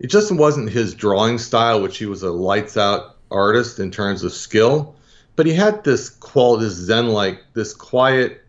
it 0.00 0.08
just 0.08 0.32
wasn't 0.32 0.70
his 0.70 0.94
drawing 0.94 1.38
style, 1.38 1.82
which 1.82 1.98
he 1.98 2.06
was 2.06 2.22
a 2.22 2.30
lights 2.30 2.76
out 2.76 3.16
artist 3.30 3.78
in 3.78 3.90
terms 3.90 4.24
of 4.24 4.32
skill, 4.32 4.96
but 5.36 5.46
he 5.46 5.52
had 5.52 5.84
this 5.84 6.10
quality, 6.10 6.64
this 6.64 6.74
zen 6.74 7.08
like, 7.08 7.42
this 7.52 7.74
quiet 7.74 8.42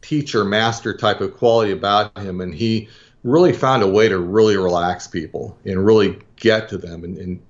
teacher 0.00 0.44
master 0.44 0.96
type 0.96 1.20
of 1.20 1.36
quality 1.36 1.72
about 1.72 2.16
him, 2.18 2.40
and 2.40 2.54
he 2.54 2.88
really 3.24 3.52
found 3.52 3.82
a 3.82 3.88
way 3.88 4.08
to 4.08 4.18
really 4.18 4.56
relax 4.56 5.08
people 5.08 5.58
and 5.64 5.84
really 5.84 6.18
get 6.36 6.68
to 6.68 6.78
them. 6.78 7.02
And, 7.02 7.18
and 7.18 7.40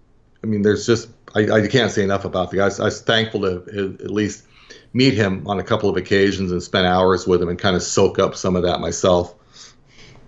I 0.43 0.47
mean, 0.47 0.63
there's 0.63 0.87
just 0.87 1.09
I, 1.35 1.41
I, 1.51 1.67
can't 1.69 1.93
say 1.93 2.03
enough 2.03 2.25
about 2.25 2.51
the 2.51 2.57
guy. 2.57 2.65
I 2.65 2.85
was 2.85 3.03
thankful 3.03 3.43
to 3.43 3.97
at 4.03 4.11
least 4.11 4.45
meet 4.95 5.13
him 5.13 5.47
on 5.47 5.59
a 5.59 5.63
couple 5.63 5.91
of 5.91 5.97
occasions 5.97 6.51
and 6.51 6.63
spend 6.63 6.87
hours 6.87 7.27
with 7.27 7.43
him 7.43 7.51
and 7.51 7.59
kind 7.59 7.77
of 7.77 7.83
soak 7.83 8.19
up 8.19 8.35
some 8.35 8.57
of 8.57 8.63
that 8.63 8.81
myself. 8.81 9.35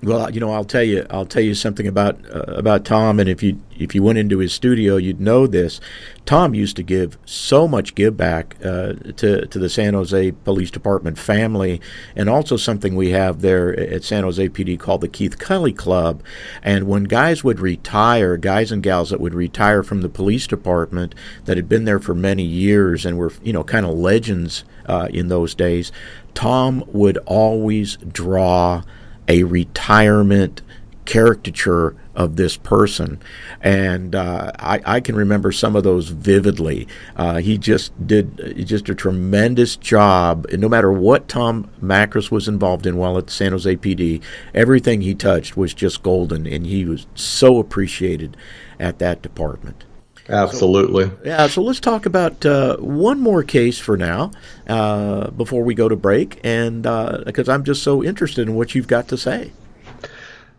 Well, 0.00 0.30
you 0.30 0.38
know, 0.38 0.52
I'll 0.52 0.64
tell 0.64 0.84
you, 0.84 1.04
I'll 1.11 1.26
tell 1.26 1.42
you 1.42 1.54
something 1.54 1.88
about 1.88 2.20
uh, 2.32 2.44
about 2.52 2.84
Tom, 2.84 3.18
and 3.18 3.28
if 3.28 3.42
you 3.42 3.61
if 3.76 3.96
you 3.96 4.02
went 4.02 4.18
into 4.18 4.38
his 4.38 4.52
studio, 4.52 4.96
you'd 4.96 5.20
know 5.20 5.48
this. 5.48 5.80
Tom 6.24 6.54
used 6.54 6.76
to 6.76 6.84
give 6.84 7.18
so 7.24 7.66
much 7.66 7.96
give 7.96 8.16
back 8.16 8.54
uh, 8.64 8.92
to 9.16 9.46
to 9.46 9.58
the 9.58 9.68
San 9.68 9.94
Jose 9.94 10.30
Police 10.44 10.70
Department 10.70 11.18
family, 11.18 11.80
and 12.14 12.28
also 12.28 12.56
something 12.56 12.94
we 12.94 13.11
have 13.11 13.40
there 13.40 13.76
at 13.76 14.04
San 14.04 14.22
Jose 14.22 14.48
PD 14.50 14.78
called 14.78 15.00
the 15.00 15.08
Keith 15.08 15.40
Kelly 15.40 15.72
Club. 15.72 16.22
And 16.62 16.87
when 16.87 17.04
guys 17.04 17.42
would 17.42 17.58
retire, 17.58 18.37
guys 18.37 18.70
and 18.70 18.84
gals 18.84 19.11
that 19.11 19.20
would 19.20 19.34
retire 19.34 19.82
from 19.82 20.02
the 20.02 20.08
police 20.08 20.46
department 20.46 21.12
that 21.46 21.56
had 21.56 21.68
been 21.68 21.87
there 21.87 21.98
for 21.98 22.14
many 22.14 22.44
years 22.44 23.04
and 23.04 23.18
were 23.18 23.33
you 23.42 23.52
know 23.52 23.64
kind 23.64 23.85
of 23.85 23.98
legends 23.98 24.62
uh, 24.87 25.08
in 25.10 25.27
those 25.27 25.56
days, 25.56 25.90
Tom 26.35 26.85
would 26.87 27.16
always 27.27 27.96
draw 27.96 28.83
a 29.29 29.44
retirement 29.44 30.62
caricature 31.04 31.96
of 32.14 32.37
this 32.37 32.56
person. 32.56 33.18
And 33.62 34.14
uh, 34.14 34.52
I, 34.58 34.81
I, 34.85 35.00
can 35.00 35.14
remember 35.14 35.52
some 35.52 35.74
of 35.74 35.85
those 35.85 36.08
vividly. 36.08 36.87
Uh, 37.16 37.37
he 37.37 37.56
just 37.56 37.92
did 38.06 38.66
just 38.66 38.88
a 38.90 38.94
tremendous 38.94 39.76
job. 39.76 40.46
And 40.52 40.60
no 40.60 40.68
matter 40.68 40.92
what 40.92 41.29
Tom 41.29 41.70
Macris 41.81 42.31
was 42.31 42.46
involved 42.46 42.87
in 42.87 42.96
while 42.96 43.16
at 43.16 43.31
San 43.31 43.52
Jose 43.52 43.76
PD, 43.76 44.20
everything 44.52 45.00
he 45.00 45.14
touched 45.14 45.56
was 45.56 45.72
just 45.72 46.02
golden. 46.02 46.46
And 46.46 46.66
he 46.66 46.85
was 46.85 47.06
so 47.14 47.58
appreciated 47.58 48.37
at 48.79 48.98
that 48.98 49.22
department. 49.22 49.85
Absolutely. 50.29 51.04
So, 51.04 51.18
yeah, 51.24 51.46
so 51.46 51.62
let's 51.62 51.81
talk 51.81 52.04
about 52.04 52.44
uh, 52.44 52.76
one 52.76 53.20
more 53.20 53.42
case 53.42 53.79
for 53.79 53.96
now 53.96 54.31
uh, 54.66 55.31
before 55.31 55.64
we 55.64 55.74
go 55.74 55.88
to 55.88 55.96
break, 55.96 56.40
and 56.44 56.83
because 57.24 57.48
uh, 57.48 57.52
I'm 57.52 57.64
just 57.64 57.83
so 57.83 58.04
interested 58.04 58.46
in 58.46 58.54
what 58.54 58.74
you've 58.74 58.88
got 58.88 59.08
to 59.08 59.16
say. 59.16 59.52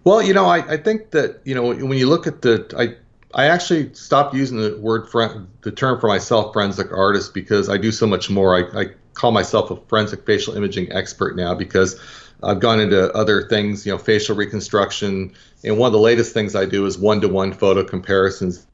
Well, 0.04 0.22
you 0.22 0.34
know, 0.34 0.46
I, 0.46 0.74
I 0.74 0.78
think 0.78 1.12
that 1.12 1.42
you 1.44 1.54
know 1.54 1.68
when 1.68 1.98
you 1.98 2.08
look 2.08 2.26
at 2.26 2.42
the 2.42 2.74
I 2.78 2.96
I 3.34 3.46
actually 3.46 3.94
stopped 3.94 4.34
using 4.34 4.58
the 4.58 4.78
word 4.78 5.08
friend, 5.08 5.48
the 5.62 5.72
term 5.72 6.00
for 6.00 6.08
myself, 6.08 6.54
forensic 6.54 6.92
artist, 6.92 7.34
because 7.34 7.70
I 7.70 7.78
do 7.78 7.92
so 7.92 8.08
much 8.08 8.30
more. 8.30 8.56
I, 8.58 8.82
I 8.82 8.86
call 9.14 9.32
myself 9.32 9.70
a 9.70 9.76
forensic 9.88 10.26
facial 10.26 10.56
imaging 10.56 10.92
expert 10.92 11.36
now 11.36 11.54
because 11.54 12.00
I've 12.42 12.60
gone 12.60 12.80
into 12.80 13.14
other 13.14 13.48
things, 13.48 13.86
you 13.86 13.92
know, 13.92 13.98
facial 13.98 14.36
reconstruction, 14.36 15.34
and 15.64 15.78
one 15.78 15.88
of 15.88 15.94
the 15.94 16.00
latest 16.00 16.34
things 16.34 16.56
I 16.56 16.66
do 16.66 16.86
is 16.86 16.98
one-to-one 16.98 17.54
photo 17.54 17.84
comparisons. 17.84 18.66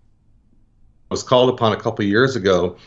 Was 1.10 1.24
called 1.24 1.50
upon 1.50 1.72
a 1.72 1.80
couple 1.80 2.04
years 2.04 2.36
ago 2.36 2.78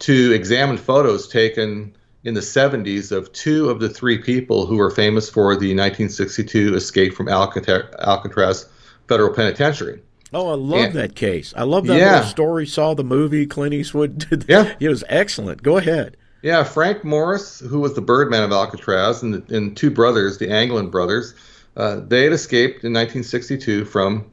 to 0.00 0.32
examine 0.32 0.76
photos 0.76 1.28
taken 1.28 1.94
in 2.24 2.34
the 2.34 2.40
70s 2.40 3.12
of 3.12 3.32
two 3.32 3.68
of 3.68 3.80
the 3.80 3.88
three 3.88 4.18
people 4.18 4.66
who 4.66 4.76
were 4.76 4.90
famous 4.90 5.28
for 5.28 5.52
the 5.52 5.74
1962 5.74 6.74
escape 6.74 7.14
from 7.14 7.28
Alcatraz 7.28 8.68
Federal 9.08 9.34
Penitentiary. 9.34 10.00
Oh, 10.32 10.50
I 10.50 10.54
love 10.54 10.84
and, 10.86 10.94
that 10.94 11.14
case. 11.14 11.54
I 11.56 11.62
love 11.62 11.86
that 11.86 11.98
yeah. 11.98 12.24
story. 12.24 12.66
Saw 12.66 12.94
the 12.94 13.04
movie. 13.04 13.46
Clint 13.46 13.74
Eastwood 13.74 14.18
did. 14.30 14.46
Yeah, 14.48 14.74
it 14.80 14.88
was 14.88 15.04
excellent. 15.08 15.62
Go 15.62 15.76
ahead. 15.76 16.16
Yeah, 16.42 16.64
Frank 16.64 17.04
Morris, 17.04 17.60
who 17.60 17.80
was 17.80 17.94
the 17.94 18.02
Birdman 18.02 18.42
of 18.42 18.52
Alcatraz, 18.52 19.22
and, 19.22 19.34
the, 19.34 19.56
and 19.56 19.76
two 19.76 19.90
brothers, 19.90 20.38
the 20.38 20.50
Anglin 20.50 20.90
brothers, 20.90 21.34
uh, 21.76 22.00
they 22.06 22.24
had 22.24 22.32
escaped 22.32 22.84
in 22.84 22.92
1962 22.92 23.84
from 23.86 24.30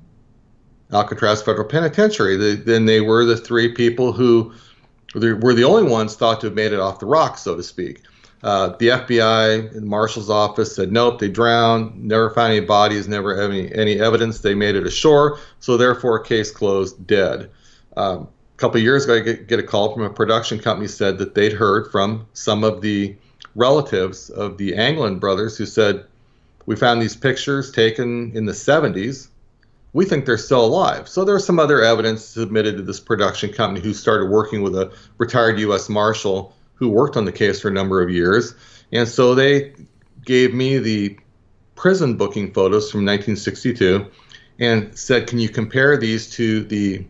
Alcatraz 0.92 1.42
Federal 1.42 1.68
Penitentiary. 1.68 2.36
They, 2.36 2.56
then 2.56 2.86
they 2.86 3.02
were 3.02 3.26
the 3.26 3.38
three 3.38 3.74
people 3.74 4.12
who 4.12 4.54
were 5.14 5.54
the 5.54 5.64
only 5.64 5.90
ones 5.90 6.16
thought 6.16 6.42
to 6.42 6.48
have 6.48 6.56
made 6.56 6.74
it 6.74 6.80
off 6.80 7.00
the 7.00 7.06
rocks, 7.06 7.42
so 7.42 7.56
to 7.56 7.64
speak. 7.64 8.02
Uh, 8.44 8.70
the 8.78 8.88
FBI 8.88 9.76
and 9.76 9.86
Marshal's 9.86 10.30
office 10.30 10.76
said 10.76 10.92
nope, 10.92 11.20
they 11.20 11.30
drowned, 11.30 12.04
never 12.04 12.32
found 12.32 12.54
any 12.54 12.66
bodies, 12.66 13.08
never 13.08 13.40
any 13.40 13.74
any 13.76 14.00
evidence 14.00 14.40
they 14.40 14.56
made 14.56 14.76
it 14.76 14.86
ashore, 14.86 15.38
so 15.60 15.78
therefore 15.78 16.20
case 16.20 16.50
closed, 16.50 17.06
dead. 17.06 17.52
Um, 17.96 18.28
a 18.56 18.58
couple 18.58 18.78
of 18.78 18.84
years 18.84 19.04
ago, 19.04 19.16
I 19.16 19.20
get, 19.20 19.48
get 19.48 19.60
a 19.60 19.64
call 19.64 19.94
from 19.94 20.04
a 20.04 20.10
production 20.10 20.58
company 20.58 20.88
said 20.88 21.20
that 21.20 21.36
they'd 21.36 21.54
heard 21.54 21.92
from 21.92 22.26
some 22.34 22.64
of 22.64 22.82
the 22.82 23.16
relatives 23.56 24.32
of 24.32 24.58
the 24.58 24.76
Anglin 24.76 25.20
brothers 25.20 25.56
who 25.58 25.68
said, 25.68 26.04
"We 26.66 26.76
found 26.76 27.00
these 27.00 27.16
pictures 27.16 27.72
taken 27.72 28.32
in 28.36 28.46
the 28.46 28.54
70s. 28.54 29.28
We 29.94 30.06
think 30.06 30.26
they're 30.26 30.38
still 30.38 30.66
alive." 30.66 31.08
So 31.08 31.26
there's 31.26 31.46
some 31.46 31.60
other 31.60 31.82
evidence 31.82 32.24
submitted 32.24 32.78
to 32.78 32.84
this 32.84 33.00
production 33.00 33.52
company 33.54 33.82
who 33.82 33.94
started 33.94 34.30
working 34.30 34.62
with 34.62 34.76
a 34.76 34.92
retired 35.18 35.60
U.S. 35.60 35.90
Marshal 35.90 36.56
who 36.82 36.90
worked 36.90 37.16
on 37.16 37.26
the 37.26 37.32
case 37.32 37.62
for 37.62 37.68
a 37.68 37.72
number 37.72 38.02
of 38.02 38.10
years. 38.10 38.56
And 38.92 39.08
so 39.08 39.36
they 39.36 39.76
gave 40.26 40.54
me 40.54 40.80
the 40.80 41.18
prison 41.76 42.18
booking 42.18 42.52
photos 42.54 42.90
from 42.90 43.06
1962 43.06 44.08
and 44.60 44.98
said, 44.98 45.28
Can 45.28 45.40
you 45.40 45.48
compare 45.48 45.96
these 45.96 46.30
to 46.32 46.64
the 46.64 47.06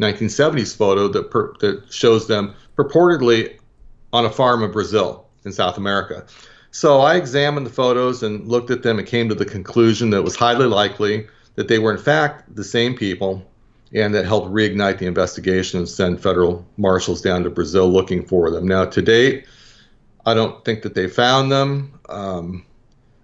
1970s 0.00 0.76
photo 0.76 1.08
that, 1.08 1.30
per, 1.30 1.52
that 1.60 1.92
shows 1.92 2.26
them 2.28 2.54
purportedly 2.76 3.58
on 4.12 4.24
a 4.24 4.30
farm 4.30 4.62
in 4.62 4.70
Brazil 4.70 5.26
in 5.44 5.52
South 5.52 5.76
America? 5.76 6.24
So 6.70 7.00
I 7.00 7.16
examined 7.16 7.66
the 7.66 7.70
photos 7.70 8.22
and 8.22 8.46
looked 8.48 8.70
at 8.70 8.82
them 8.82 8.98
and 8.98 9.06
came 9.06 9.28
to 9.28 9.34
the 9.34 9.44
conclusion 9.44 10.10
that 10.10 10.18
it 10.18 10.24
was 10.24 10.36
highly 10.36 10.66
likely 10.66 11.26
that 11.58 11.66
they 11.66 11.80
were, 11.80 11.90
in 11.90 11.98
fact, 11.98 12.54
the 12.54 12.62
same 12.62 12.94
people 12.94 13.44
and 13.92 14.14
that 14.14 14.24
helped 14.24 14.46
reignite 14.46 14.98
the 14.98 15.06
investigation 15.06 15.80
and 15.80 15.88
send 15.88 16.22
federal 16.22 16.64
marshals 16.76 17.20
down 17.20 17.42
to 17.42 17.50
Brazil 17.50 17.90
looking 17.90 18.24
for 18.24 18.48
them. 18.52 18.64
Now, 18.64 18.84
to 18.84 19.02
date, 19.02 19.44
I 20.24 20.34
don't 20.34 20.64
think 20.64 20.82
that 20.82 20.94
they 20.94 21.08
found 21.08 21.50
them. 21.50 21.98
Um, 22.08 22.64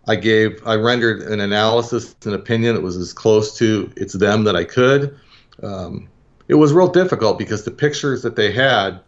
I 0.09 0.17
gave, 0.17 0.61
I 0.67 0.75
rendered 0.75 1.23
an 1.23 1.39
analysis, 1.39 2.17
an 2.25 2.35
opinion 2.35 2.75
that 2.75 2.81
was 2.81 2.97
as 2.97 3.13
close 3.13 3.57
to 3.59 3.93
it's 3.97 4.15
them 4.15 4.43
that 4.45 4.57
I 4.57 4.65
could. 4.65 5.17
Um, 5.63 6.09
it 6.49 6.55
was 6.55 6.73
real 6.73 6.89
difficult 6.89 7.39
because 7.39 7.65
the 7.65 7.71
pictures 7.71 8.23
that 8.23 8.35
they 8.35 8.51
had 8.51 8.99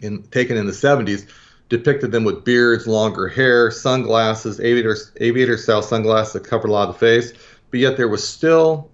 in 0.00 0.22
taken 0.28 0.56
in 0.56 0.66
the 0.66 0.72
70s 0.72 1.26
depicted 1.68 2.12
them 2.12 2.22
with 2.22 2.44
beards, 2.44 2.86
longer 2.86 3.26
hair, 3.26 3.72
sunglasses, 3.72 4.60
aviator 4.60 4.96
aviator 5.16 5.56
style 5.56 5.82
sunglasses 5.82 6.34
that 6.34 6.44
covered 6.44 6.68
a 6.68 6.72
lot 6.72 6.88
of 6.88 6.94
the 6.94 7.00
face, 7.00 7.32
but 7.70 7.80
yet 7.80 7.96
there 7.96 8.08
was 8.08 8.26
still 8.26 8.90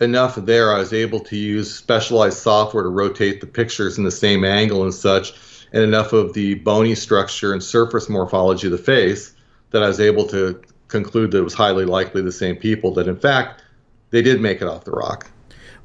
enough 0.00 0.36
there, 0.36 0.72
I 0.72 0.78
was 0.78 0.92
able 0.92 1.20
to 1.20 1.36
use 1.36 1.74
specialized 1.74 2.38
software 2.38 2.82
to 2.82 2.88
rotate 2.88 3.40
the 3.40 3.46
pictures 3.46 3.98
in 3.98 4.04
the 4.04 4.10
same 4.10 4.44
angle 4.44 4.82
and 4.82 4.92
such, 4.94 5.32
and 5.72 5.82
enough 5.82 6.12
of 6.12 6.32
the 6.34 6.54
bony 6.56 6.94
structure 6.94 7.52
and 7.52 7.62
surface 7.62 8.08
morphology 8.08 8.66
of 8.66 8.72
the 8.72 8.78
face 8.78 9.34
that 9.70 9.82
I 9.82 9.88
was 9.88 10.00
able 10.00 10.26
to 10.28 10.60
conclude 10.88 11.30
that 11.30 11.38
it 11.38 11.42
was 11.42 11.54
highly 11.54 11.84
likely 11.84 12.22
the 12.22 12.32
same 12.32 12.56
people, 12.56 12.92
that 12.94 13.08
in 13.08 13.16
fact, 13.16 13.62
they 14.10 14.22
did 14.22 14.40
make 14.40 14.62
it 14.62 14.68
off 14.68 14.84
the 14.84 14.92
rock. 14.92 15.30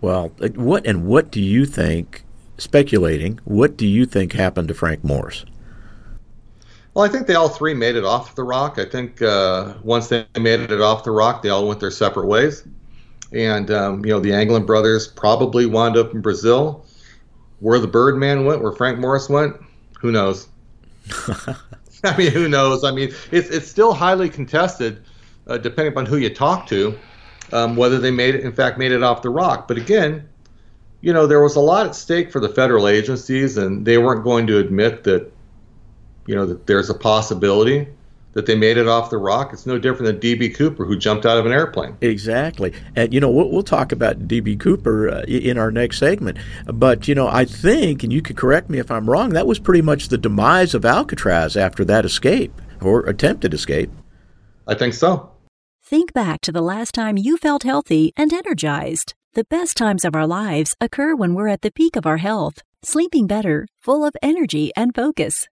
Well, 0.01 0.29
what 0.55 0.85
and 0.85 1.05
what 1.05 1.31
do 1.31 1.41
you 1.41 1.65
think, 1.65 2.23
speculating, 2.57 3.39
what 3.45 3.77
do 3.77 3.87
you 3.87 4.05
think 4.05 4.33
happened 4.33 4.67
to 4.67 4.73
Frank 4.73 5.03
Morris? 5.03 5.45
Well, 6.93 7.05
I 7.05 7.07
think 7.07 7.27
they 7.27 7.35
all 7.35 7.49
three 7.49 7.73
made 7.73 7.95
it 7.95 8.03
off 8.03 8.35
the 8.35 8.43
rock. 8.43 8.77
I 8.77 8.85
think 8.85 9.21
uh, 9.21 9.75
once 9.81 10.09
they 10.09 10.25
made 10.39 10.59
it 10.59 10.81
off 10.81 11.03
the 11.03 11.11
rock, 11.11 11.41
they 11.41 11.49
all 11.49 11.67
went 11.67 11.79
their 11.79 11.91
separate 11.91 12.27
ways 12.27 12.65
and 13.31 13.71
um, 13.71 14.05
you 14.05 14.11
know 14.11 14.19
the 14.19 14.33
Anglin 14.33 14.65
brothers 14.65 15.07
probably 15.07 15.65
wound 15.65 15.97
up 15.97 16.13
in 16.13 16.21
Brazil. 16.21 16.85
Where 17.59 17.77
the 17.77 17.87
Birdman 17.87 18.45
went, 18.45 18.63
where 18.63 18.71
Frank 18.71 18.97
Morris 18.97 19.29
went, 19.29 19.55
who 19.99 20.11
knows? 20.11 20.47
I 22.03 22.17
mean, 22.17 22.31
who 22.31 22.49
knows? 22.49 22.83
I 22.83 22.91
mean, 22.91 23.13
it's 23.31 23.49
it's 23.49 23.67
still 23.67 23.93
highly 23.93 24.29
contested, 24.29 25.03
uh, 25.47 25.57
depending 25.57 25.93
upon 25.93 26.07
who 26.07 26.17
you 26.17 26.33
talk 26.33 26.65
to, 26.67 26.97
um, 27.53 27.75
whether 27.75 27.99
they 27.99 28.11
made 28.11 28.33
it, 28.33 28.41
in 28.41 28.51
fact, 28.51 28.79
made 28.79 28.91
it 28.91 29.03
off 29.03 29.21
the 29.21 29.29
rock. 29.29 29.67
But 29.67 29.77
again, 29.77 30.27
you 31.01 31.13
know, 31.13 31.27
there 31.27 31.41
was 31.41 31.55
a 31.55 31.59
lot 31.59 31.85
at 31.85 31.95
stake 31.95 32.31
for 32.31 32.39
the 32.39 32.49
federal 32.49 32.87
agencies, 32.87 33.57
and 33.57 33.85
they 33.85 33.99
weren't 33.99 34.23
going 34.23 34.47
to 34.47 34.57
admit 34.57 35.03
that, 35.03 35.31
you 36.25 36.35
know, 36.35 36.45
that 36.45 36.67
there's 36.67 36.89
a 36.89 36.93
possibility 36.93 37.87
that 38.33 38.45
they 38.45 38.55
made 38.55 38.77
it 38.77 38.87
off 38.87 39.09
the 39.09 39.17
rock. 39.17 39.51
It's 39.51 39.65
no 39.65 39.77
different 39.77 40.05
than 40.05 40.19
D.B. 40.19 40.49
Cooper, 40.51 40.85
who 40.85 40.97
jumped 40.97 41.25
out 41.25 41.37
of 41.37 41.45
an 41.45 41.51
airplane. 41.51 41.97
Exactly. 42.01 42.73
And, 42.95 43.13
you 43.13 43.19
know, 43.19 43.29
we'll, 43.29 43.49
we'll 43.49 43.63
talk 43.63 43.91
about 43.91 44.27
D.B. 44.27 44.55
Cooper 44.55 45.09
uh, 45.09 45.21
in 45.23 45.57
our 45.57 45.71
next 45.71 45.97
segment. 45.99 46.37
But, 46.65 47.07
you 47.07 47.15
know, 47.15 47.27
I 47.27 47.45
think, 47.45 48.03
and 48.03 48.13
you 48.13 48.21
could 48.21 48.37
correct 48.37 48.69
me 48.69 48.79
if 48.79 48.89
I'm 48.89 49.09
wrong, 49.09 49.31
that 49.31 49.47
was 49.47 49.59
pretty 49.59 49.81
much 49.81 50.07
the 50.07 50.17
demise 50.17 50.73
of 50.73 50.85
Alcatraz 50.85 51.57
after 51.57 51.83
that 51.85 52.05
escape 52.05 52.53
or 52.81 53.01
attempted 53.01 53.53
escape. 53.53 53.91
I 54.67 54.75
think 54.75 54.93
so. 54.93 55.31
Think 55.83 56.13
back 56.13 56.39
to 56.41 56.53
the 56.53 56.61
last 56.61 56.93
time 56.95 57.17
you 57.17 57.35
felt 57.35 57.63
healthy 57.63 58.13
and 58.15 58.31
energized. 58.31 59.13
The 59.33 59.45
best 59.49 59.75
times 59.75 60.05
of 60.05 60.15
our 60.15 60.27
lives 60.27 60.75
occur 60.79 61.15
when 61.15 61.33
we're 61.33 61.47
at 61.47 61.61
the 61.61 61.71
peak 61.71 61.95
of 61.95 62.05
our 62.05 62.17
health, 62.17 62.61
sleeping 62.81 63.27
better, 63.27 63.67
full 63.79 64.05
of 64.05 64.15
energy 64.21 64.71
and 64.75 64.95
focus. 64.95 65.47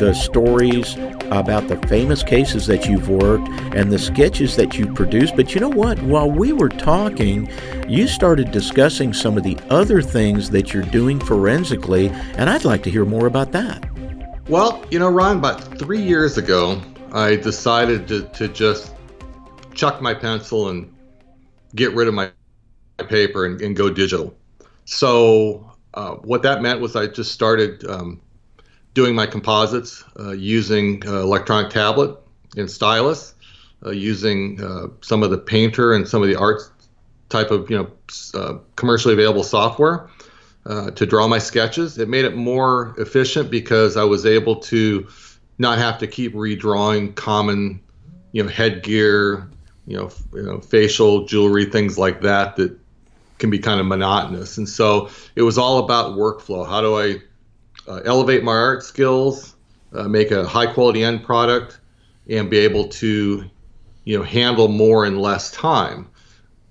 the 0.00 0.14
stories 0.14 0.96
about 1.30 1.68
the 1.68 1.76
famous 1.86 2.22
cases 2.22 2.66
that 2.66 2.86
you've 2.86 3.08
worked 3.08 3.46
and 3.76 3.92
the 3.92 3.98
sketches 3.98 4.56
that 4.56 4.78
you 4.78 4.92
produced. 4.92 5.36
But 5.36 5.54
you 5.54 5.60
know 5.60 5.68
what? 5.68 6.02
While 6.02 6.30
we 6.30 6.52
were 6.52 6.70
talking, 6.70 7.48
you 7.86 8.08
started 8.08 8.50
discussing 8.50 9.12
some 9.12 9.36
of 9.36 9.44
the 9.44 9.58
other 9.68 10.00
things 10.00 10.50
that 10.50 10.72
you're 10.72 10.82
doing 10.84 11.20
forensically, 11.20 12.08
and 12.08 12.48
I'd 12.48 12.64
like 12.64 12.82
to 12.84 12.90
hear 12.90 13.04
more 13.04 13.26
about 13.26 13.52
that. 13.52 13.86
Well, 14.48 14.82
you 14.90 14.98
know, 14.98 15.10
Ron, 15.10 15.36
about 15.36 15.78
three 15.78 16.02
years 16.02 16.38
ago, 16.38 16.82
I 17.12 17.36
decided 17.36 18.08
to, 18.08 18.22
to 18.30 18.48
just 18.48 18.94
chuck 19.74 20.00
my 20.00 20.14
pencil 20.14 20.70
and 20.70 20.92
get 21.74 21.94
rid 21.94 22.08
of 22.08 22.14
my 22.14 22.32
paper 23.08 23.44
and, 23.44 23.60
and 23.60 23.76
go 23.76 23.90
digital. 23.90 24.34
So 24.86 25.70
uh, 25.94 26.14
what 26.16 26.42
that 26.42 26.62
meant 26.62 26.80
was 26.80 26.96
I 26.96 27.06
just 27.06 27.32
started 27.32 27.84
um, 27.88 28.20
doing 28.94 29.14
my 29.14 29.26
composites 29.26 30.04
uh, 30.18 30.32
using 30.32 31.02
uh, 31.06 31.20
electronic 31.20 31.70
tablet 31.70 32.18
and 32.56 32.70
stylus, 32.70 33.34
uh, 33.84 33.90
using 33.90 34.62
uh, 34.62 34.88
some 35.00 35.22
of 35.22 35.30
the 35.30 35.38
painter 35.38 35.92
and 35.92 36.06
some 36.06 36.22
of 36.22 36.28
the 36.28 36.36
art 36.36 36.62
type 37.28 37.50
of 37.50 37.70
you 37.70 37.76
know 37.78 38.60
commercially 38.76 39.14
available 39.14 39.44
software 39.44 40.08
to 40.94 41.06
draw 41.06 41.26
my 41.26 41.38
sketches. 41.38 41.98
It 41.98 42.08
made 42.08 42.24
it 42.24 42.36
more 42.36 42.94
efficient 42.98 43.50
because 43.50 43.96
I 43.96 44.04
was 44.04 44.26
able 44.26 44.56
to 44.56 45.08
not 45.58 45.78
have 45.78 45.98
to 45.98 46.06
keep 46.06 46.34
redrawing 46.34 47.14
common 47.14 47.80
you 48.32 48.42
know 48.42 48.48
headgear 48.48 49.48
you 49.86 49.96
know, 49.96 50.10
you 50.32 50.42
know 50.42 50.60
facial 50.60 51.26
jewelry 51.26 51.66
things 51.66 51.98
like 51.98 52.22
that 52.22 52.56
that 52.56 52.76
can 53.38 53.50
be 53.50 53.58
kind 53.58 53.80
of 53.80 53.86
monotonous 53.86 54.58
and 54.58 54.68
so 54.68 55.10
it 55.34 55.42
was 55.42 55.58
all 55.58 55.78
about 55.78 56.16
workflow 56.16 56.66
how 56.66 56.80
do 56.80 56.98
i 56.98 57.16
uh, 57.88 58.00
elevate 58.04 58.42
my 58.42 58.52
art 58.52 58.82
skills 58.82 59.54
uh, 59.92 60.04
make 60.08 60.30
a 60.30 60.46
high 60.46 60.66
quality 60.66 61.02
end 61.02 61.24
product 61.24 61.80
and 62.28 62.50
be 62.50 62.58
able 62.58 62.88
to 62.88 63.44
you 64.04 64.18
know 64.18 64.24
handle 64.24 64.68
more 64.68 65.04
in 65.06 65.18
less 65.18 65.50
time 65.50 66.08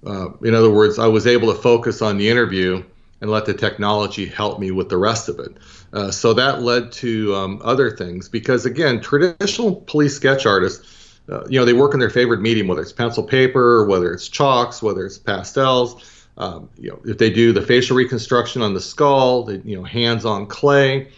uh, 0.05 0.29
in 0.43 0.53
other 0.53 0.69
words 0.69 0.99
i 0.99 1.07
was 1.07 1.27
able 1.27 1.53
to 1.53 1.61
focus 1.61 2.01
on 2.01 2.17
the 2.17 2.29
interview 2.29 2.83
and 3.21 3.29
let 3.29 3.45
the 3.45 3.53
technology 3.53 4.25
help 4.25 4.59
me 4.59 4.71
with 4.71 4.89
the 4.89 4.97
rest 4.97 5.29
of 5.29 5.39
it 5.39 5.57
uh, 5.93 6.11
so 6.11 6.33
that 6.33 6.61
led 6.61 6.91
to 6.91 7.35
um, 7.35 7.61
other 7.63 7.91
things 7.91 8.29
because 8.29 8.65
again 8.65 9.01
traditional 9.01 9.75
police 9.75 10.15
sketch 10.15 10.45
artists 10.45 10.95
uh, 11.29 11.45
you 11.47 11.59
know, 11.59 11.65
they 11.65 11.73
work 11.73 11.93
in 11.93 11.99
their 11.99 12.09
favorite 12.09 12.41
medium, 12.41 12.67
whether 12.67 12.81
it's 12.81 12.91
pencil 12.91 13.23
paper, 13.23 13.85
whether 13.85 14.11
it's 14.13 14.27
chalks, 14.27 14.81
whether 14.81 15.05
it's 15.05 15.17
pastels. 15.17 16.18
Um, 16.39 16.69
you 16.77 16.89
know, 16.89 16.99
if 17.05 17.17
they 17.17 17.29
do 17.29 17.51
the 17.51 17.61
facial 17.61 17.97
reconstruction 17.97 18.61
on 18.61 18.73
the 18.73 18.81
skull, 18.81 19.43
they, 19.43 19.57
you 19.65 19.77
know, 19.77 19.83
hands 19.83 20.25
on 20.25 20.47
clay. 20.47 21.09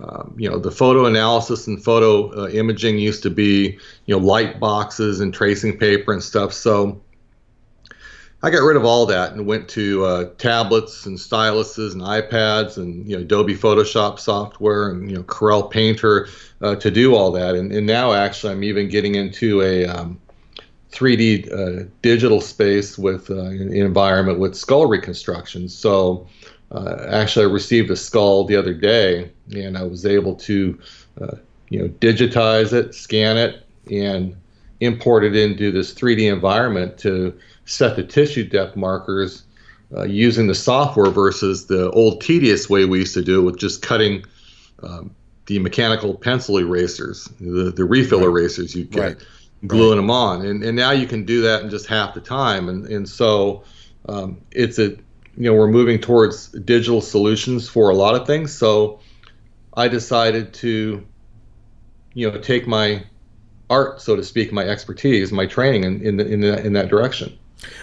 Um, 0.00 0.34
you 0.36 0.50
know, 0.50 0.58
the 0.58 0.70
photo 0.70 1.06
analysis 1.06 1.66
and 1.66 1.82
photo 1.82 2.44
uh, 2.44 2.48
imaging 2.48 2.98
used 2.98 3.22
to 3.22 3.30
be, 3.30 3.78
you 4.04 4.14
know, 4.14 4.18
light 4.18 4.60
boxes 4.60 5.20
and 5.20 5.32
tracing 5.32 5.78
paper 5.78 6.12
and 6.12 6.22
stuff. 6.22 6.52
So 6.52 7.00
I 8.42 8.50
got 8.50 8.58
rid 8.58 8.76
of 8.76 8.84
all 8.84 9.06
that 9.06 9.32
and 9.32 9.46
went 9.46 9.68
to 9.70 10.04
uh, 10.04 10.24
tablets 10.36 11.06
and 11.06 11.16
styluses 11.16 11.94
and 11.94 12.02
iPads 12.02 12.76
and 12.76 13.08
you 13.08 13.16
know 13.16 13.22
Adobe 13.22 13.56
Photoshop 13.56 14.18
software 14.18 14.90
and 14.90 15.10
you 15.10 15.16
know 15.16 15.22
Corel 15.22 15.70
Painter 15.70 16.28
uh, 16.60 16.76
to 16.76 16.90
do 16.90 17.14
all 17.14 17.32
that. 17.32 17.54
And, 17.54 17.72
and 17.72 17.86
now 17.86 18.12
actually 18.12 18.52
I'm 18.52 18.62
even 18.62 18.88
getting 18.88 19.14
into 19.14 19.62
a 19.62 19.86
um, 19.86 20.20
3D 20.96 21.52
uh, 21.52 21.88
digital 22.02 22.40
space 22.40 22.96
with 22.96 23.30
uh, 23.30 23.36
an 23.36 23.72
environment 23.72 24.38
with 24.38 24.56
skull 24.56 24.86
reconstruction. 24.86 25.68
So 25.68 26.26
uh, 26.70 27.06
actually 27.10 27.46
I 27.46 27.48
received 27.48 27.90
a 27.90 27.96
skull 27.96 28.44
the 28.44 28.56
other 28.56 28.74
day 28.74 29.30
and 29.54 29.76
I 29.76 29.82
was 29.84 30.06
able 30.06 30.34
to 30.34 30.78
uh, 31.20 31.36
you 31.68 31.80
know 31.80 31.88
digitize 31.88 32.72
it, 32.72 32.94
scan 32.94 33.36
it, 33.36 33.64
and 33.90 34.34
import 34.80 35.24
it 35.24 35.36
into 35.36 35.70
this 35.70 35.92
3D 35.92 36.32
environment 36.32 36.98
to 36.98 37.38
set 37.66 37.96
the 37.96 38.02
tissue 38.02 38.44
depth 38.44 38.76
markers 38.76 39.44
uh, 39.94 40.04
using 40.04 40.46
the 40.46 40.54
software 40.54 41.10
versus 41.10 41.66
the 41.66 41.90
old 41.90 42.20
tedious 42.20 42.68
way 42.68 42.84
we 42.86 43.00
used 43.00 43.14
to 43.14 43.22
do 43.22 43.40
it 43.40 43.44
with 43.44 43.58
just 43.58 43.82
cutting 43.82 44.24
um, 44.82 45.14
the 45.46 45.58
mechanical 45.60 46.14
pencil 46.14 46.58
erasers, 46.58 47.24
the, 47.40 47.70
the 47.70 47.84
refill 47.84 48.18
right. 48.18 48.26
erasers 48.26 48.74
you 48.74 48.84
get, 48.84 49.00
right. 49.00 49.16
Gluing 49.66 49.90
right. 49.90 49.96
them 49.96 50.10
on. 50.10 50.44
And, 50.44 50.62
and 50.62 50.76
now 50.76 50.90
you 50.90 51.06
can 51.06 51.24
do 51.24 51.42
that 51.42 51.62
in 51.62 51.70
just 51.70 51.86
half 51.86 52.14
the 52.14 52.20
time. 52.20 52.68
And, 52.68 52.86
and 52.86 53.08
so 53.08 53.64
um, 54.08 54.40
it's 54.50 54.78
a, 54.78 54.90
you 54.90 55.50
know, 55.50 55.54
we're 55.54 55.68
moving 55.68 56.00
towards 56.00 56.48
digital 56.48 57.00
solutions 57.00 57.68
for 57.68 57.90
a 57.90 57.94
lot 57.94 58.14
of 58.14 58.26
things. 58.26 58.52
So 58.52 59.00
I 59.74 59.88
decided 59.88 60.54
to, 60.54 61.06
you 62.14 62.30
know, 62.30 62.38
take 62.38 62.66
my 62.66 63.04
art, 63.68 64.00
so 64.00 64.16
to 64.16 64.24
speak, 64.24 64.52
my 64.52 64.64
expertise, 64.64 65.32
my 65.32 65.46
training 65.46 65.84
in, 65.84 66.02
in, 66.02 66.16
the, 66.16 66.26
in, 66.26 66.40
the, 66.40 66.66
in 66.66 66.72
that 66.74 66.88
direction. 66.88 67.38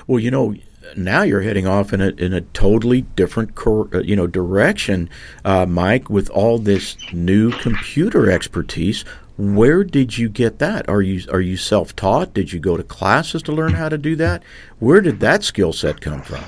Well, 0.08 0.20
you 0.20 0.32
know, 0.32 0.56
now 0.96 1.24
you're 1.24 1.42
heading 1.42 1.68
off 1.68 1.94
in 1.94 2.02
a 2.02 2.10
in 2.10 2.34
a 2.34 2.42
totally 2.42 3.02
different 3.02 3.56
cor- 3.56 3.90
uh, 3.94 4.00
you 4.00 4.16
know 4.16 4.28
direction, 4.28 5.10
uh, 5.46 5.66
Mike. 5.66 6.10
With 6.10 6.30
all 6.30 6.60
this 6.60 6.98
new 7.14 7.52
computer 7.52 8.30
expertise, 8.30 9.06
where 9.38 9.84
did 9.84 10.18
you 10.18 10.30
get 10.30 10.60
that? 10.60 10.88
Are 10.88 11.02
you 11.02 11.24
are 11.32 11.42
you 11.42 11.58
self 11.58 11.96
taught? 11.96 12.34
Did 12.34 12.54
you 12.54 12.60
go 12.60 12.78
to 12.78 12.84
classes 12.84 13.42
to 13.44 13.52
learn 13.52 13.74
how 13.74 13.90
to 13.90 13.98
do 13.98 14.16
that? 14.18 14.44
Where 14.80 15.02
did 15.02 15.20
that 15.22 15.44
skill 15.44 15.74
set 15.74 16.02
come 16.02 16.22
from? 16.22 16.44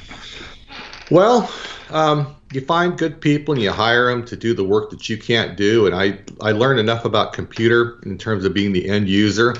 Well, 1.09 1.51
um, 1.89 2.35
you 2.51 2.61
find 2.61 2.97
good 2.97 3.21
people 3.21 3.53
and 3.53 3.61
you 3.61 3.71
hire 3.71 4.09
them 4.09 4.25
to 4.25 4.35
do 4.35 4.53
the 4.53 4.63
work 4.63 4.89
that 4.91 5.09
you 5.09 5.17
can't 5.17 5.57
do. 5.57 5.87
And 5.87 5.95
I 5.95 6.19
I 6.41 6.51
learned 6.51 6.79
enough 6.79 7.05
about 7.05 7.33
computer 7.33 7.99
in 8.05 8.17
terms 8.17 8.45
of 8.45 8.53
being 8.53 8.71
the 8.71 8.87
end 8.87 9.09
user 9.09 9.55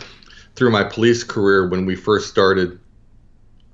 through 0.55 0.71
my 0.71 0.83
police 0.83 1.23
career 1.23 1.67
when 1.67 1.85
we 1.85 1.95
first 1.95 2.29
started 2.29 2.79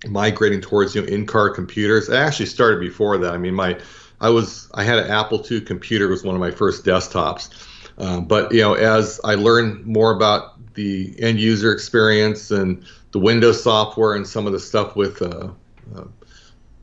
migrating 0.08 0.62
towards 0.62 0.96
you 0.96 1.02
know 1.02 1.08
in-car 1.08 1.50
computers. 1.50 2.10
I 2.10 2.24
actually 2.24 2.48
started 2.48 2.80
before 2.80 3.18
that. 3.18 3.34
I 3.34 3.38
mean, 3.38 3.54
my 3.54 3.78
I 4.22 4.30
was 4.30 4.70
I 4.76 4.84
had 4.84 5.00
an 5.00 5.12
Apple 5.12 5.46
II 5.50 5.62
computer. 5.62 6.06
It 6.06 6.12
was 6.12 6.24
one 6.24 6.36
of 6.36 6.42
my 6.42 6.52
first 6.52 6.86
desktops. 6.86 7.50
Um, 7.98 8.26
but 8.26 8.52
you 8.52 8.62
know, 8.62 8.74
as 8.74 9.20
I 9.24 9.36
learned 9.36 9.86
more 9.86 10.12
about 10.12 10.74
the 10.74 11.14
end 11.20 11.40
user 11.40 11.72
experience 11.72 12.52
and 12.52 12.86
the 13.12 13.20
Windows 13.20 13.64
software 13.64 14.14
and 14.14 14.28
some 14.28 14.48
of 14.48 14.54
the 14.54 14.60
stuff 14.60 14.96
with 14.96 15.22
uh, 15.22 15.50
uh, 15.96 16.04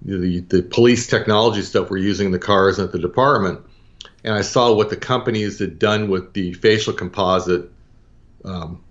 the 0.02 0.40
the 0.40 0.62
police 0.62 1.06
technology 1.06 1.62
stuff 1.62 1.90
we're 1.90 1.98
using 1.98 2.26
in 2.26 2.32
the 2.32 2.38
cars 2.38 2.78
at 2.78 2.92
the 2.92 2.98
department, 2.98 3.60
and 4.24 4.34
I 4.34 4.42
saw 4.42 4.72
what 4.72 4.90
the 4.90 4.96
companies 4.96 5.58
had 5.58 5.78
done 5.78 6.08
with 6.08 6.34
the 6.34 6.52
facial 6.54 6.92
composite 6.92 7.70
um, 8.44 8.82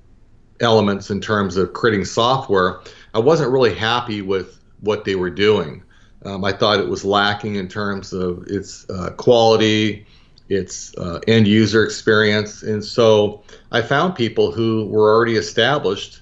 elements 0.60 1.10
in 1.10 1.22
terms 1.22 1.58
of 1.58 1.74
creating 1.74 2.06
software. 2.06 2.82
I 3.14 3.20
wasn't 3.20 3.52
really 3.52 3.74
happy 3.74 4.22
with 4.22 4.60
what 4.82 5.06
they 5.06 5.16
were 5.16 5.30
doing. 5.30 5.84
Um, 6.26 6.44
I 6.44 6.52
thought 6.52 6.80
it 6.80 6.88
was 6.88 7.06
lacking 7.06 7.56
in 7.56 7.68
terms 7.68 8.12
of 8.12 8.44
its 8.48 8.90
uh, 8.90 9.12
quality, 9.12 10.06
its 10.50 10.96
uh, 10.98 11.20
end 11.28 11.48
user 11.48 11.84
experience. 11.84 12.64
And 12.64 12.84
so 12.84 13.44
I 13.72 13.82
found 13.82 14.16
people 14.16 14.52
who 14.52 14.86
were 14.88 15.14
already 15.14 15.36
established 15.36 16.22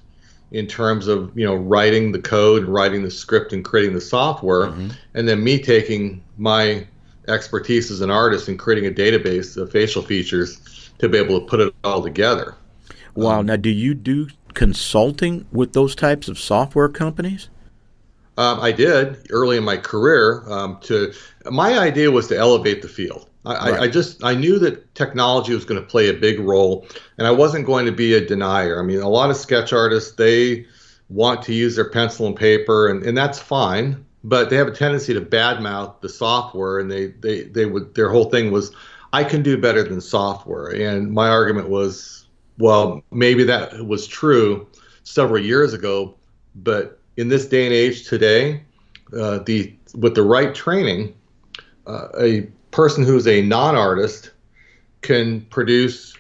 in 0.51 0.67
terms 0.67 1.07
of 1.07 1.31
you 1.37 1.45
know 1.45 1.55
writing 1.55 2.11
the 2.11 2.19
code, 2.19 2.65
writing 2.65 3.03
the 3.03 3.11
script, 3.11 3.53
and 3.53 3.63
creating 3.63 3.93
the 3.93 4.01
software, 4.01 4.67
mm-hmm. 4.67 4.89
and 5.13 5.27
then 5.27 5.43
me 5.43 5.59
taking 5.59 6.23
my 6.37 6.85
expertise 7.27 7.89
as 7.89 8.01
an 8.01 8.11
artist 8.11 8.47
and 8.47 8.59
creating 8.59 8.85
a 8.89 8.93
database 8.93 9.57
of 9.57 9.71
facial 9.71 10.01
features 10.01 10.91
to 10.99 11.09
be 11.09 11.17
able 11.17 11.39
to 11.39 11.45
put 11.45 11.59
it 11.59 11.73
all 11.83 12.01
together. 12.01 12.55
Wow. 13.15 13.39
Um, 13.39 13.47
now, 13.47 13.55
do 13.55 13.69
you 13.69 13.93
do 13.93 14.27
consulting 14.53 15.45
with 15.51 15.73
those 15.73 15.95
types 15.95 16.27
of 16.27 16.37
software 16.37 16.89
companies? 16.89 17.49
Um, 18.37 18.59
I 18.59 18.71
did 18.71 19.27
early 19.31 19.57
in 19.57 19.63
my 19.63 19.77
career. 19.77 20.43
Um, 20.47 20.77
to 20.81 21.13
my 21.49 21.79
idea 21.79 22.11
was 22.11 22.27
to 22.27 22.37
elevate 22.37 22.81
the 22.81 22.87
field. 22.87 23.29
I, 23.45 23.71
right. 23.71 23.81
I, 23.81 23.87
just 23.87 24.23
I 24.23 24.33
knew 24.33 24.59
that 24.59 24.93
technology 24.95 25.53
was 25.53 25.65
going 25.65 25.79
to 25.79 25.87
play 25.87 26.09
a 26.09 26.13
big 26.13 26.39
role, 26.39 26.87
and 27.17 27.27
I 27.27 27.31
wasn't 27.31 27.65
going 27.65 27.85
to 27.85 27.91
be 27.91 28.13
a 28.13 28.25
denier. 28.25 28.79
I 28.79 28.83
mean, 28.83 29.01
a 29.01 29.09
lot 29.09 29.29
of 29.29 29.37
sketch 29.37 29.73
artists 29.73 30.15
they 30.15 30.65
want 31.09 31.43
to 31.43 31.53
use 31.53 31.75
their 31.75 31.89
pencil 31.89 32.27
and 32.27 32.35
paper, 32.35 32.87
and, 32.87 33.03
and 33.03 33.17
that's 33.17 33.39
fine. 33.39 34.05
But 34.23 34.49
they 34.49 34.55
have 34.55 34.67
a 34.67 34.71
tendency 34.71 35.13
to 35.13 35.21
badmouth 35.21 36.01
the 36.01 36.09
software, 36.09 36.79
and 36.79 36.89
they 36.89 37.07
they 37.07 37.43
they 37.43 37.65
would 37.65 37.93
their 37.93 38.09
whole 38.09 38.31
thing 38.31 38.51
was, 38.51 38.71
I 39.13 39.23
can 39.23 39.43
do 39.43 39.57
better 39.57 39.83
than 39.83 40.01
software. 40.01 40.67
And 40.67 41.11
my 41.11 41.29
argument 41.29 41.69
was, 41.69 42.25
well, 42.57 43.03
maybe 43.11 43.43
that 43.43 43.85
was 43.85 44.07
true 44.07 44.67
several 45.03 45.43
years 45.43 45.73
ago, 45.73 46.15
but 46.55 46.99
in 47.17 47.29
this 47.29 47.45
day 47.45 47.65
and 47.65 47.73
age 47.73 48.07
today, 48.07 48.63
uh, 49.15 49.39
the 49.45 49.75
with 49.93 50.15
the 50.15 50.23
right 50.23 50.55
training, 50.55 51.13
uh, 51.85 52.07
a 52.19 52.47
person 52.75 53.05
who's 53.05 53.25
a 53.25 53.41
non-artist 53.41 54.31
can 55.01 55.39
produce 55.45 56.13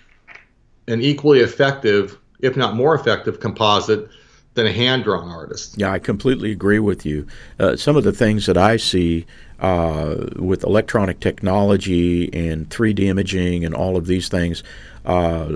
an 0.87 1.01
equally 1.01 1.41
effective, 1.41 2.17
if 2.39 2.55
not 2.55 2.75
more 2.75 2.95
effective, 2.95 3.41
composite 3.41 4.07
than 4.55 4.65
a 4.65 4.71
hand-drawn 4.71 5.29
artist. 5.29 5.75
Yeah, 5.77 5.91
I 5.91 5.99
completely 5.99 6.51
agree 6.51 6.79
with 6.79 7.05
you. 7.05 7.27
Uh, 7.59 7.75
some 7.75 7.95
of 7.95 8.03
the 8.03 8.13
things 8.13 8.45
that 8.47 8.57
I 8.57 8.77
see 8.77 9.25
uh, 9.59 10.15
with 10.35 10.63
electronic 10.63 11.19
technology 11.19 12.33
and 12.33 12.69
3D 12.69 12.99
imaging 13.01 13.63
and 13.63 13.75
all 13.75 13.95
of 13.95 14.07
these 14.07 14.27
things 14.27 14.63
uh, 15.05 15.55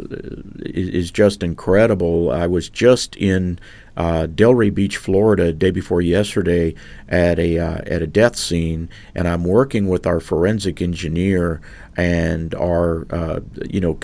is 0.60 1.12
just 1.12 1.44
incredible. 1.44 2.32
I 2.32 2.48
was 2.48 2.70
just 2.70 3.16
in 3.16 3.60
uh, 3.98 4.28
Delray 4.28 4.74
Beach, 4.74 4.98
Florida, 4.98 5.52
day 5.52 5.72
before 5.72 6.02
yesterday 6.02 6.76
at 7.10 7.40
a 7.40 7.60
uh, 7.60 7.82
at 7.86 8.02
a 8.02 8.08
death 8.08 8.38
scene, 8.38 8.90
and 9.14 9.28
I'm 9.28 9.44
working 9.44 9.90
with 9.90 10.08
our 10.08 10.22
forensic 10.22 10.82
engineer 10.82 11.60
and 11.98 12.56
our 12.56 13.08
uh, 13.10 13.42
you 13.70 13.82
know 13.82 13.96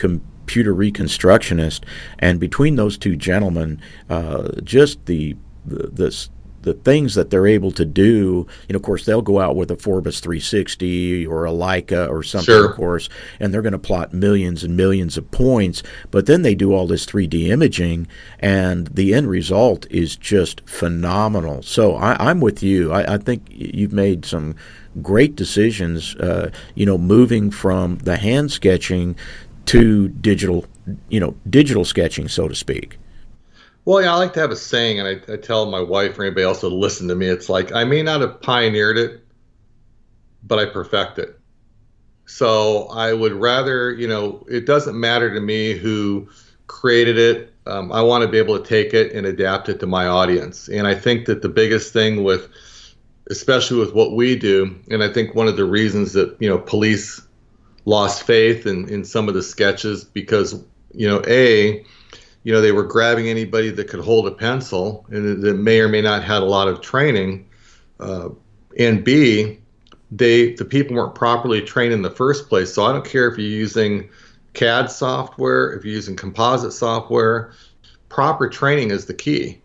computer 0.45 0.75
reconstructionist, 0.75 1.81
and 2.19 2.39
between 2.39 2.75
those 2.75 2.97
two 2.99 3.15
gentlemen, 3.15 3.81
uh, 4.11 4.49
just 4.63 5.03
the 5.07 5.35
the, 5.65 5.87
the 5.87 6.27
the 6.61 6.73
things 6.73 7.13
that 7.13 7.29
they're 7.29 7.45
able 7.47 7.71
to 7.71 7.85
do. 7.85 8.47
You 8.67 8.73
know, 8.73 8.77
of 8.77 8.81
course, 8.83 9.05
they'll 9.05 9.21
go 9.21 9.39
out 9.39 9.55
with 9.55 9.69
a 9.69 9.75
Forbes 9.75 10.19
360 10.19 11.25
or 11.27 11.45
a 11.45 11.51
Leica 11.51 12.09
or 12.09 12.23
something, 12.23 12.45
Sure. 12.45 12.69
of 12.71 12.75
course, 12.75 13.07
and 13.39 13.53
they're 13.53 13.61
going 13.61 13.73
to 13.73 13.79
plot 13.79 14.13
millions 14.13 14.63
and 14.63 14.75
millions 14.75 15.15
of 15.15 15.29
points. 15.29 15.83
But 16.09 16.25
then 16.25 16.41
they 16.41 16.55
do 16.55 16.73
all 16.73 16.87
this 16.87 17.05
3D 17.05 17.49
imaging, 17.49 18.07
and 18.39 18.87
the 18.87 19.13
end 19.13 19.29
result 19.29 19.85
is 19.91 20.15
just 20.15 20.67
phenomenal. 20.67 21.61
So 21.61 21.95
I, 21.95 22.15
I'm 22.29 22.39
with 22.41 22.63
you. 22.63 22.91
I, 22.91 23.13
I 23.13 23.17
think 23.19 23.45
you've 23.51 23.93
made 23.93 24.25
some 24.25 24.55
great 25.03 25.35
decisions. 25.35 26.15
Uh, 26.15 26.49
you 26.73 26.85
know, 26.87 26.97
moving 26.97 27.51
from 27.51 27.97
the 27.99 28.17
hand 28.17 28.51
sketching 28.51 29.15
to 29.65 30.07
digital, 30.09 30.65
you 31.09 31.19
know, 31.19 31.35
digital 31.49 31.85
sketching, 31.85 32.27
so 32.27 32.47
to 32.47 32.55
speak. 32.55 32.97
Well, 33.85 34.01
yeah, 34.01 34.13
I 34.13 34.17
like 34.17 34.33
to 34.33 34.39
have 34.39 34.51
a 34.51 34.55
saying, 34.55 34.99
and 34.99 35.07
I, 35.07 35.33
I 35.33 35.37
tell 35.37 35.67
my 35.67 35.79
wife 35.79 36.17
or 36.17 36.23
anybody 36.23 36.43
else 36.43 36.61
to 36.61 36.67
listen 36.67 37.07
to 37.09 37.15
me. 37.15 37.27
It's 37.27 37.49
like 37.49 37.71
I 37.71 37.83
may 37.83 38.01
not 38.01 38.21
have 38.21 38.41
pioneered 38.41 38.97
it, 38.97 39.23
but 40.43 40.57
I 40.57 40.65
perfect 40.65 41.19
it. 41.19 41.39
So 42.25 42.87
I 42.87 43.13
would 43.13 43.33
rather, 43.33 43.93
you 43.93 44.07
know, 44.07 44.43
it 44.49 44.65
doesn't 44.65 44.99
matter 44.99 45.31
to 45.33 45.39
me 45.39 45.73
who 45.73 46.27
created 46.65 47.17
it. 47.19 47.53
Um, 47.67 47.91
I 47.91 48.01
want 48.01 48.23
to 48.23 48.27
be 48.27 48.39
able 48.39 48.57
to 48.59 48.65
take 48.65 48.93
it 48.93 49.11
and 49.13 49.27
adapt 49.27 49.69
it 49.69 49.79
to 49.79 49.87
my 49.87 50.07
audience. 50.07 50.67
And 50.67 50.87
I 50.87 50.95
think 50.95 51.25
that 51.27 51.43
the 51.43 51.49
biggest 51.49 51.93
thing 51.93 52.23
with, 52.23 52.49
especially 53.29 53.79
with 53.79 53.93
what 53.93 54.13
we 54.13 54.35
do, 54.35 54.75
and 54.89 55.03
I 55.03 55.11
think 55.11 55.35
one 55.35 55.47
of 55.47 55.57
the 55.57 55.65
reasons 55.65 56.13
that 56.13 56.35
you 56.39 56.49
know 56.49 56.57
police 56.57 57.21
lost 57.85 58.23
faith 58.23 58.65
in 58.65 58.89
in 58.89 59.05
some 59.05 59.27
of 59.27 59.33
the 59.33 59.43
sketches 59.43 60.03
because 60.03 60.63
you 60.93 61.07
know 61.07 61.21
a 61.27 61.85
you 62.45 62.53
know, 62.53 62.61
they 62.61 62.71
were 62.71 62.83
grabbing 62.83 63.27
anybody 63.27 63.71
that 63.71 63.87
could 63.87 64.01
hold 64.01 64.27
a 64.27 64.31
pencil 64.31 65.03
and 65.09 65.41
that 65.41 65.55
may 65.55 65.79
or 65.79 65.89
may 65.89 66.01
not 66.01 66.23
had 66.23 66.43
a 66.43 66.45
lot 66.45 66.67
of 66.67 66.79
training. 66.79 67.49
Uh, 67.99 68.29
and 68.77 69.03
B, 69.03 69.57
they 70.11 70.53
the 70.53 70.63
people 70.63 70.95
weren't 70.95 71.15
properly 71.15 71.59
trained 71.61 71.91
in 71.91 72.03
the 72.03 72.11
first 72.11 72.47
place. 72.47 72.71
So 72.71 72.85
I 72.85 72.91
don't 72.91 73.03
care 73.03 73.27
if 73.27 73.39
you're 73.39 73.47
using 73.47 74.11
CAD 74.53 74.91
software, 74.91 75.73
if 75.73 75.83
you're 75.83 75.95
using 75.95 76.15
composite 76.15 76.71
software, 76.71 77.51
proper 78.09 78.47
training 78.47 78.91
is 78.91 79.07
the 79.07 79.15
key. 79.15 79.59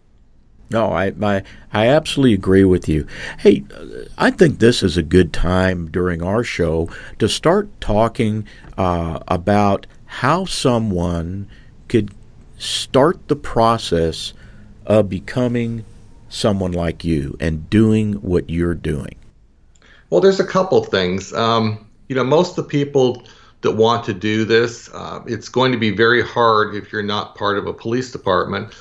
No, 0.70 0.92
I, 0.92 1.12
I 1.20 1.42
I 1.72 1.88
absolutely 1.88 2.34
agree 2.34 2.64
with 2.64 2.88
you. 2.88 3.06
Hey, 3.38 3.64
I 4.16 4.30
think 4.30 4.60
this 4.60 4.82
is 4.82 4.96
a 4.96 5.02
good 5.02 5.32
time 5.32 5.90
during 5.90 6.22
our 6.22 6.44
show 6.44 6.88
to 7.18 7.28
start 7.28 7.68
talking 7.80 8.46
uh, 8.78 9.18
about 9.26 9.86
how 10.06 10.44
someone 10.44 11.48
could 11.88 12.14
start 12.56 13.26
the 13.28 13.36
process 13.36 14.32
of 14.86 15.08
becoming 15.08 15.84
someone 16.28 16.72
like 16.72 17.04
you 17.04 17.36
and 17.40 17.68
doing 17.68 18.14
what 18.14 18.48
you're 18.48 18.74
doing. 18.74 19.16
Well, 20.10 20.20
there's 20.20 20.40
a 20.40 20.46
couple 20.46 20.82
things. 20.84 21.32
Um, 21.32 21.86
you 22.08 22.14
know, 22.14 22.24
most 22.24 22.50
of 22.50 22.64
the 22.64 22.70
people 22.70 23.22
that 23.62 23.72
want 23.72 24.04
to 24.04 24.14
do 24.14 24.44
this, 24.44 24.88
uh, 24.94 25.20
it's 25.26 25.48
going 25.48 25.72
to 25.72 25.78
be 25.78 25.90
very 25.90 26.22
hard 26.22 26.74
if 26.74 26.92
you're 26.92 27.02
not 27.02 27.34
part 27.34 27.58
of 27.58 27.66
a 27.66 27.72
police 27.72 28.10
department. 28.10 28.72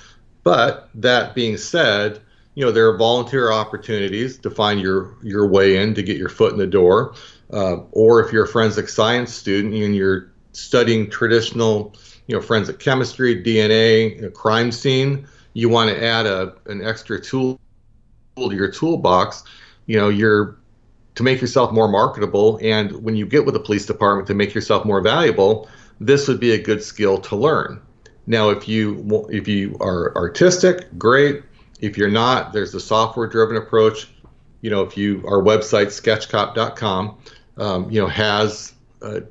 But 0.44 0.90
that 0.96 1.36
being 1.36 1.58
said, 1.58 2.22
you 2.56 2.66
know, 2.66 2.72
there 2.72 2.90
are 2.90 2.98
volunteer 2.98 3.52
opportunities 3.52 4.38
to 4.40 4.50
find 4.50 4.80
your 4.80 5.16
your 5.24 5.48
way 5.48 5.78
in 5.78 5.94
to 5.96 6.04
get 6.04 6.18
your 6.18 6.30
foot 6.30 6.54
in 6.54 6.60
the 6.60 6.68
door. 6.68 7.14
Uh, 7.52 7.78
or 7.92 8.24
if 8.24 8.32
you're 8.32 8.46
a 8.46 8.48
forensic 8.48 8.90
science 8.90 9.34
student 9.34 9.74
and 9.74 9.96
you're 9.96 10.32
studying 10.52 11.10
traditional, 11.10 11.96
you 12.28 12.36
know, 12.36 12.42
forensic 12.42 12.80
chemistry, 12.80 13.42
DNA, 13.42 14.34
crime 14.34 14.72
scene, 14.72 15.28
you 15.54 15.70
want 15.70 15.90
to 15.90 16.04
add 16.04 16.26
a 16.26 16.56
an 16.68 16.86
extra 16.86 17.20
tool 17.20 17.60
to 18.38 18.56
your 18.56 18.72
toolbox. 18.72 19.44
You 19.86 19.98
know, 19.98 20.10
you're 20.10 20.60
to 21.16 21.24
make 21.24 21.42
yourself 21.42 21.74
more 21.74 21.90
marketable 21.90 22.58
and 22.62 23.04
when 23.04 23.14
you 23.16 23.26
get 23.26 23.44
with 23.44 23.54
the 23.54 23.60
police 23.60 23.86
department 23.86 24.26
to 24.28 24.34
make 24.34 24.54
yourself 24.54 24.86
more 24.86 25.02
valuable 25.02 25.68
this 26.00 26.30
would 26.30 26.40
be 26.40 26.54
a 26.54 26.58
good 26.58 26.82
skill 26.82 27.18
to 27.18 27.36
learn 27.36 27.82
now 28.30 28.50
if 28.50 28.68
you 28.68 29.28
if 29.30 29.48
you 29.50 29.76
are 29.82 30.16
artistic 30.16 30.98
great. 30.98 31.44
If 31.82 31.98
you're 31.98 32.12
not 32.12 32.54
there's 32.54 32.74
a 32.76 32.80
software 32.80 33.28
driven 33.28 33.58
approach. 33.58 34.08
You 34.62 34.70
know 34.70 34.84
if 34.84 34.96
you 34.96 35.24
our 35.28 35.42
website 35.42 35.88
sketchcop.com 35.88 37.18
um, 37.58 37.92
you 37.92 38.00
know 38.00 38.08
has 38.08 38.74
uh, 39.02 39.22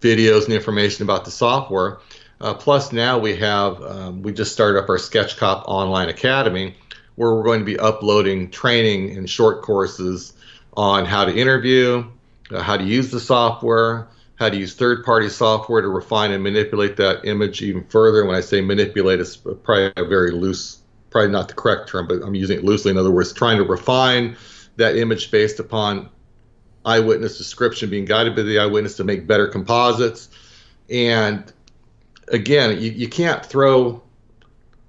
videos 0.00 0.44
and 0.44 0.52
information 0.52 1.04
about 1.04 1.24
the 1.24 1.30
software. 1.30 2.00
Uh, 2.40 2.54
plus 2.54 2.92
now 2.92 3.18
we 3.18 3.36
have 3.36 3.82
um, 3.82 4.22
we 4.22 4.32
just 4.32 4.52
started 4.52 4.82
up 4.82 4.88
our 4.88 4.98
sketchcop 4.98 5.62
online 5.66 6.08
academy 6.08 6.74
where 7.14 7.34
we're 7.34 7.44
going 7.44 7.60
to 7.60 7.66
be 7.66 7.78
uploading 7.78 8.50
training 8.50 9.16
and 9.16 9.28
short 9.28 9.62
courses 9.62 10.32
on 10.74 11.04
how 11.04 11.24
to 11.24 11.36
interview, 11.36 12.04
uh, 12.50 12.62
how 12.62 12.76
to 12.76 12.84
use 12.84 13.10
the 13.10 13.20
software, 13.20 14.08
how 14.40 14.48
to 14.48 14.56
use 14.56 14.74
third 14.74 15.04
party 15.04 15.28
software 15.28 15.82
to 15.82 15.88
refine 15.88 16.32
and 16.32 16.42
manipulate 16.42 16.96
that 16.96 17.26
image 17.26 17.60
even 17.60 17.84
further. 17.84 18.24
When 18.24 18.34
I 18.34 18.40
say 18.40 18.62
manipulate, 18.62 19.20
it's 19.20 19.36
probably 19.36 19.92
a 19.98 20.04
very 20.04 20.30
loose, 20.30 20.78
probably 21.10 21.30
not 21.30 21.48
the 21.48 21.54
correct 21.54 21.90
term, 21.90 22.08
but 22.08 22.22
I'm 22.22 22.34
using 22.34 22.58
it 22.58 22.64
loosely. 22.64 22.90
In 22.90 22.96
other 22.96 23.10
words, 23.10 23.34
trying 23.34 23.58
to 23.58 23.64
refine 23.64 24.38
that 24.76 24.96
image 24.96 25.30
based 25.30 25.60
upon 25.60 26.08
eyewitness 26.86 27.36
description, 27.36 27.90
being 27.90 28.06
guided 28.06 28.34
by 28.34 28.42
the 28.42 28.58
eyewitness 28.58 28.96
to 28.96 29.04
make 29.04 29.26
better 29.26 29.46
composites. 29.46 30.30
And 30.88 31.52
again, 32.28 32.80
you, 32.80 32.90
you 32.92 33.08
can't 33.08 33.44
throw 33.44 34.02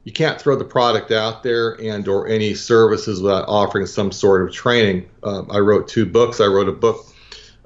you 0.03 0.13
can't 0.13 0.41
throw 0.41 0.55
the 0.55 0.65
product 0.65 1.11
out 1.11 1.43
there 1.43 1.79
and 1.79 2.07
or 2.07 2.27
any 2.27 2.55
services 2.55 3.21
without 3.21 3.47
offering 3.47 3.85
some 3.85 4.11
sort 4.11 4.47
of 4.47 4.51
training. 4.51 5.07
Um, 5.21 5.47
I 5.51 5.59
wrote 5.59 5.89
two 5.89 6.07
books. 6.07 6.39
I 6.39 6.47
wrote 6.47 6.69
a 6.69 6.71
book 6.71 7.05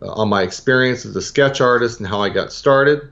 uh, 0.01 0.11
on 0.11 0.29
my 0.29 0.41
experience 0.43 1.05
as 1.05 1.15
a 1.15 1.21
sketch 1.21 1.61
artist 1.61 1.99
and 1.99 2.07
how 2.07 2.21
I 2.21 2.29
got 2.29 2.51
started. 2.51 3.11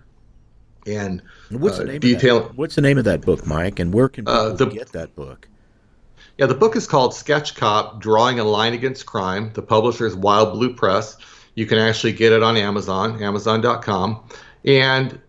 And 0.86 1.22
what's 1.50 1.78
uh, 1.78 1.84
the 1.84 1.92
name 1.94 2.00
detail. 2.00 2.38
Of 2.38 2.44
that? 2.50 2.58
What's 2.58 2.76
the 2.76 2.82
name 2.82 2.98
of 2.98 3.06
that 3.06 3.22
book, 3.22 3.46
Mike? 3.48 3.80
And 3.80 3.94
where 3.94 4.10
can 4.10 4.26
people 4.26 4.34
Uh, 4.40 4.54
the- 4.54 4.66
get 4.66 4.92
that 4.92 5.16
book? 5.16 5.48
Yeah, 6.38 6.48
the 6.48 6.56
book 6.56 6.76
is 6.76 6.88
called 6.88 7.14
Sketch 7.14 7.56
Cop: 7.56 8.02
Drawing 8.02 8.40
a 8.40 8.44
Line 8.44 8.74
Against 8.74 9.06
Crime. 9.06 9.52
The 9.54 9.62
publisher 9.62 10.08
is 10.08 10.16
Wild 10.16 10.54
Blue 10.54 10.74
Press. 10.74 11.16
You 11.54 11.68
can 11.68 11.78
actually 11.78 12.14
get 12.14 12.34
it 12.34 12.42
on 12.42 12.58
Amazon, 12.58 13.22
Amazon.com, 13.22 14.24
and 14.66 15.20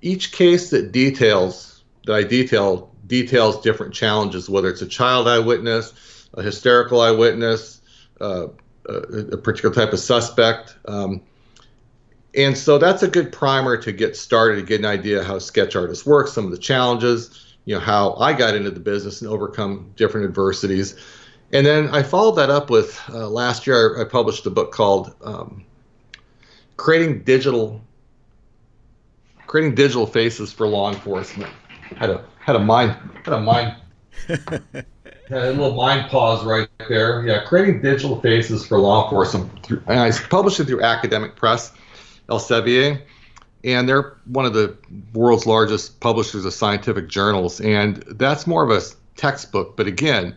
each 0.00 0.32
case 0.32 0.70
that 0.70 0.92
details 0.92 1.82
that 2.06 2.14
I 2.16 2.22
detail 2.22 2.90
details 3.06 3.60
different 3.60 3.92
challenges, 3.92 4.48
whether 4.48 4.70
it's 4.70 4.80
a 4.80 4.86
child 4.86 5.28
eyewitness, 5.28 5.92
a 6.32 6.42
hysterical 6.42 7.02
eyewitness, 7.02 7.82
uh, 8.22 8.46
a, 8.90 9.36
particular 9.36 9.74
type 9.74 9.92
of 9.92 9.98
suspect. 9.98 10.76
Um, 10.86 11.22
and 12.34 12.56
so 12.56 12.78
that's 12.78 13.02
a 13.02 13.08
good 13.08 13.32
primer 13.32 13.76
to 13.76 13.92
get 13.92 14.16
started 14.16 14.56
to 14.56 14.62
get 14.62 14.80
an 14.80 14.86
idea 14.86 15.24
how 15.24 15.38
sketch 15.38 15.74
artists 15.74 16.06
work, 16.06 16.28
some 16.28 16.44
of 16.44 16.50
the 16.50 16.58
challenges, 16.58 17.56
you 17.64 17.74
know, 17.74 17.80
how 17.80 18.14
I 18.14 18.32
got 18.32 18.54
into 18.54 18.70
the 18.70 18.80
business 18.80 19.20
and 19.20 19.30
overcome 19.30 19.92
different 19.96 20.26
adversities. 20.26 20.96
And 21.52 21.66
then 21.66 21.88
I 21.88 22.02
followed 22.02 22.36
that 22.36 22.50
up 22.50 22.70
with 22.70 23.00
uh, 23.08 23.28
last 23.28 23.66
year 23.66 23.98
I, 23.98 24.02
I 24.02 24.04
published 24.04 24.46
a 24.46 24.50
book 24.50 24.72
called 24.72 25.14
um, 25.22 25.64
Creating 26.76 27.22
Digital 27.24 27.80
Creating 29.46 29.74
Digital 29.74 30.06
Faces 30.06 30.52
for 30.52 30.68
Law 30.68 30.92
Enforcement. 30.92 31.52
Had 31.96 32.10
a 32.10 32.24
had 32.38 32.54
a 32.54 32.60
mind 32.60 32.96
had 33.24 33.34
a 33.34 33.40
mind 33.40 33.76
had 35.30 35.44
a 35.44 35.50
little 35.50 35.74
mind 35.74 36.10
pause 36.10 36.44
right 36.44 36.68
there. 36.88 37.26
Yeah, 37.26 37.44
creating 37.44 37.82
digital 37.82 38.20
faces 38.20 38.66
for 38.66 38.78
law 38.78 39.04
enforcement. 39.04 39.64
Through, 39.64 39.82
and 39.86 40.00
I 40.00 40.10
published 40.10 40.60
it 40.60 40.64
through 40.64 40.82
Academic 40.82 41.36
Press, 41.36 41.72
Elsevier, 42.28 43.00
and 43.64 43.88
they're 43.88 44.16
one 44.26 44.44
of 44.44 44.54
the 44.54 44.76
world's 45.14 45.46
largest 45.46 46.00
publishers 46.00 46.44
of 46.44 46.52
scientific 46.52 47.08
journals. 47.08 47.60
And 47.60 47.96
that's 48.08 48.46
more 48.46 48.64
of 48.64 48.70
a 48.70 48.84
textbook, 49.16 49.76
but 49.76 49.86
again, 49.86 50.36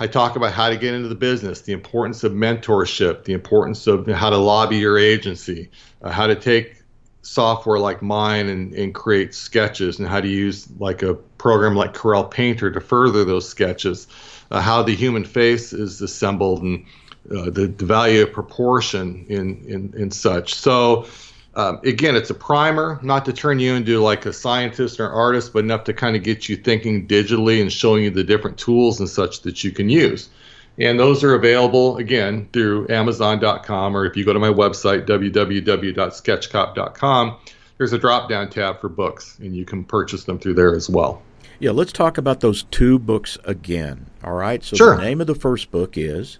I 0.00 0.06
talk 0.06 0.36
about 0.36 0.52
how 0.52 0.68
to 0.68 0.76
get 0.76 0.94
into 0.94 1.08
the 1.08 1.14
business, 1.14 1.62
the 1.62 1.72
importance 1.72 2.24
of 2.24 2.32
mentorship, 2.32 3.24
the 3.24 3.34
importance 3.34 3.86
of 3.86 4.06
how 4.06 4.30
to 4.30 4.36
lobby 4.36 4.78
your 4.78 4.98
agency, 4.98 5.70
uh, 6.02 6.10
how 6.10 6.26
to 6.26 6.34
take 6.34 6.81
software 7.22 7.78
like 7.78 8.02
mine 8.02 8.48
and, 8.48 8.74
and 8.74 8.94
create 8.94 9.34
sketches, 9.34 9.98
and 9.98 10.08
how 10.08 10.20
to 10.20 10.28
use 10.28 10.68
like 10.78 11.02
a 11.02 11.14
program 11.14 11.74
like 11.74 11.94
Corel 11.94 12.30
Painter 12.30 12.70
to 12.70 12.80
further 12.80 13.24
those 13.24 13.48
sketches, 13.48 14.06
uh, 14.50 14.60
how 14.60 14.82
the 14.82 14.94
human 14.94 15.24
face 15.24 15.72
is 15.72 16.02
assembled, 16.02 16.62
and 16.62 16.84
uh, 17.30 17.44
the, 17.44 17.66
the 17.68 17.86
value 17.86 18.22
of 18.22 18.32
proportion 18.32 19.24
in, 19.28 19.64
in, 19.66 19.94
in 19.96 20.10
such. 20.10 20.54
So, 20.54 21.06
um, 21.54 21.80
again, 21.84 22.16
it's 22.16 22.30
a 22.30 22.34
primer, 22.34 22.98
not 23.02 23.24
to 23.26 23.32
turn 23.32 23.60
you 23.60 23.74
into 23.74 24.00
like 24.00 24.26
a 24.26 24.32
scientist 24.32 24.98
or 24.98 25.08
artist, 25.10 25.52
but 25.52 25.60
enough 25.60 25.84
to 25.84 25.92
kind 25.92 26.16
of 26.16 26.22
get 26.22 26.48
you 26.48 26.56
thinking 26.56 27.06
digitally 27.06 27.60
and 27.60 27.70
showing 27.70 28.04
you 28.04 28.10
the 28.10 28.24
different 28.24 28.58
tools 28.58 28.98
and 29.00 29.08
such 29.08 29.42
that 29.42 29.62
you 29.62 29.70
can 29.70 29.88
use. 29.88 30.30
And 30.78 30.98
those 30.98 31.22
are 31.22 31.34
available 31.34 31.98
again 31.98 32.48
through 32.52 32.88
Amazon.com, 32.88 33.96
or 33.96 34.06
if 34.06 34.16
you 34.16 34.24
go 34.24 34.32
to 34.32 34.38
my 34.38 34.48
website, 34.48 35.06
www.sketchcop.com, 35.06 37.36
there's 37.78 37.92
a 37.92 37.98
drop 37.98 38.28
down 38.28 38.48
tab 38.48 38.80
for 38.80 38.88
books, 38.88 39.38
and 39.40 39.54
you 39.54 39.64
can 39.64 39.84
purchase 39.84 40.24
them 40.24 40.38
through 40.38 40.54
there 40.54 40.74
as 40.74 40.88
well. 40.88 41.22
Yeah, 41.58 41.72
let's 41.72 41.92
talk 41.92 42.18
about 42.18 42.40
those 42.40 42.64
two 42.64 42.98
books 42.98 43.38
again. 43.44 44.06
All 44.24 44.32
right. 44.32 44.64
So 44.64 44.76
sure. 44.76 44.96
the 44.96 45.02
name 45.02 45.20
of 45.20 45.26
the 45.26 45.34
first 45.34 45.70
book 45.70 45.96
is 45.96 46.38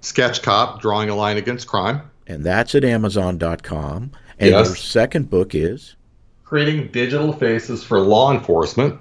Sketch 0.00 0.42
Cop 0.42 0.80
Drawing 0.80 1.10
a 1.10 1.14
Line 1.14 1.36
Against 1.36 1.68
Crime. 1.68 2.02
And 2.26 2.42
that's 2.42 2.74
at 2.74 2.84
Amazon.com. 2.84 4.12
And 4.38 4.50
yes. 4.50 4.66
your 4.66 4.76
second 4.76 5.30
book 5.30 5.54
is 5.54 5.96
Creating 6.44 6.88
Digital 6.88 7.32
Faces 7.32 7.84
for 7.84 8.00
Law 8.00 8.32
Enforcement 8.32 8.98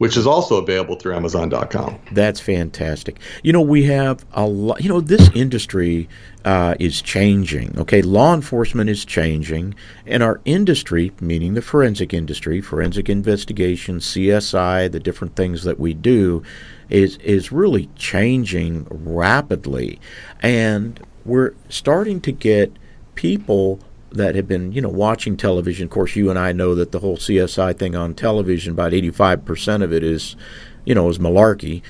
which 0.00 0.16
is 0.16 0.26
also 0.26 0.56
available 0.56 0.96
through 0.96 1.14
Amazon.com. 1.14 1.98
That's 2.10 2.40
fantastic. 2.40 3.20
You 3.42 3.52
know, 3.52 3.60
we 3.60 3.84
have 3.84 4.24
a 4.32 4.46
lot, 4.46 4.82
you 4.82 4.88
know, 4.88 5.02
this 5.02 5.28
industry 5.34 6.08
uh, 6.42 6.74
is 6.80 7.02
changing. 7.02 7.78
Okay, 7.78 8.00
law 8.00 8.32
enforcement 8.32 8.88
is 8.88 9.04
changing, 9.04 9.74
and 10.06 10.22
our 10.22 10.40
industry, 10.46 11.12
meaning 11.20 11.52
the 11.52 11.60
forensic 11.60 12.14
industry, 12.14 12.62
forensic 12.62 13.10
investigation, 13.10 13.98
CSI, 13.98 14.90
the 14.90 15.00
different 15.00 15.36
things 15.36 15.64
that 15.64 15.78
we 15.78 15.92
do, 15.92 16.42
is, 16.88 17.18
is 17.18 17.52
really 17.52 17.90
changing 17.94 18.86
rapidly. 18.88 20.00
And 20.40 20.98
we're 21.26 21.52
starting 21.68 22.22
to 22.22 22.32
get 22.32 22.72
people 23.16 23.80
that 24.12 24.34
have 24.34 24.48
been, 24.48 24.72
you 24.72 24.80
know, 24.80 24.88
watching 24.88 25.36
television. 25.36 25.84
Of 25.84 25.90
course, 25.90 26.16
you 26.16 26.30
and 26.30 26.38
I 26.38 26.52
know 26.52 26.74
that 26.74 26.92
the 26.92 26.98
whole 26.98 27.16
CSI 27.16 27.76
thing 27.76 27.94
on 27.94 28.14
television, 28.14 28.72
about 28.72 28.92
85% 28.92 29.82
of 29.82 29.92
it 29.92 30.02
is, 30.02 30.36
you 30.84 30.94
know, 30.94 31.08
is 31.08 31.18
malarkey. 31.18 31.82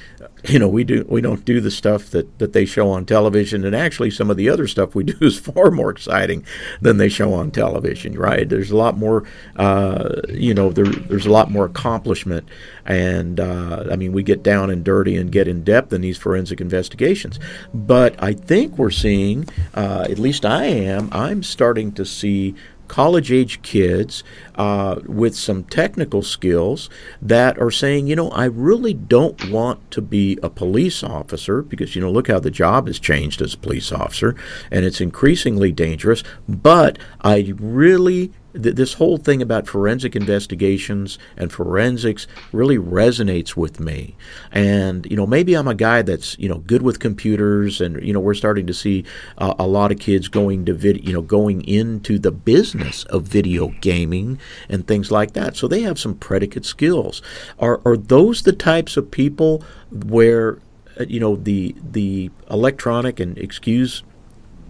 You 0.44 0.58
know, 0.58 0.68
we 0.68 0.84
do 0.84 1.04
we 1.08 1.20
don't 1.20 1.44
do 1.44 1.60
the 1.60 1.70
stuff 1.70 2.10
that, 2.10 2.38
that 2.38 2.52
they 2.52 2.64
show 2.64 2.90
on 2.90 3.04
television, 3.04 3.64
and 3.64 3.76
actually, 3.76 4.10
some 4.10 4.30
of 4.30 4.36
the 4.36 4.48
other 4.48 4.66
stuff 4.66 4.94
we 4.94 5.04
do 5.12 5.16
is 5.20 5.38
far 5.38 5.70
more 5.70 5.90
exciting 5.90 6.44
than 6.80 6.96
they 6.96 7.08
show 7.08 7.34
on 7.34 7.50
television. 7.50 8.18
Right? 8.18 8.48
There's 8.48 8.70
a 8.70 8.76
lot 8.76 8.96
more, 8.96 9.24
uh, 9.56 10.22
you 10.28 10.54
know, 10.54 10.70
there, 10.70 10.86
there's 10.86 11.26
a 11.26 11.30
lot 11.30 11.50
more 11.50 11.66
accomplishment, 11.66 12.48
and 12.86 13.38
uh, 13.38 13.84
I 13.90 13.96
mean, 13.96 14.12
we 14.12 14.22
get 14.22 14.42
down 14.42 14.70
and 14.70 14.84
dirty 14.84 15.16
and 15.16 15.30
get 15.30 15.46
in 15.46 15.62
depth 15.62 15.92
in 15.92 16.00
these 16.00 16.18
forensic 16.18 16.60
investigations. 16.60 17.38
But 17.74 18.20
I 18.22 18.32
think 18.32 18.78
we're 18.78 18.90
seeing, 18.90 19.48
uh, 19.74 20.06
at 20.08 20.18
least 20.18 20.44
I 20.44 20.64
am, 20.64 21.08
I'm 21.12 21.42
starting 21.42 21.92
to 21.92 22.04
see 22.04 22.54
college 22.90 23.30
age 23.30 23.62
kids 23.62 24.24
uh, 24.56 24.98
with 25.06 25.36
some 25.36 25.62
technical 25.62 26.22
skills 26.22 26.90
that 27.22 27.56
are 27.56 27.70
saying, 27.70 28.08
you 28.08 28.16
know, 28.16 28.30
I 28.30 28.46
really 28.46 28.94
don't 28.94 29.48
want 29.48 29.92
to 29.92 30.02
be 30.02 30.36
a 30.42 30.50
police 30.50 31.04
officer 31.04 31.62
because, 31.62 31.94
you 31.94 32.02
know, 32.02 32.10
look 32.10 32.26
how 32.26 32.40
the 32.40 32.50
job 32.50 32.88
has 32.88 32.98
changed 32.98 33.40
as 33.42 33.54
a 33.54 33.58
police 33.58 33.92
officer 33.92 34.34
and 34.72 34.84
it's 34.84 35.00
increasingly 35.00 35.70
dangerous, 35.70 36.24
but 36.48 36.98
I 37.20 37.54
really 37.60 38.32
th- 38.52 38.74
this 38.74 38.94
whole 38.94 39.16
thing 39.16 39.42
about 39.42 39.66
forensic 39.66 40.16
investigations 40.16 41.18
and 41.36 41.52
forensics 41.52 42.26
really 42.52 42.78
resonates 42.78 43.56
with 43.56 43.80
me. 43.80 44.16
And 44.52 45.06
you 45.10 45.16
know, 45.16 45.26
maybe 45.26 45.54
I'm 45.54 45.68
a 45.68 45.74
guy 45.74 46.02
that's 46.02 46.38
you 46.38 46.48
know 46.48 46.58
good 46.58 46.82
with 46.82 47.00
computers, 47.00 47.80
and 47.80 48.02
you 48.02 48.12
know, 48.12 48.20
we're 48.20 48.34
starting 48.34 48.66
to 48.66 48.74
see 48.74 49.04
uh, 49.38 49.54
a 49.58 49.66
lot 49.66 49.92
of 49.92 49.98
kids 49.98 50.28
going 50.28 50.64
to 50.66 50.74
vid- 50.74 51.06
you 51.06 51.12
know 51.12 51.22
going 51.22 51.62
into 51.64 52.18
the 52.18 52.32
business 52.32 53.04
of 53.04 53.24
video 53.24 53.68
gaming 53.80 54.38
and 54.68 54.86
things 54.86 55.10
like 55.10 55.32
that. 55.32 55.56
So 55.56 55.68
they 55.68 55.82
have 55.82 55.98
some 55.98 56.14
predicate 56.14 56.64
skills. 56.64 57.22
Are 57.58 57.80
are 57.84 57.96
those 57.96 58.42
the 58.42 58.52
types 58.52 58.96
of 58.96 59.10
people 59.10 59.62
where 59.90 60.58
uh, 60.98 61.04
you 61.08 61.20
know 61.20 61.36
the 61.36 61.74
the 61.92 62.30
electronic 62.50 63.20
and 63.20 63.36
excuse 63.38 64.02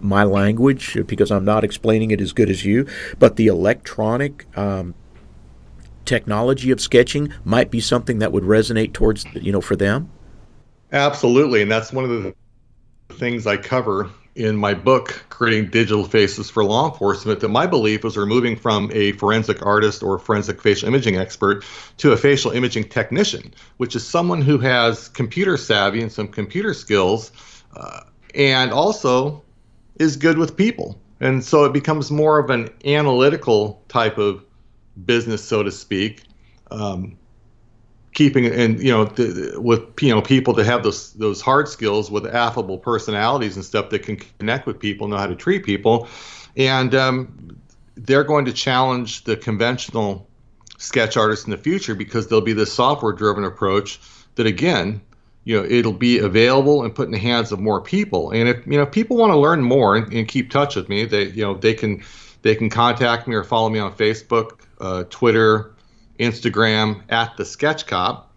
my 0.01 0.23
language 0.23 0.97
because 1.07 1.31
I'm 1.31 1.45
not 1.45 1.63
explaining 1.63 2.11
it 2.11 2.21
as 2.21 2.33
good 2.33 2.49
as 2.49 2.65
you, 2.65 2.87
but 3.19 3.35
the 3.35 3.47
electronic 3.47 4.45
um, 4.57 4.93
technology 6.05 6.71
of 6.71 6.81
sketching 6.81 7.33
might 7.43 7.71
be 7.71 7.79
something 7.79 8.19
that 8.19 8.31
would 8.31 8.43
resonate 8.43 8.93
towards 8.93 9.25
you 9.33 9.51
know 9.51 9.61
for 9.61 9.75
them. 9.75 10.09
Absolutely, 10.91 11.61
and 11.61 11.71
that's 11.71 11.93
one 11.93 12.03
of 12.03 12.09
the 12.09 12.35
things 13.15 13.47
I 13.47 13.57
cover 13.57 14.09
in 14.35 14.55
my 14.55 14.73
book, 14.73 15.25
Creating 15.29 15.69
Digital 15.69 16.05
Faces 16.05 16.49
for 16.49 16.63
Law 16.63 16.89
Enforcement, 16.91 17.41
that 17.41 17.49
my 17.49 17.67
belief 17.67 18.03
was 18.03 18.15
we're 18.15 18.25
moving 18.25 18.55
from 18.55 18.89
a 18.93 19.11
forensic 19.13 19.65
artist 19.65 20.01
or 20.01 20.17
forensic 20.17 20.61
facial 20.61 20.87
imaging 20.87 21.17
expert 21.17 21.65
to 21.97 22.13
a 22.13 22.17
facial 22.17 22.51
imaging 22.51 22.85
technician, 22.85 23.53
which 23.77 23.95
is 23.95 24.07
someone 24.07 24.41
who 24.41 24.57
has 24.57 25.09
computer 25.09 25.57
savvy 25.57 26.01
and 26.01 26.11
some 26.11 26.27
computer 26.27 26.73
skills, 26.73 27.31
uh, 27.75 28.01
and 28.33 28.71
also 28.71 29.43
is 30.01 30.17
good 30.17 30.37
with 30.37 30.57
people. 30.57 30.99
And 31.19 31.43
so 31.43 31.63
it 31.63 31.73
becomes 31.73 32.09
more 32.09 32.39
of 32.39 32.49
an 32.49 32.69
analytical 32.83 33.83
type 33.87 34.17
of 34.17 34.43
business, 35.05 35.43
so 35.43 35.61
to 35.61 35.71
speak. 35.71 36.23
Um, 36.71 37.17
keeping 38.13 38.45
and 38.45 38.81
you 38.81 38.91
know 38.91 39.05
th- 39.05 39.55
with 39.55 39.81
you 40.01 40.09
know 40.09 40.21
people 40.21 40.53
to 40.55 40.63
have 40.63 40.83
those 40.83 41.13
those 41.13 41.41
hard 41.41 41.67
skills 41.67 42.11
with 42.11 42.25
affable 42.25 42.77
personalities 42.77 43.55
and 43.55 43.63
stuff 43.63 43.89
that 43.89 43.99
can 43.99 44.17
connect 44.39 44.65
with 44.65 44.79
people, 44.79 45.07
know 45.07 45.17
how 45.17 45.27
to 45.27 45.35
treat 45.35 45.63
people, 45.63 46.07
and 46.57 46.95
um, 46.95 47.57
they're 47.95 48.23
going 48.23 48.45
to 48.45 48.53
challenge 48.53 49.23
the 49.25 49.37
conventional 49.37 50.27
sketch 50.77 51.15
artists 51.15 51.45
in 51.45 51.51
the 51.51 51.57
future 51.57 51.93
because 51.93 52.27
there'll 52.27 52.41
be 52.41 52.53
this 52.53 52.73
software 52.73 53.13
driven 53.13 53.43
approach 53.43 53.99
that 54.35 54.47
again 54.47 54.99
you 55.43 55.57
know 55.57 55.67
it'll 55.67 55.93
be 55.93 56.19
available 56.19 56.83
and 56.83 56.93
put 56.93 57.05
in 57.05 57.11
the 57.11 57.19
hands 57.19 57.51
of 57.51 57.59
more 57.59 57.81
people. 57.81 58.31
And 58.31 58.47
if 58.47 58.65
you 58.65 58.77
know 58.77 58.85
people 58.85 59.17
want 59.17 59.31
to 59.31 59.37
learn 59.37 59.61
more 59.61 59.95
and, 59.95 60.11
and, 60.13 60.27
keep 60.27 60.51
touch 60.51 60.75
with 60.75 60.89
me 60.89 61.05
they 61.05 61.29
you 61.29 61.43
know 61.43 61.55
they 61.55 61.73
can 61.73 62.03
they 62.41 62.55
can 62.55 62.69
contact 62.69 63.27
me 63.27 63.35
or 63.35 63.43
follow 63.43 63.69
me 63.69 63.79
on 63.79 63.93
facebook 63.93 64.59
uh, 64.79 65.03
twitter 65.09 65.71
instagram 66.19 67.01
at 67.09 67.35
the 67.37 67.45
sketch 67.45 67.87
cop 67.87 68.31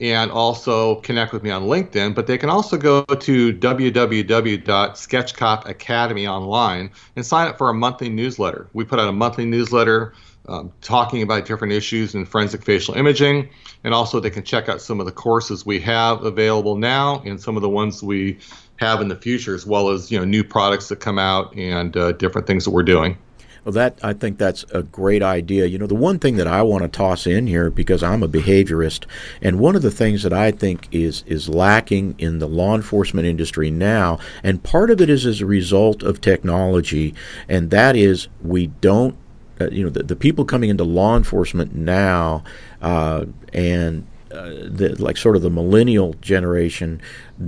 and 0.00 0.30
also 0.30 0.96
connect 0.96 1.32
with 1.32 1.42
me 1.42 1.50
on 1.50 1.62
linkedin. 1.64 2.14
But 2.14 2.26
they 2.26 2.36
can 2.38 2.50
also 2.50 2.76
go 2.76 3.02
to 3.04 3.52
www.sketchcopacademy 3.52 6.30
online 6.30 6.90
and 7.16 7.26
sign 7.26 7.48
up 7.48 7.58
for 7.58 7.70
a 7.70 7.74
monthly 7.74 8.08
newsletter. 8.08 8.68
We 8.72 8.84
put 8.84 9.00
out 9.00 9.08
a 9.08 9.12
monthly 9.12 9.44
newsletter 9.44 10.14
um, 10.48 10.72
talking 10.80 11.22
about 11.22 11.46
different 11.46 11.72
issues 11.72 12.14
in 12.14 12.24
forensic 12.24 12.64
facial 12.64 12.94
imaging. 12.94 13.48
And 13.84 13.94
also, 13.94 14.18
they 14.18 14.30
can 14.30 14.42
check 14.42 14.68
out 14.68 14.80
some 14.80 14.98
of 14.98 15.06
the 15.06 15.12
courses 15.12 15.64
we 15.64 15.78
have 15.80 16.24
available 16.24 16.76
now 16.76 17.22
and 17.24 17.40
some 17.40 17.56
of 17.56 17.62
the 17.62 17.68
ones 17.68 18.02
we 18.02 18.38
have 18.76 19.00
in 19.00 19.08
the 19.08 19.16
future, 19.16 19.54
as 19.54 19.66
well 19.66 19.90
as 19.90 20.10
you 20.10 20.18
know 20.18 20.24
new 20.24 20.42
products 20.42 20.88
that 20.88 20.96
come 20.96 21.18
out 21.18 21.54
and 21.56 21.96
uh, 21.96 22.12
different 22.12 22.46
things 22.46 22.64
that 22.64 22.70
we're 22.70 22.82
doing. 22.82 23.16
Well, 23.64 23.72
that 23.72 23.98
I 24.02 24.14
think 24.14 24.38
that's 24.38 24.64
a 24.72 24.82
great 24.82 25.22
idea. 25.22 25.66
You 25.66 25.78
know, 25.78 25.86
the 25.86 25.94
one 25.94 26.18
thing 26.18 26.36
that 26.36 26.46
I 26.46 26.62
want 26.62 26.84
to 26.84 26.88
toss 26.88 27.26
in 27.26 27.46
here 27.46 27.70
because 27.70 28.02
I'm 28.02 28.22
a 28.22 28.28
behaviorist, 28.28 29.04
and 29.42 29.58
one 29.58 29.76
of 29.76 29.82
the 29.82 29.90
things 29.90 30.22
that 30.22 30.32
I 30.32 30.52
think 30.52 30.88
is 30.90 31.22
is 31.26 31.48
lacking 31.48 32.14
in 32.18 32.38
the 32.38 32.48
law 32.48 32.74
enforcement 32.74 33.26
industry 33.26 33.70
now, 33.70 34.18
and 34.42 34.62
part 34.62 34.90
of 34.90 35.00
it 35.00 35.10
is 35.10 35.26
as 35.26 35.40
a 35.40 35.46
result 35.46 36.02
of 36.02 36.20
technology, 36.20 37.14
and 37.48 37.70
that 37.70 37.94
is 37.94 38.28
we 38.42 38.68
don't 38.68 39.16
uh, 39.60 39.68
you 39.70 39.84
know, 39.84 39.90
the, 39.90 40.02
the 40.02 40.16
people 40.16 40.44
coming 40.44 40.70
into 40.70 40.84
law 40.84 41.16
enforcement 41.16 41.74
now 41.74 42.44
uh, 42.82 43.24
and 43.52 44.06
uh, 44.30 44.48
the, 44.48 44.94
like 44.98 45.16
sort 45.16 45.36
of 45.36 45.42
the 45.42 45.50
millennial 45.50 46.14
generation 46.20 47.00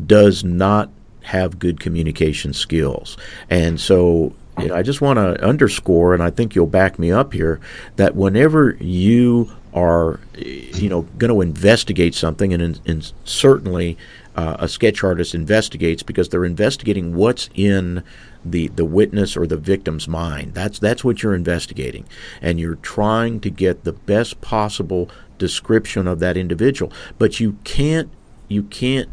does 0.06 0.42
not 0.44 0.90
have 1.22 1.58
good 1.58 1.78
communication 1.78 2.52
skills. 2.52 3.16
And 3.50 3.78
so 3.78 4.34
you 4.58 4.68
know, 4.68 4.74
I 4.74 4.82
just 4.82 5.00
want 5.00 5.16
to 5.18 5.42
underscore, 5.42 6.14
and 6.14 6.22
I 6.22 6.30
think 6.30 6.54
you'll 6.54 6.66
back 6.66 6.98
me 6.98 7.10
up 7.12 7.32
here, 7.32 7.60
that 7.96 8.14
whenever 8.14 8.76
you 8.80 9.50
are, 9.72 10.20
you 10.36 10.88
know, 10.88 11.02
going 11.18 11.32
to 11.32 11.40
investigate 11.40 12.14
something, 12.14 12.52
and, 12.52 12.80
and 12.84 13.12
certainly 13.24 13.96
uh, 14.36 14.56
a 14.58 14.68
sketch 14.68 15.02
artist 15.02 15.34
investigates 15.34 16.02
because 16.02 16.28
they're 16.28 16.44
investigating 16.44 17.14
what's 17.14 17.50
in 17.54 18.02
the, 18.44 18.68
the 18.68 18.84
witness 18.84 19.36
or 19.36 19.46
the 19.46 19.56
victim's 19.56 20.08
mind. 20.08 20.54
That's 20.54 20.78
that's 20.78 21.04
what 21.04 21.22
you're 21.22 21.34
investigating, 21.34 22.06
and 22.40 22.60
you're 22.60 22.76
trying 22.76 23.40
to 23.40 23.50
get 23.50 23.84
the 23.84 23.92
best 23.92 24.40
possible 24.40 25.10
description 25.38 26.06
of 26.06 26.20
that 26.20 26.36
individual. 26.36 26.92
But 27.18 27.40
you 27.40 27.58
can't 27.64 28.10
you 28.48 28.62
can't 28.64 29.08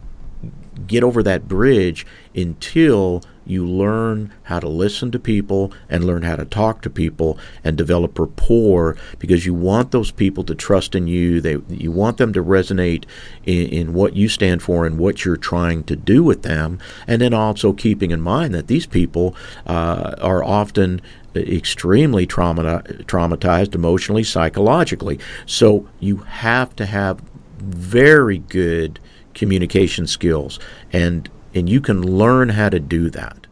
get 0.85 1.03
over 1.03 1.23
that 1.23 1.47
bridge 1.47 2.05
until 2.35 3.23
you 3.49 3.65
learn 3.65 4.33
how 4.43 4.59
to 4.59 4.67
listen 4.67 5.11
to 5.11 5.19
people 5.19 5.71
and 5.89 6.03
learn 6.03 6.23
how 6.23 6.35
to 6.35 6.45
talk 6.45 6.81
to 6.81 6.89
people 6.89 7.37
and 7.63 7.77
develop 7.77 8.17
rapport 8.19 8.97
because 9.19 9.45
you 9.45 9.53
want 9.53 9.91
those 9.91 10.11
people 10.11 10.43
to 10.43 10.55
trust 10.55 10.95
in 10.95 11.07
you. 11.07 11.41
They, 11.41 11.57
you 11.69 11.91
want 11.91 12.17
them 12.17 12.33
to 12.33 12.43
resonate 12.43 13.05
in, 13.45 13.67
in 13.67 13.93
what 13.93 14.15
you 14.15 14.29
stand 14.29 14.61
for 14.61 14.85
and 14.85 14.97
what 14.97 15.25
you're 15.25 15.37
trying 15.37 15.83
to 15.85 15.95
do 15.95 16.23
with 16.23 16.43
them. 16.43 16.79
And 17.07 17.21
then 17.21 17.33
also 17.33 17.73
keeping 17.73 18.11
in 18.11 18.21
mind 18.21 18.53
that 18.53 18.67
these 18.67 18.85
people 18.85 19.35
uh, 19.65 20.15
are 20.21 20.43
often 20.43 21.01
extremely 21.35 22.25
trauma- 22.25 22.83
traumatized 23.03 23.75
emotionally, 23.75 24.23
psychologically. 24.23 25.19
So 25.45 25.87
you 25.99 26.17
have 26.17 26.75
to 26.77 26.85
have 26.85 27.21
very 27.59 28.39
good 28.39 28.99
communication 29.33 30.07
skills 30.07 30.59
and 30.91 31.29
and 31.57 31.69
you 31.69 31.81
can 31.81 32.01
learn 32.01 32.49
how 32.49 32.69
to 32.69 32.79
do 32.79 33.09
that. 33.09 33.47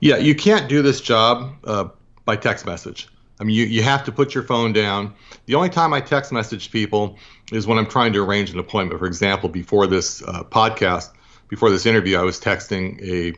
Yeah, 0.00 0.16
you 0.16 0.34
can't 0.34 0.68
do 0.68 0.82
this 0.82 1.00
job 1.00 1.54
uh, 1.64 1.88
by 2.24 2.36
text 2.36 2.66
message. 2.66 3.08
I 3.40 3.44
mean, 3.44 3.56
you, 3.56 3.64
you 3.64 3.82
have 3.82 4.04
to 4.04 4.12
put 4.12 4.34
your 4.34 4.44
phone 4.44 4.72
down. 4.72 5.14
The 5.46 5.54
only 5.54 5.68
time 5.68 5.92
I 5.94 6.00
text 6.00 6.32
message 6.32 6.70
people 6.70 7.16
is 7.52 7.66
when 7.66 7.78
I'm 7.78 7.86
trying 7.86 8.12
to 8.12 8.22
arrange 8.22 8.50
an 8.50 8.58
appointment. 8.58 8.98
For 8.98 9.06
example, 9.06 9.48
before 9.48 9.86
this 9.86 10.22
uh, 10.22 10.44
podcast, 10.44 11.10
before 11.48 11.70
this 11.70 11.86
interview, 11.86 12.18
I 12.18 12.22
was 12.22 12.40
texting 12.40 13.00
a 13.02 13.36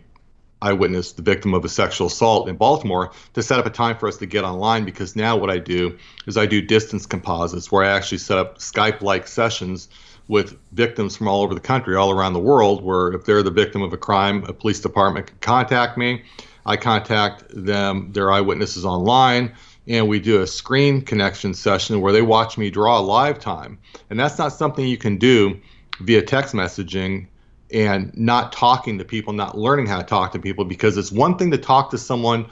eyewitness, 0.62 1.12
the 1.12 1.22
victim 1.22 1.52
of 1.52 1.64
a 1.64 1.68
sexual 1.68 2.06
assault 2.06 2.48
in 2.48 2.56
Baltimore, 2.56 3.12
to 3.34 3.42
set 3.42 3.58
up 3.58 3.66
a 3.66 3.70
time 3.70 3.98
for 3.98 4.08
us 4.08 4.16
to 4.18 4.26
get 4.26 4.44
online 4.44 4.84
because 4.84 5.14
now 5.14 5.36
what 5.36 5.50
I 5.50 5.58
do 5.58 5.98
is 6.26 6.36
I 6.36 6.46
do 6.46 6.62
distance 6.62 7.04
composites 7.04 7.70
where 7.70 7.84
I 7.84 7.88
actually 7.88 8.18
set 8.18 8.38
up 8.38 8.58
Skype 8.58 9.02
like 9.02 9.26
sessions 9.26 9.88
with 10.28 10.56
victims 10.72 11.16
from 11.16 11.28
all 11.28 11.42
over 11.42 11.54
the 11.54 11.60
country, 11.60 11.96
all 11.96 12.10
around 12.10 12.32
the 12.32 12.40
world, 12.40 12.82
where 12.82 13.12
if 13.12 13.24
they're 13.24 13.42
the 13.42 13.50
victim 13.50 13.82
of 13.82 13.92
a 13.92 13.96
crime, 13.96 14.44
a 14.44 14.52
police 14.52 14.80
department 14.80 15.26
can 15.26 15.36
contact 15.40 15.98
me. 15.98 16.22
I 16.66 16.76
contact 16.76 17.44
them, 17.50 18.10
their 18.12 18.32
eyewitnesses 18.32 18.86
online, 18.86 19.52
and 19.86 20.08
we 20.08 20.18
do 20.18 20.40
a 20.40 20.46
screen 20.46 21.02
connection 21.02 21.52
session 21.52 22.00
where 22.00 22.12
they 22.12 22.22
watch 22.22 22.56
me 22.56 22.70
draw 22.70 22.98
live 23.00 23.38
time. 23.38 23.78
And 24.08 24.18
that's 24.18 24.38
not 24.38 24.52
something 24.52 24.86
you 24.86 24.96
can 24.96 25.18
do 25.18 25.60
via 26.00 26.22
text 26.22 26.54
messaging 26.54 27.26
and 27.72 28.16
not 28.16 28.52
talking 28.52 28.98
to 28.98 29.04
people, 29.04 29.34
not 29.34 29.58
learning 29.58 29.86
how 29.86 29.98
to 29.98 30.04
talk 30.04 30.32
to 30.32 30.38
people, 30.38 30.64
because 30.64 30.96
it's 30.96 31.12
one 31.12 31.36
thing 31.36 31.50
to 31.50 31.58
talk 31.58 31.90
to 31.90 31.98
someone 31.98 32.46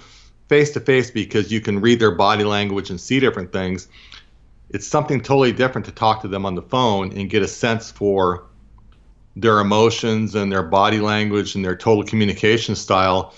face 0.49 0.73
to 0.73 0.81
face 0.81 1.11
because 1.11 1.51
you 1.51 1.63
can 1.63 1.81
read 1.81 1.99
their 1.99 2.11
body 2.11 2.45
language 2.45 2.91
and 2.91 3.01
see 3.01 3.19
different 3.19 3.53
things 3.53 3.89
it's 4.73 4.87
something 4.87 5.21
totally 5.21 5.53
different 5.53 5.85
to 5.87 5.93
talk 5.93 6.23
to 6.23 6.29
them 6.29 6.47
on 6.47 6.55
the 6.55 6.63
phone 6.63 7.13
and 7.13 7.29
get 7.29 7.43
a 7.43 7.49
sense 7.49 7.91
for 7.91 8.47
their 9.37 9.61
emotions 9.61 10.35
and 10.35 10.51
their 10.53 10.63
body 10.63 11.01
language 11.01 11.55
and 11.55 11.65
their 11.65 11.77
total 11.77 12.05
communication 12.05 12.75
style 12.75 13.35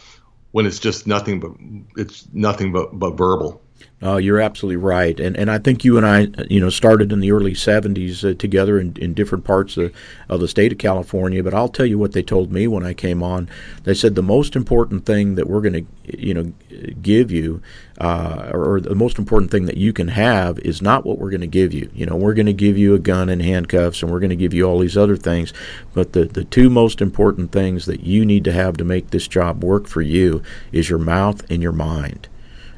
when 0.52 0.66
it's 0.66 0.78
just 0.78 1.06
nothing 1.06 1.40
but 1.40 1.52
it's 1.96 2.26
nothing 2.32 2.72
but, 2.72 2.98
but 2.98 3.12
verbal. 3.12 3.60
Uh, 4.04 4.16
you're 4.16 4.40
absolutely 4.40 4.76
right, 4.76 5.18
and 5.18 5.34
and 5.34 5.50
I 5.50 5.58
think 5.58 5.82
you 5.82 5.96
and 5.96 6.04
I, 6.04 6.28
you 6.50 6.60
know, 6.60 6.68
started 6.68 7.10
in 7.10 7.20
the 7.20 7.32
early 7.32 7.52
'70s 7.52 8.28
uh, 8.28 8.34
together 8.34 8.78
in, 8.78 8.94
in 8.98 9.14
different 9.14 9.44
parts 9.44 9.78
of, 9.78 9.94
of 10.28 10.40
the 10.40 10.48
state 10.48 10.72
of 10.72 10.78
California. 10.78 11.42
But 11.42 11.54
I'll 11.54 11.70
tell 11.70 11.86
you 11.86 11.98
what 11.98 12.12
they 12.12 12.22
told 12.22 12.52
me 12.52 12.66
when 12.66 12.84
I 12.84 12.92
came 12.92 13.22
on. 13.22 13.48
They 13.84 13.94
said 13.94 14.14
the 14.14 14.22
most 14.22 14.56
important 14.56 15.06
thing 15.06 15.36
that 15.36 15.48
we're 15.48 15.62
going 15.62 15.86
to, 15.86 16.18
you 16.18 16.34
know, 16.34 16.52
give 17.00 17.30
you, 17.30 17.62
uh, 17.98 18.50
or, 18.52 18.74
or 18.74 18.80
the 18.80 18.94
most 18.94 19.18
important 19.18 19.50
thing 19.50 19.64
that 19.66 19.78
you 19.78 19.94
can 19.94 20.08
have 20.08 20.58
is 20.58 20.82
not 20.82 21.06
what 21.06 21.16
we're 21.16 21.30
going 21.30 21.40
to 21.40 21.46
give 21.46 21.72
you. 21.72 21.88
You 21.94 22.04
know, 22.04 22.16
we're 22.16 22.34
going 22.34 22.44
to 22.44 22.52
give 22.52 22.76
you 22.76 22.94
a 22.94 22.98
gun 22.98 23.30
and 23.30 23.40
handcuffs, 23.40 24.02
and 24.02 24.12
we're 24.12 24.20
going 24.20 24.28
to 24.28 24.36
give 24.36 24.52
you 24.52 24.64
all 24.64 24.80
these 24.80 24.98
other 24.98 25.16
things. 25.16 25.54
But 25.94 26.12
the 26.12 26.26
the 26.26 26.44
two 26.44 26.68
most 26.68 27.00
important 27.00 27.52
things 27.52 27.86
that 27.86 28.02
you 28.02 28.26
need 28.26 28.44
to 28.44 28.52
have 28.52 28.76
to 28.76 28.84
make 28.84 29.10
this 29.10 29.26
job 29.26 29.64
work 29.64 29.86
for 29.86 30.02
you 30.02 30.42
is 30.72 30.90
your 30.90 30.98
mouth 30.98 31.42
and 31.50 31.62
your 31.62 31.72
mind. 31.72 32.28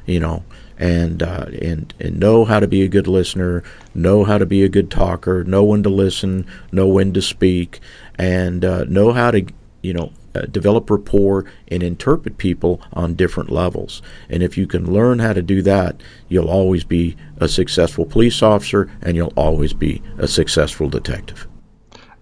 You 0.05 0.21
know 0.21 0.43
and 0.77 1.23
uh, 1.23 1.45
and 1.61 1.93
and 1.99 2.19
know 2.19 2.45
how 2.45 2.59
to 2.59 2.67
be 2.67 2.83
a 2.83 2.87
good 2.87 3.07
listener, 3.07 3.63
know 3.93 4.23
how 4.23 4.37
to 4.37 4.45
be 4.45 4.63
a 4.63 4.69
good 4.69 4.91
talker, 4.91 5.43
know 5.43 5.63
when 5.63 5.83
to 5.83 5.89
listen, 5.89 6.45
know 6.71 6.87
when 6.87 7.13
to 7.13 7.21
speak, 7.21 7.79
and 8.15 8.63
uh, 8.63 8.83
know 8.85 9.11
how 9.11 9.31
to 9.31 9.45
you 9.81 9.93
know 9.93 10.11
uh, 10.35 10.41
develop 10.41 10.89
rapport 10.89 11.45
and 11.69 11.81
interpret 11.81 12.37
people 12.37 12.81
on 12.93 13.15
different 13.15 13.49
levels. 13.49 14.01
And 14.29 14.43
if 14.43 14.57
you 14.57 14.67
can 14.67 14.91
learn 14.93 15.19
how 15.19 15.33
to 15.33 15.41
do 15.41 15.61
that, 15.63 16.01
you'll 16.27 16.49
always 16.49 16.83
be 16.83 17.15
a 17.37 17.47
successful 17.47 18.05
police 18.05 18.41
officer, 18.43 18.89
and 19.01 19.15
you'll 19.15 19.33
always 19.35 19.73
be 19.73 20.01
a 20.17 20.27
successful 20.27 20.89
detective. 20.89 21.47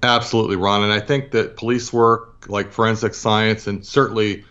Absolutely, 0.03 0.55
Ron. 0.55 0.83
And 0.83 0.93
I 0.93 0.99
think 0.99 1.31
that 1.31 1.57
police 1.57 1.91
work, 1.91 2.45
like 2.47 2.71
forensic 2.71 3.13
science, 3.13 3.67
and 3.67 3.85
certainly 3.85 4.45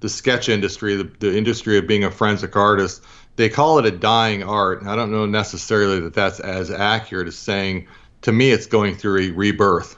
the 0.00 0.08
sketch 0.08 0.48
industry, 0.48 0.96
the, 0.96 1.10
the 1.18 1.36
industry 1.36 1.78
of 1.78 1.86
being 1.86 2.04
a 2.04 2.10
forensic 2.10 2.54
artist, 2.56 3.02
they 3.36 3.48
call 3.48 3.78
it 3.78 3.86
a 3.86 3.90
dying 3.90 4.42
art. 4.42 4.82
I 4.84 4.96
don't 4.96 5.10
know 5.10 5.26
necessarily 5.26 6.00
that 6.00 6.14
that's 6.14 6.40
as 6.40 6.70
accurate 6.70 7.28
as 7.28 7.36
saying, 7.36 7.86
to 8.22 8.32
me, 8.32 8.50
it's 8.50 8.66
going 8.66 8.96
through 8.96 9.20
a 9.20 9.30
rebirth. 9.30 9.96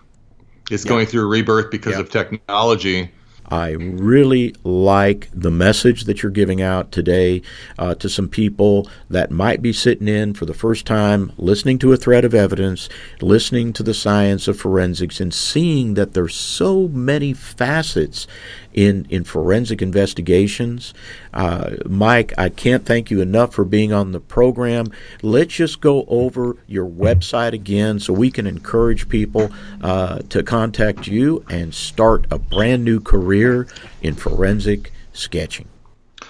It's 0.71 0.85
going 0.85 1.07
through 1.07 1.23
a 1.23 1.27
rebirth 1.27 1.71
because 1.71 1.99
of 1.99 2.11
technology. 2.11 3.11
I 3.51 3.71
really 3.71 4.55
like 4.63 5.29
the 5.35 5.51
message 5.51 6.05
that 6.05 6.23
you're 6.23 6.31
giving 6.31 6.63
out 6.63 6.93
today 6.93 7.43
uh, 7.79 7.97
to 7.97 8.09
some 8.09 8.29
people 8.29 8.89
that 9.09 9.33
might 9.33 9.61
be 9.61 9.73
sitting 9.73 10.07
in 10.07 10.35
for 10.35 10.47
the 10.47 10.55
first 10.55 10.87
time, 10.87 11.33
listening 11.37 11.81
to 11.81 11.93
a 11.93 11.97
thread 11.97 12.25
of 12.25 12.33
evidence, 12.33 12.89
listening 13.21 13.73
to 13.73 13.83
the 13.83 13.95
science 13.95 14.47
of 14.47 14.61
forensics, 14.61 15.21
and 15.21 15.35
seeing 15.35 15.95
that 15.95 16.15
there's 16.15 16.37
so 16.37 16.87
many 16.87 17.33
facets 17.33 18.29
in, 18.73 19.07
in 19.11 19.25
forensic 19.25 19.83
investigations. 19.83 20.95
Uh, 21.35 21.77
Mike, 21.87 22.33
I 22.39 22.49
can't 22.49 22.85
thank 22.85 23.11
you 23.11 23.21
enough 23.21 23.55
for 23.55 23.65
being 23.65 23.93
on 23.93 24.13
the 24.13 24.21
program. 24.21 24.93
Let's 25.23 25.55
just 25.55 25.81
go 25.81 26.05
over 26.09 26.57
your 26.67 26.89
website 26.89 27.53
again 27.53 28.01
so 28.01 28.13
we 28.13 28.31
can 28.31 28.47
encourage 28.47 29.09
people 29.09 29.51
uh, 29.83 30.21
to 30.31 30.43
contact 30.43 31.07
you 31.07 31.45
and 31.51 31.75
start 31.75 32.27
a 32.31 32.39
brand 32.39 32.85
new 32.85 33.01
career 33.01 33.67
in 34.03 34.15
forensic 34.15 34.93
sketching. 35.13 35.69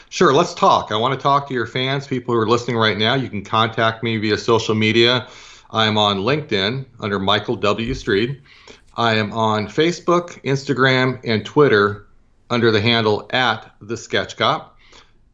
Sure, 0.08 0.32
let's 0.32 0.54
talk. 0.54 0.90
I 0.90 0.96
want 0.96 1.14
to 1.14 1.22
talk 1.22 1.46
to 1.48 1.54
your 1.54 1.66
fans, 1.66 2.06
people 2.06 2.34
who 2.34 2.40
are 2.40 2.48
listening 2.48 2.76
right 2.76 2.98
now. 2.98 3.14
You 3.14 3.28
can 3.28 3.44
contact 3.44 4.02
me 4.02 4.16
via 4.16 4.36
social 4.36 4.74
media. 4.74 5.28
I'm 5.70 5.96
on 5.96 6.18
LinkedIn 6.18 6.84
under 6.98 7.20
Michael 7.20 7.54
W. 7.54 7.94
Streed. 7.94 8.40
I 8.96 9.14
am 9.14 9.32
on 9.32 9.68
Facebook, 9.68 10.42
Instagram, 10.42 11.20
and 11.22 11.46
Twitter 11.46 12.06
under 12.50 12.70
the 12.70 12.80
handle 12.80 13.28
at 13.30 13.68
the 13.80 13.96
Sketch 13.96 14.36
Cop. 14.36 14.76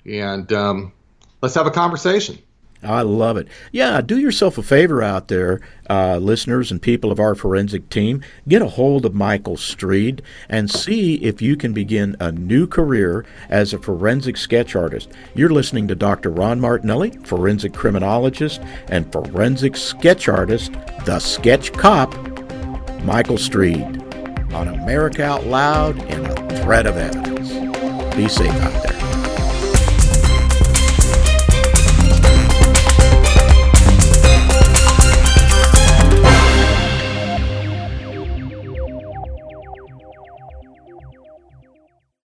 and 0.05 0.51
um, 0.51 0.91
let's 1.41 1.55
have 1.55 1.65
a 1.65 1.71
conversation. 1.71 2.37
I 2.81 3.01
love 3.01 3.35
it. 3.35 3.49
Yeah, 3.73 3.99
do 3.99 4.17
yourself 4.17 4.57
a 4.57 4.63
favor 4.63 5.03
out 5.03 5.27
there, 5.27 5.59
uh, 5.89 6.17
listeners 6.17 6.71
and 6.71 6.81
people 6.81 7.11
of 7.11 7.19
our 7.19 7.35
forensic 7.35 7.89
team. 7.89 8.21
Get 8.47 8.61
a 8.61 8.67
hold 8.67 9.05
of 9.05 9.13
Michael 9.13 9.57
Streed 9.57 10.21
and 10.47 10.71
see 10.71 11.15
if 11.15 11.41
you 11.41 11.57
can 11.57 11.73
begin 11.73 12.15
a 12.21 12.31
new 12.31 12.67
career 12.67 13.25
as 13.49 13.73
a 13.73 13.79
forensic 13.79 14.37
sketch 14.37 14.77
artist. 14.77 15.09
You're 15.35 15.49
listening 15.49 15.89
to 15.89 15.95
Dr. 15.95 16.29
Ron 16.29 16.61
Martinelli, 16.61 17.11
forensic 17.25 17.73
criminologist 17.73 18.61
and 18.87 19.11
forensic 19.11 19.75
sketch 19.75 20.29
artist, 20.29 20.71
the 21.05 21.19
sketch 21.19 21.73
cop, 21.73 22.13
Michael 23.03 23.37
Streed, 23.37 23.83
on 24.53 24.69
America 24.69 25.23
Out 25.23 25.45
Loud 25.45 25.99
and 26.13 26.25
a 26.25 26.61
thread 26.61 26.87
of 26.87 26.95
evidence. 26.95 27.49
Be 28.15 28.29
safe 28.29 28.49
out 28.51 28.83
there. 28.83 28.88